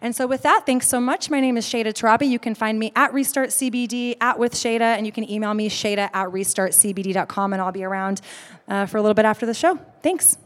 And 0.02 0.14
so, 0.14 0.26
with 0.26 0.42
that, 0.42 0.64
thanks 0.66 0.88
so 0.88 1.00
much. 1.00 1.30
My 1.30 1.40
name 1.40 1.56
is 1.56 1.66
Shayda 1.66 1.92
Torabi. 1.92 2.28
You 2.28 2.38
can 2.38 2.54
find 2.54 2.78
me 2.78 2.92
at 2.96 3.12
Restart 3.12 3.50
CBD, 3.50 4.16
at 4.20 4.38
with 4.38 4.54
Shayda, 4.54 4.80
and 4.80 5.06
you 5.06 5.12
can 5.12 5.28
email 5.30 5.54
me, 5.54 5.68
Shayda 5.68 6.10
at 6.12 6.28
restartcbd.com, 6.28 7.52
and 7.52 7.62
I'll 7.62 7.72
be 7.72 7.84
around 7.84 8.20
uh, 8.68 8.86
for 8.86 8.98
a 8.98 9.02
little 9.02 9.14
bit 9.14 9.24
after 9.24 9.46
the 9.46 9.54
show. 9.54 9.76
Thanks. 10.02 10.36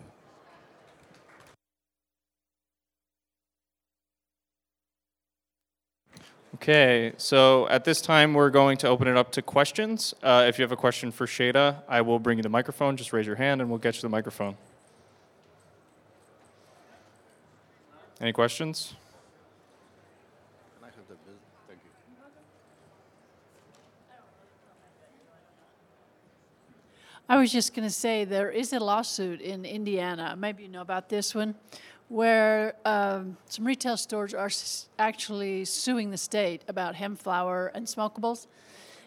Okay, 6.54 7.12
so 7.16 7.66
at 7.68 7.84
this 7.84 8.00
time, 8.00 8.32
we're 8.32 8.48
going 8.48 8.76
to 8.78 8.88
open 8.88 9.08
it 9.08 9.16
up 9.16 9.32
to 9.32 9.42
questions. 9.42 10.14
Uh, 10.22 10.44
if 10.46 10.56
you 10.56 10.62
have 10.62 10.70
a 10.70 10.76
question 10.76 11.10
for 11.10 11.26
Shayda, 11.26 11.82
I 11.88 12.00
will 12.00 12.20
bring 12.20 12.38
you 12.38 12.42
the 12.42 12.48
microphone. 12.48 12.96
Just 12.96 13.12
raise 13.12 13.26
your 13.26 13.34
hand 13.34 13.60
and 13.60 13.68
we'll 13.68 13.80
get 13.80 13.96
you 13.96 14.02
the 14.02 14.08
microphone. 14.08 14.56
Any 18.20 18.32
questions? 18.32 18.94
I 27.28 27.38
was 27.38 27.50
just 27.50 27.74
going 27.74 27.88
to 27.88 27.92
say 27.92 28.24
there 28.24 28.50
is 28.50 28.72
a 28.72 28.78
lawsuit 28.78 29.40
in 29.40 29.64
Indiana. 29.64 30.36
Maybe 30.38 30.62
you 30.62 30.68
know 30.68 30.82
about 30.82 31.08
this 31.08 31.34
one, 31.34 31.56
where 32.08 32.74
um, 32.84 33.36
some 33.48 33.64
retail 33.64 33.96
stores 33.96 34.34
are 34.34 34.46
s- 34.46 34.88
actually 34.98 35.64
suing 35.64 36.10
the 36.10 36.16
state 36.16 36.62
about 36.68 36.94
hemp 36.94 37.18
flower 37.18 37.70
and 37.74 37.86
smokables. 37.86 38.46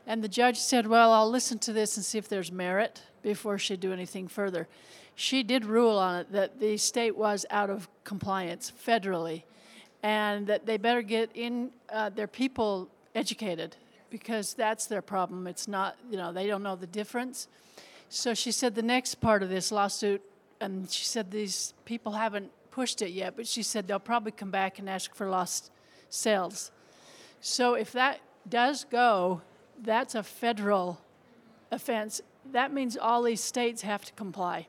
And 0.06 0.24
the 0.24 0.30
judge 0.30 0.58
said, 0.58 0.88
Well, 0.88 1.12
I'll 1.12 1.30
listen 1.30 1.60
to 1.60 1.74
this 1.74 1.98
and 1.98 2.06
see 2.06 2.18
if 2.18 2.28
there's 2.30 2.52
merit 2.52 3.04
before 3.22 3.58
she 3.58 3.76
do 3.78 3.92
anything 3.94 4.28
further. 4.28 4.68
She 5.16 5.44
did 5.44 5.66
rule 5.66 5.98
on 5.98 6.16
it 6.22 6.32
that 6.32 6.60
the 6.60 6.78
state 6.78 7.18
was 7.18 7.46
out 7.50 7.70
of 7.70 7.90
compliance 8.04 8.72
federally 8.72 9.44
and 10.04 10.48
that 10.48 10.66
they 10.66 10.78
better 10.78 11.02
get 11.02 11.32
in 11.34 11.72
uh, 11.92 12.10
their 12.10 12.28
people 12.28 12.88
educated 13.16 13.76
because 14.10 14.54
that's 14.54 14.86
their 14.86 15.02
problem. 15.02 15.48
It's 15.48 15.68
not, 15.68 15.98
you 16.10 16.18
know, 16.18 16.32
they 16.32 16.48
don't 16.48 16.64
know 16.64 16.76
the 16.76 16.88
difference. 16.88 17.48
So 18.10 18.34
she 18.34 18.52
said 18.52 18.76
the 18.76 18.82
next 18.82 19.16
part 19.16 19.44
of 19.44 19.50
this 19.50 19.72
lawsuit, 19.72 20.22
and 20.62 20.90
she 20.90 21.04
said 21.04 21.32
these 21.32 21.74
people 21.84 22.14
haven't 22.14 22.52
pushed 22.78 23.02
it 23.02 23.10
yet, 23.10 23.36
but 23.36 23.48
she 23.48 23.64
said 23.64 23.88
they'll 23.88 23.98
probably 23.98 24.32
come 24.32 24.52
back 24.52 24.78
and 24.78 24.88
ask 24.88 25.16
for 25.16 25.28
lost 25.28 25.72
sales. 26.12 26.70
So 27.42 27.74
if 27.74 27.92
that 27.94 28.20
does 28.48 28.84
go, 28.84 29.42
that's 29.82 30.14
a 30.14 30.22
federal 30.22 31.02
offense. 31.72 32.22
That 32.52 32.72
means 32.72 32.96
all 32.96 33.24
these 33.24 33.42
states 33.42 33.82
have 33.82 34.06
to 34.06 34.14
comply. 34.14 34.68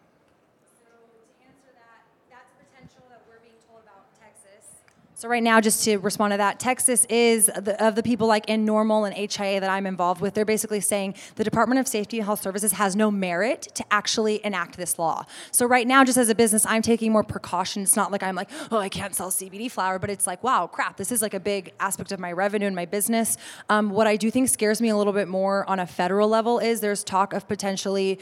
So 5.19 5.27
right 5.27 5.43
now, 5.43 5.61
just 5.61 5.83
to 5.83 5.97
respond 5.97 6.31
to 6.31 6.37
that, 6.37 6.61
Texas 6.61 7.05
is 7.07 7.47
the, 7.47 7.75
of 7.85 7.97
the 7.97 8.05
people 8.05 8.29
like 8.29 8.49
in 8.49 8.65
NORML 8.65 9.05
and 9.05 9.17
HIA 9.17 9.59
that 9.59 9.69
I'm 9.69 9.85
involved 9.85 10.21
with. 10.21 10.35
They're 10.35 10.45
basically 10.45 10.79
saying 10.79 11.17
the 11.35 11.43
Department 11.43 11.81
of 11.81 11.89
Safety 11.89 12.19
and 12.19 12.25
Health 12.25 12.41
Services 12.41 12.71
has 12.71 12.95
no 12.95 13.11
merit 13.11 13.63
to 13.75 13.85
actually 13.91 14.41
enact 14.47 14.77
this 14.77 14.97
law. 14.97 15.25
So 15.51 15.67
right 15.67 15.89
now, 15.89 16.05
just 16.05 16.19
as 16.19 16.29
a 16.29 16.37
business, 16.37 16.65
I'm 16.67 16.83
taking 16.83 17.11
more 17.11 17.25
precaution. 17.25 17.83
It's 17.83 17.97
not 17.97 18.13
like 18.13 18.23
I'm 18.23 18.37
like, 18.37 18.49
oh, 18.71 18.79
I 18.79 18.89
can't 18.89 19.13
sell 19.13 19.33
CBD 19.33 19.69
flower, 19.69 19.99
but 19.99 20.09
it's 20.09 20.25
like, 20.25 20.45
wow, 20.45 20.69
crap, 20.69 20.97
this 20.97 21.11
is 21.11 21.21
like 21.21 21.35
a 21.35 21.41
big 21.41 21.73
aspect 21.81 22.13
of 22.13 22.21
my 22.21 22.31
revenue 22.31 22.69
and 22.69 22.77
my 22.77 22.85
business. 22.85 23.39
Um, 23.69 23.91
what 23.91 24.07
I 24.07 24.15
do 24.15 24.31
think 24.31 24.49
scares 24.49 24.81
me 24.81 24.89
a 24.89 24.97
little 24.97 25.13
bit 25.13 25.27
more 25.27 25.69
on 25.69 25.81
a 25.81 25.87
federal 25.89 26.29
level 26.29 26.61
is 26.61 26.81
there's 26.81 27.03
talk 27.03 27.33
of 27.33 27.49
potentially 27.49 28.21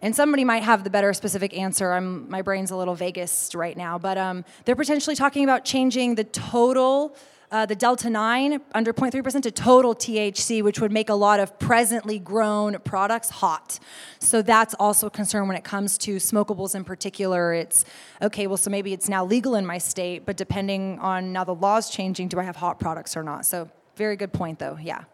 and 0.00 0.14
somebody 0.14 0.44
might 0.44 0.62
have 0.62 0.84
the 0.84 0.90
better 0.90 1.12
specific 1.12 1.56
answer. 1.56 1.92
I'm, 1.92 2.28
my 2.30 2.42
brain's 2.42 2.70
a 2.70 2.76
little 2.76 2.94
vaguest 2.94 3.54
right 3.54 3.76
now, 3.76 3.98
but 3.98 4.16
um, 4.16 4.44
they're 4.64 4.76
potentially 4.76 5.16
talking 5.16 5.44
about 5.44 5.64
changing 5.64 6.14
the 6.14 6.24
total. 6.24 7.16
Uh, 7.50 7.64
the 7.64 7.74
delta 7.74 8.10
9 8.10 8.60
under 8.74 8.92
0.3% 8.92 9.42
to 9.42 9.50
total 9.50 9.94
THC, 9.94 10.62
which 10.62 10.80
would 10.80 10.92
make 10.92 11.08
a 11.08 11.14
lot 11.14 11.40
of 11.40 11.58
presently 11.58 12.18
grown 12.18 12.78
products 12.80 13.30
hot. 13.30 13.78
So 14.18 14.42
that's 14.42 14.74
also 14.74 15.06
a 15.06 15.10
concern 15.10 15.48
when 15.48 15.56
it 15.56 15.64
comes 15.64 15.96
to 15.98 16.16
smokables 16.16 16.74
in 16.74 16.84
particular. 16.84 17.54
It's 17.54 17.86
okay, 18.20 18.46
well, 18.46 18.58
so 18.58 18.68
maybe 18.68 18.92
it's 18.92 19.08
now 19.08 19.24
legal 19.24 19.54
in 19.54 19.64
my 19.64 19.78
state, 19.78 20.26
but 20.26 20.36
depending 20.36 20.98
on 20.98 21.32
now 21.32 21.44
the 21.44 21.54
law's 21.54 21.88
changing, 21.88 22.28
do 22.28 22.38
I 22.38 22.42
have 22.42 22.56
hot 22.56 22.78
products 22.78 23.16
or 23.16 23.22
not? 23.22 23.46
So, 23.46 23.70
very 23.96 24.16
good 24.16 24.34
point, 24.34 24.58
though, 24.58 24.76
yeah. 24.78 25.04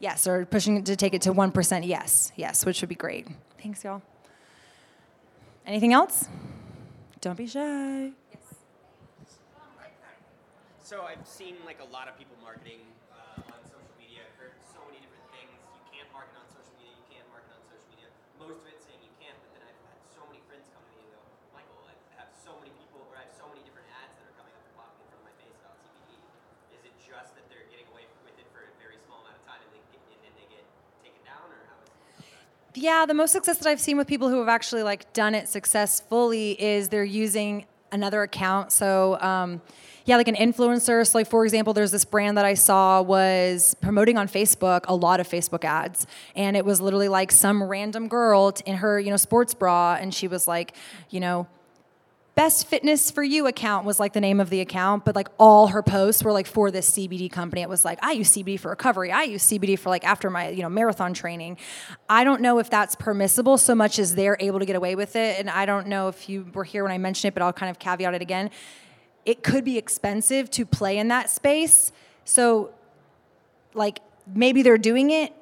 Yes, 0.00 0.26
or 0.26 0.46
pushing 0.46 0.78
it 0.78 0.86
to 0.86 0.96
take 0.96 1.12
it 1.12 1.22
to 1.22 1.32
1%, 1.32 1.86
yes, 1.86 2.32
yes, 2.34 2.64
which 2.64 2.80
would 2.80 2.88
be 2.88 2.94
great. 2.96 3.28
Thanks, 3.62 3.84
y'all. 3.84 4.02
Anything 5.66 5.92
else? 5.92 6.26
Don't 7.20 7.36
be 7.36 7.46
shy. 7.46 8.10
Yes. 8.32 8.40
So 10.80 11.06
I've 11.06 11.22
seen 11.22 11.54
like 11.68 11.78
a 11.78 11.86
lot 11.92 12.08
of 12.08 12.16
people 12.16 12.34
marketing 12.42 12.80
uh, 13.12 13.54
on 13.54 13.60
social 13.68 13.94
media. 14.00 14.24
I've 14.26 14.34
heard 14.40 14.56
so 14.72 14.80
many 14.88 14.98
different 15.04 15.22
things. 15.30 15.52
You 15.70 15.84
can't 15.92 16.08
market 16.10 16.34
on 16.34 16.48
social 16.50 16.74
media. 16.80 16.96
You 16.96 17.06
can't 17.12 17.28
market 17.30 17.52
on 17.54 17.62
social 17.68 17.86
media. 17.94 18.08
Most 18.40 18.64
of 18.64 18.72
it 18.72 18.80
saying 18.82 18.98
you 19.04 19.12
can't, 19.22 19.36
but 19.38 19.52
then 19.54 19.62
I've 19.68 19.78
had 19.86 20.00
so 20.10 20.24
many 20.26 20.40
friends 20.48 20.66
come 20.72 20.82
to 20.82 20.92
me 20.96 21.06
and 21.06 21.14
go, 21.14 21.22
Michael, 21.54 21.78
I 21.86 21.94
have 22.18 22.32
so 22.34 22.56
many 22.58 22.72
people, 22.74 23.04
or 23.06 23.14
I 23.14 23.28
have 23.28 23.36
so 23.36 23.46
many 23.52 23.62
different 23.62 23.86
ads 24.02 24.16
that 24.18 24.26
are 24.32 24.34
coming 24.34 24.50
up 24.56 24.64
and 24.64 24.74
popping 24.74 24.98
in 25.04 25.06
front 25.12 25.22
of 25.22 25.28
my 25.30 25.36
face 25.38 25.54
about 25.60 25.76
CBD. 25.78 26.18
Is 26.74 26.82
it 26.88 26.94
just 26.98 27.38
that 27.38 27.44
they're 27.52 27.68
getting 27.70 27.86
away 27.94 28.08
with 28.26 28.34
it 28.40 28.48
for 28.50 28.64
a 28.66 28.72
very 28.82 28.98
small 29.06 29.22
amount 29.22 29.38
of 29.38 29.44
time 29.46 29.62
and, 29.62 29.70
they 29.70 29.84
get, 29.94 30.02
and 30.10 30.20
then 30.26 30.34
they 30.34 30.48
get 30.50 30.64
taken 31.06 31.22
down, 31.22 31.46
or 31.54 31.70
how 31.70 31.78
is 31.86 31.92
it? 32.18 32.34
Yeah, 32.74 33.04
the 33.06 33.14
most 33.14 33.32
success 33.32 33.58
that 33.58 33.68
I've 33.68 33.80
seen 33.80 33.96
with 33.96 34.06
people 34.06 34.28
who 34.28 34.38
have 34.38 34.48
actually 34.48 34.82
like 34.82 35.12
done 35.12 35.34
it 35.34 35.48
successfully 35.48 36.60
is 36.62 36.88
they're 36.88 37.02
using 37.02 37.66
another 37.90 38.22
account. 38.22 38.70
So, 38.70 39.20
um, 39.20 39.60
yeah, 40.04 40.16
like 40.16 40.28
an 40.28 40.36
influencer. 40.36 41.06
So, 41.06 41.18
like 41.18 41.28
for 41.28 41.44
example, 41.44 41.72
there's 41.74 41.90
this 41.90 42.04
brand 42.04 42.38
that 42.38 42.44
I 42.44 42.54
saw 42.54 43.02
was 43.02 43.74
promoting 43.80 44.16
on 44.18 44.28
Facebook 44.28 44.82
a 44.84 44.94
lot 44.94 45.20
of 45.20 45.28
Facebook 45.28 45.64
ads, 45.64 46.06
and 46.36 46.56
it 46.56 46.64
was 46.64 46.80
literally 46.80 47.08
like 47.08 47.32
some 47.32 47.62
random 47.62 48.08
girl 48.08 48.54
in 48.64 48.76
her, 48.76 48.98
you 48.98 49.10
know, 49.10 49.16
sports 49.16 49.52
bra, 49.52 49.98
and 50.00 50.14
she 50.14 50.28
was 50.28 50.48
like, 50.48 50.74
you 51.10 51.20
know, 51.20 51.46
best 52.40 52.68
fitness 52.68 53.10
for 53.10 53.22
you 53.22 53.46
account 53.46 53.84
was 53.84 54.00
like 54.00 54.14
the 54.14 54.20
name 54.20 54.40
of 54.40 54.48
the 54.48 54.62
account 54.62 55.04
but 55.04 55.14
like 55.14 55.28
all 55.36 55.66
her 55.66 55.82
posts 55.82 56.22
were 56.22 56.32
like 56.32 56.46
for 56.46 56.70
this 56.70 56.90
cbd 56.92 57.30
company. 57.30 57.60
It 57.60 57.68
was 57.68 57.84
like 57.84 57.98
i 58.00 58.12
use 58.12 58.30
cbd 58.30 58.58
for 58.58 58.70
recovery. 58.70 59.12
I 59.12 59.24
use 59.24 59.44
cbd 59.46 59.78
for 59.78 59.90
like 59.90 60.06
after 60.06 60.30
my 60.30 60.48
you 60.48 60.62
know 60.62 60.70
marathon 60.70 61.12
training. 61.12 61.58
I 62.08 62.24
don't 62.24 62.40
know 62.40 62.58
if 62.58 62.70
that's 62.70 62.94
permissible 62.94 63.58
so 63.58 63.74
much 63.74 63.98
as 63.98 64.14
they're 64.14 64.38
able 64.40 64.58
to 64.58 64.64
get 64.64 64.74
away 64.74 64.94
with 64.94 65.16
it 65.16 65.38
and 65.38 65.50
i 65.50 65.66
don't 65.66 65.86
know 65.86 66.08
if 66.08 66.30
you 66.30 66.46
were 66.54 66.64
here 66.64 66.82
when 66.82 66.92
i 66.92 66.96
mentioned 66.96 67.28
it 67.28 67.34
but 67.34 67.42
i'll 67.42 67.52
kind 67.52 67.68
of 67.68 67.78
caveat 67.78 68.14
it 68.14 68.22
again. 68.22 68.48
It 69.26 69.42
could 69.42 69.62
be 69.62 69.76
expensive 69.76 70.50
to 70.52 70.64
play 70.64 70.96
in 70.96 71.08
that 71.08 71.28
space 71.28 71.92
so 72.24 72.72
like 73.74 74.00
maybe 74.26 74.62
they're 74.62 74.78
doing 74.78 75.10
it 75.10 75.34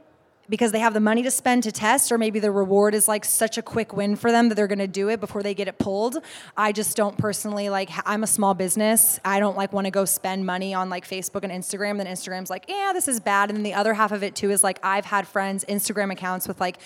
because 0.49 0.73
they 0.73 0.79
have 0.79 0.95
the 0.95 1.01
money 1.01 1.23
to 1.23 1.31
spend 1.31 1.63
to 1.65 1.73
test, 1.73 2.11
or 2.11 2.19
maybe 2.19 2.41
the 2.41 2.51
reward 2.51 2.95
is 2.95 3.09
like 3.09 3.25
such 3.25 3.59
a 3.59 3.63
quick 3.63 3.93
win 3.93 4.17
for 4.17 4.33
them 4.33 4.49
that 4.49 4.55
they're 4.55 4.69
to 4.69 4.87
do 4.87 5.09
it 5.09 5.21
before 5.21 5.43
they 5.43 5.55
get 5.55 5.69
it 5.69 5.79
pulled. 5.79 6.19
I 6.57 6.73
just 6.73 6.97
don't 6.97 7.17
personally 7.19 7.69
like. 7.69 7.91
I'm 8.05 8.23
a 8.23 8.27
small 8.27 8.55
business. 8.55 9.21
I 9.25 9.41
don't 9.41 9.57
like 9.57 9.73
want 9.73 9.87
to 9.87 9.91
go 9.91 10.05
spend 10.05 10.47
money 10.47 10.75
on 10.75 10.89
like 10.89 11.07
Facebook 11.07 11.45
and 11.45 11.53
Instagram. 11.53 11.99
Then 11.99 12.07
Instagram's 12.07 12.51
like, 12.51 12.67
yeah, 12.69 12.93
this 12.93 13.09
is 13.09 13.21
bad. 13.21 13.51
And 13.51 13.57
then 13.57 13.63
the 13.63 13.75
other 13.75 13.95
half 13.95 14.13
of 14.13 14.23
it 14.23 14.35
too 14.35 14.51
is 14.51 14.63
like 14.65 14.79
I've 14.83 15.05
had 15.05 15.27
friends 15.27 15.65
Instagram 15.69 16.13
accounts 16.13 16.49
with 16.49 16.61
like 16.61 16.79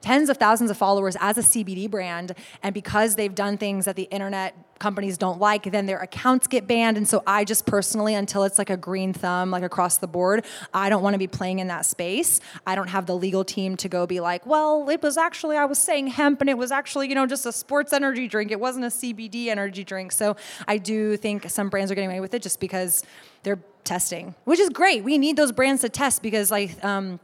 tens 0.00 0.28
of 0.28 0.36
thousands 0.36 0.70
of 0.70 0.76
followers 0.76 1.16
as 1.20 1.38
a 1.38 1.42
CBD 1.42 1.90
brand. 1.90 2.34
And 2.62 2.74
because 2.74 3.16
they've 3.16 3.34
done 3.34 3.58
things 3.58 3.84
that 3.84 3.96
the 3.96 4.04
internet 4.04 4.54
companies 4.78 5.18
don't 5.18 5.38
like, 5.38 5.64
then 5.64 5.84
their 5.84 5.98
accounts 5.98 6.46
get 6.46 6.66
banned. 6.66 6.96
And 6.96 7.06
so 7.06 7.22
I 7.26 7.44
just 7.44 7.66
personally, 7.66 8.14
until 8.14 8.44
it's 8.44 8.56
like 8.56 8.70
a 8.70 8.76
green 8.78 9.12
thumb, 9.12 9.50
like 9.50 9.62
across 9.62 9.98
the 9.98 10.06
board, 10.06 10.46
I 10.72 10.88
don't 10.88 11.02
want 11.02 11.14
to 11.14 11.18
be 11.18 11.26
playing 11.26 11.58
in 11.58 11.68
that 11.68 11.84
space. 11.84 12.40
I 12.66 12.74
don't 12.74 12.88
have 12.88 13.04
the 13.04 13.14
legal 13.14 13.44
team 13.44 13.76
to 13.76 13.88
go 13.88 14.06
be 14.06 14.20
like, 14.20 14.46
well, 14.46 14.88
it 14.88 15.02
was 15.02 15.18
actually, 15.18 15.58
I 15.58 15.66
was 15.66 15.78
saying 15.78 16.08
hemp 16.08 16.40
and 16.40 16.48
it 16.48 16.56
was 16.56 16.72
actually, 16.72 17.08
you 17.08 17.14
know, 17.14 17.26
just 17.26 17.44
a 17.44 17.52
sports 17.52 17.92
energy 17.92 18.26
drink. 18.26 18.50
It 18.50 18.58
wasn't 18.58 18.86
a 18.86 18.88
CBD 18.88 19.48
energy 19.48 19.84
drink. 19.84 20.12
So 20.12 20.36
I 20.66 20.78
do 20.78 21.16
think 21.18 21.48
some 21.50 21.68
brands 21.68 21.92
are 21.92 21.94
getting 21.94 22.10
away 22.10 22.20
with 22.20 22.32
it 22.32 22.42
just 22.42 22.58
because 22.58 23.04
they're 23.42 23.60
testing, 23.84 24.34
which 24.44 24.60
is 24.60 24.70
great. 24.70 25.04
We 25.04 25.18
need 25.18 25.36
those 25.36 25.52
brands 25.52 25.82
to 25.82 25.88
test 25.88 26.22
because, 26.22 26.50
like, 26.50 26.82
um, 26.84 27.20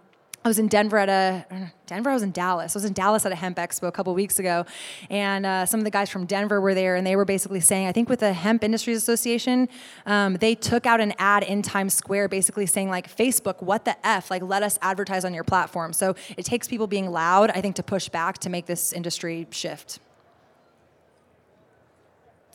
I 0.47 0.49
was 0.49 0.61
in 0.61 0.69
Denver 0.69 0.97
at 0.97 1.09
a 1.09 1.45
Denver. 1.87 2.09
I 2.09 2.15
was 2.15 2.23
in 2.23 2.31
Dallas. 2.31 2.77
I 2.77 2.79
was 2.79 2.85
in 2.85 2.93
Dallas 2.93 3.27
at 3.27 3.33
a 3.33 3.35
hemp 3.35 3.57
expo 3.57 3.89
a 3.89 3.91
couple 3.91 4.15
weeks 4.15 4.39
ago, 4.39 4.65
and 5.11 5.45
uh, 5.45 5.67
some 5.67 5.81
of 5.81 5.85
the 5.85 5.91
guys 5.91 6.09
from 6.09 6.25
Denver 6.25 6.61
were 6.61 6.73
there, 6.73 6.95
and 6.95 7.05
they 7.05 7.17
were 7.17 7.25
basically 7.25 7.59
saying, 7.59 7.89
I 7.89 7.91
think 7.91 8.09
with 8.09 8.21
the 8.21 8.33
Hemp 8.33 8.63
Industries 8.63 8.97
Association, 8.99 9.69
um, 10.07 10.35
they 10.35 10.55
took 10.55 10.87
out 10.87 11.01
an 11.01 11.15
ad 11.19 11.43
in 11.43 11.63
Times 11.63 11.95
Square, 11.95 12.29
basically 12.29 12.65
saying 12.65 12.89
like, 12.89 13.13
Facebook, 13.13 13.61
what 13.61 13.85
the 13.85 13.97
f? 14.07 14.31
Like, 14.31 14.41
let 14.41 14.63
us 14.63 14.79
advertise 14.83 15.25
on 15.25 15.35
your 15.35 15.43
platform. 15.43 15.93
So 15.93 16.15
it 16.37 16.45
takes 16.45 16.69
people 16.69 16.87
being 16.87 17.11
loud, 17.11 17.51
I 17.51 17.61
think, 17.61 17.75
to 17.75 17.83
push 17.83 18.09
back 18.09 18.39
to 18.39 18.49
make 18.49 18.67
this 18.67 18.93
industry 18.93 19.49
shift. 19.51 19.99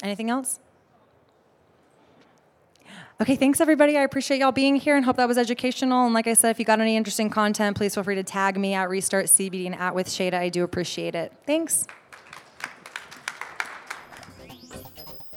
Anything 0.01 0.29
else? 0.29 0.61
Okay, 3.21 3.35
thanks 3.35 3.61
everybody. 3.61 3.99
I 3.99 4.01
appreciate 4.01 4.39
y'all 4.39 4.51
being 4.51 4.77
here 4.77 4.95
and 4.95 5.05
hope 5.05 5.17
that 5.17 5.27
was 5.27 5.37
educational. 5.37 6.05
And 6.05 6.13
like 6.15 6.25
I 6.25 6.33
said, 6.33 6.49
if 6.49 6.57
you 6.57 6.65
got 6.65 6.81
any 6.81 6.97
interesting 6.97 7.29
content, 7.29 7.77
please 7.77 7.93
feel 7.93 8.03
free 8.03 8.15
to 8.15 8.23
tag 8.23 8.57
me 8.57 8.73
at 8.73 8.89
Restart 8.89 9.27
CBD 9.27 9.67
and 9.67 9.75
at 9.75 9.93
with 9.93 10.07
Shayda. 10.07 10.33
I 10.33 10.49
do 10.49 10.63
appreciate 10.63 11.13
it. 11.13 11.31
Thanks. 11.45 11.85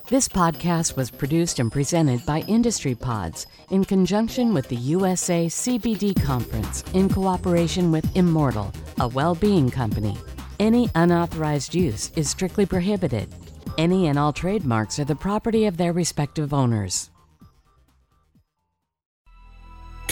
This 0.09 0.29
podcast 0.29 0.97
was 0.97 1.11
produced 1.11 1.59
and 1.59 1.71
presented 1.71 2.25
by 2.25 2.41
Industry 2.49 2.95
Pods 2.95 3.47
in 3.69 3.85
conjunction 3.85 4.55
with 4.55 4.67
the 4.71 4.77
USA 4.77 5.45
CBD 5.45 6.19
Conference 6.25 6.85
in 6.95 7.11
cooperation 7.11 7.93
with 7.93 8.07
Immordl, 8.15 8.75
a 8.99 9.09
well 9.09 9.35
being 9.35 9.71
company. 9.71 10.17
Any 10.59 10.89
unauthorized 10.95 11.75
use 11.75 12.13
is 12.17 12.31
strictly 12.31 12.65
prohibited. 12.65 13.35
Any 13.77 14.07
and 14.07 14.19
all 14.19 14.33
trademarks 14.33 14.99
are 14.99 15.05
the 15.05 15.15
property 15.15 15.67
of 15.67 15.77
their 15.77 15.93
respective 15.93 16.55
owners. 16.55 17.11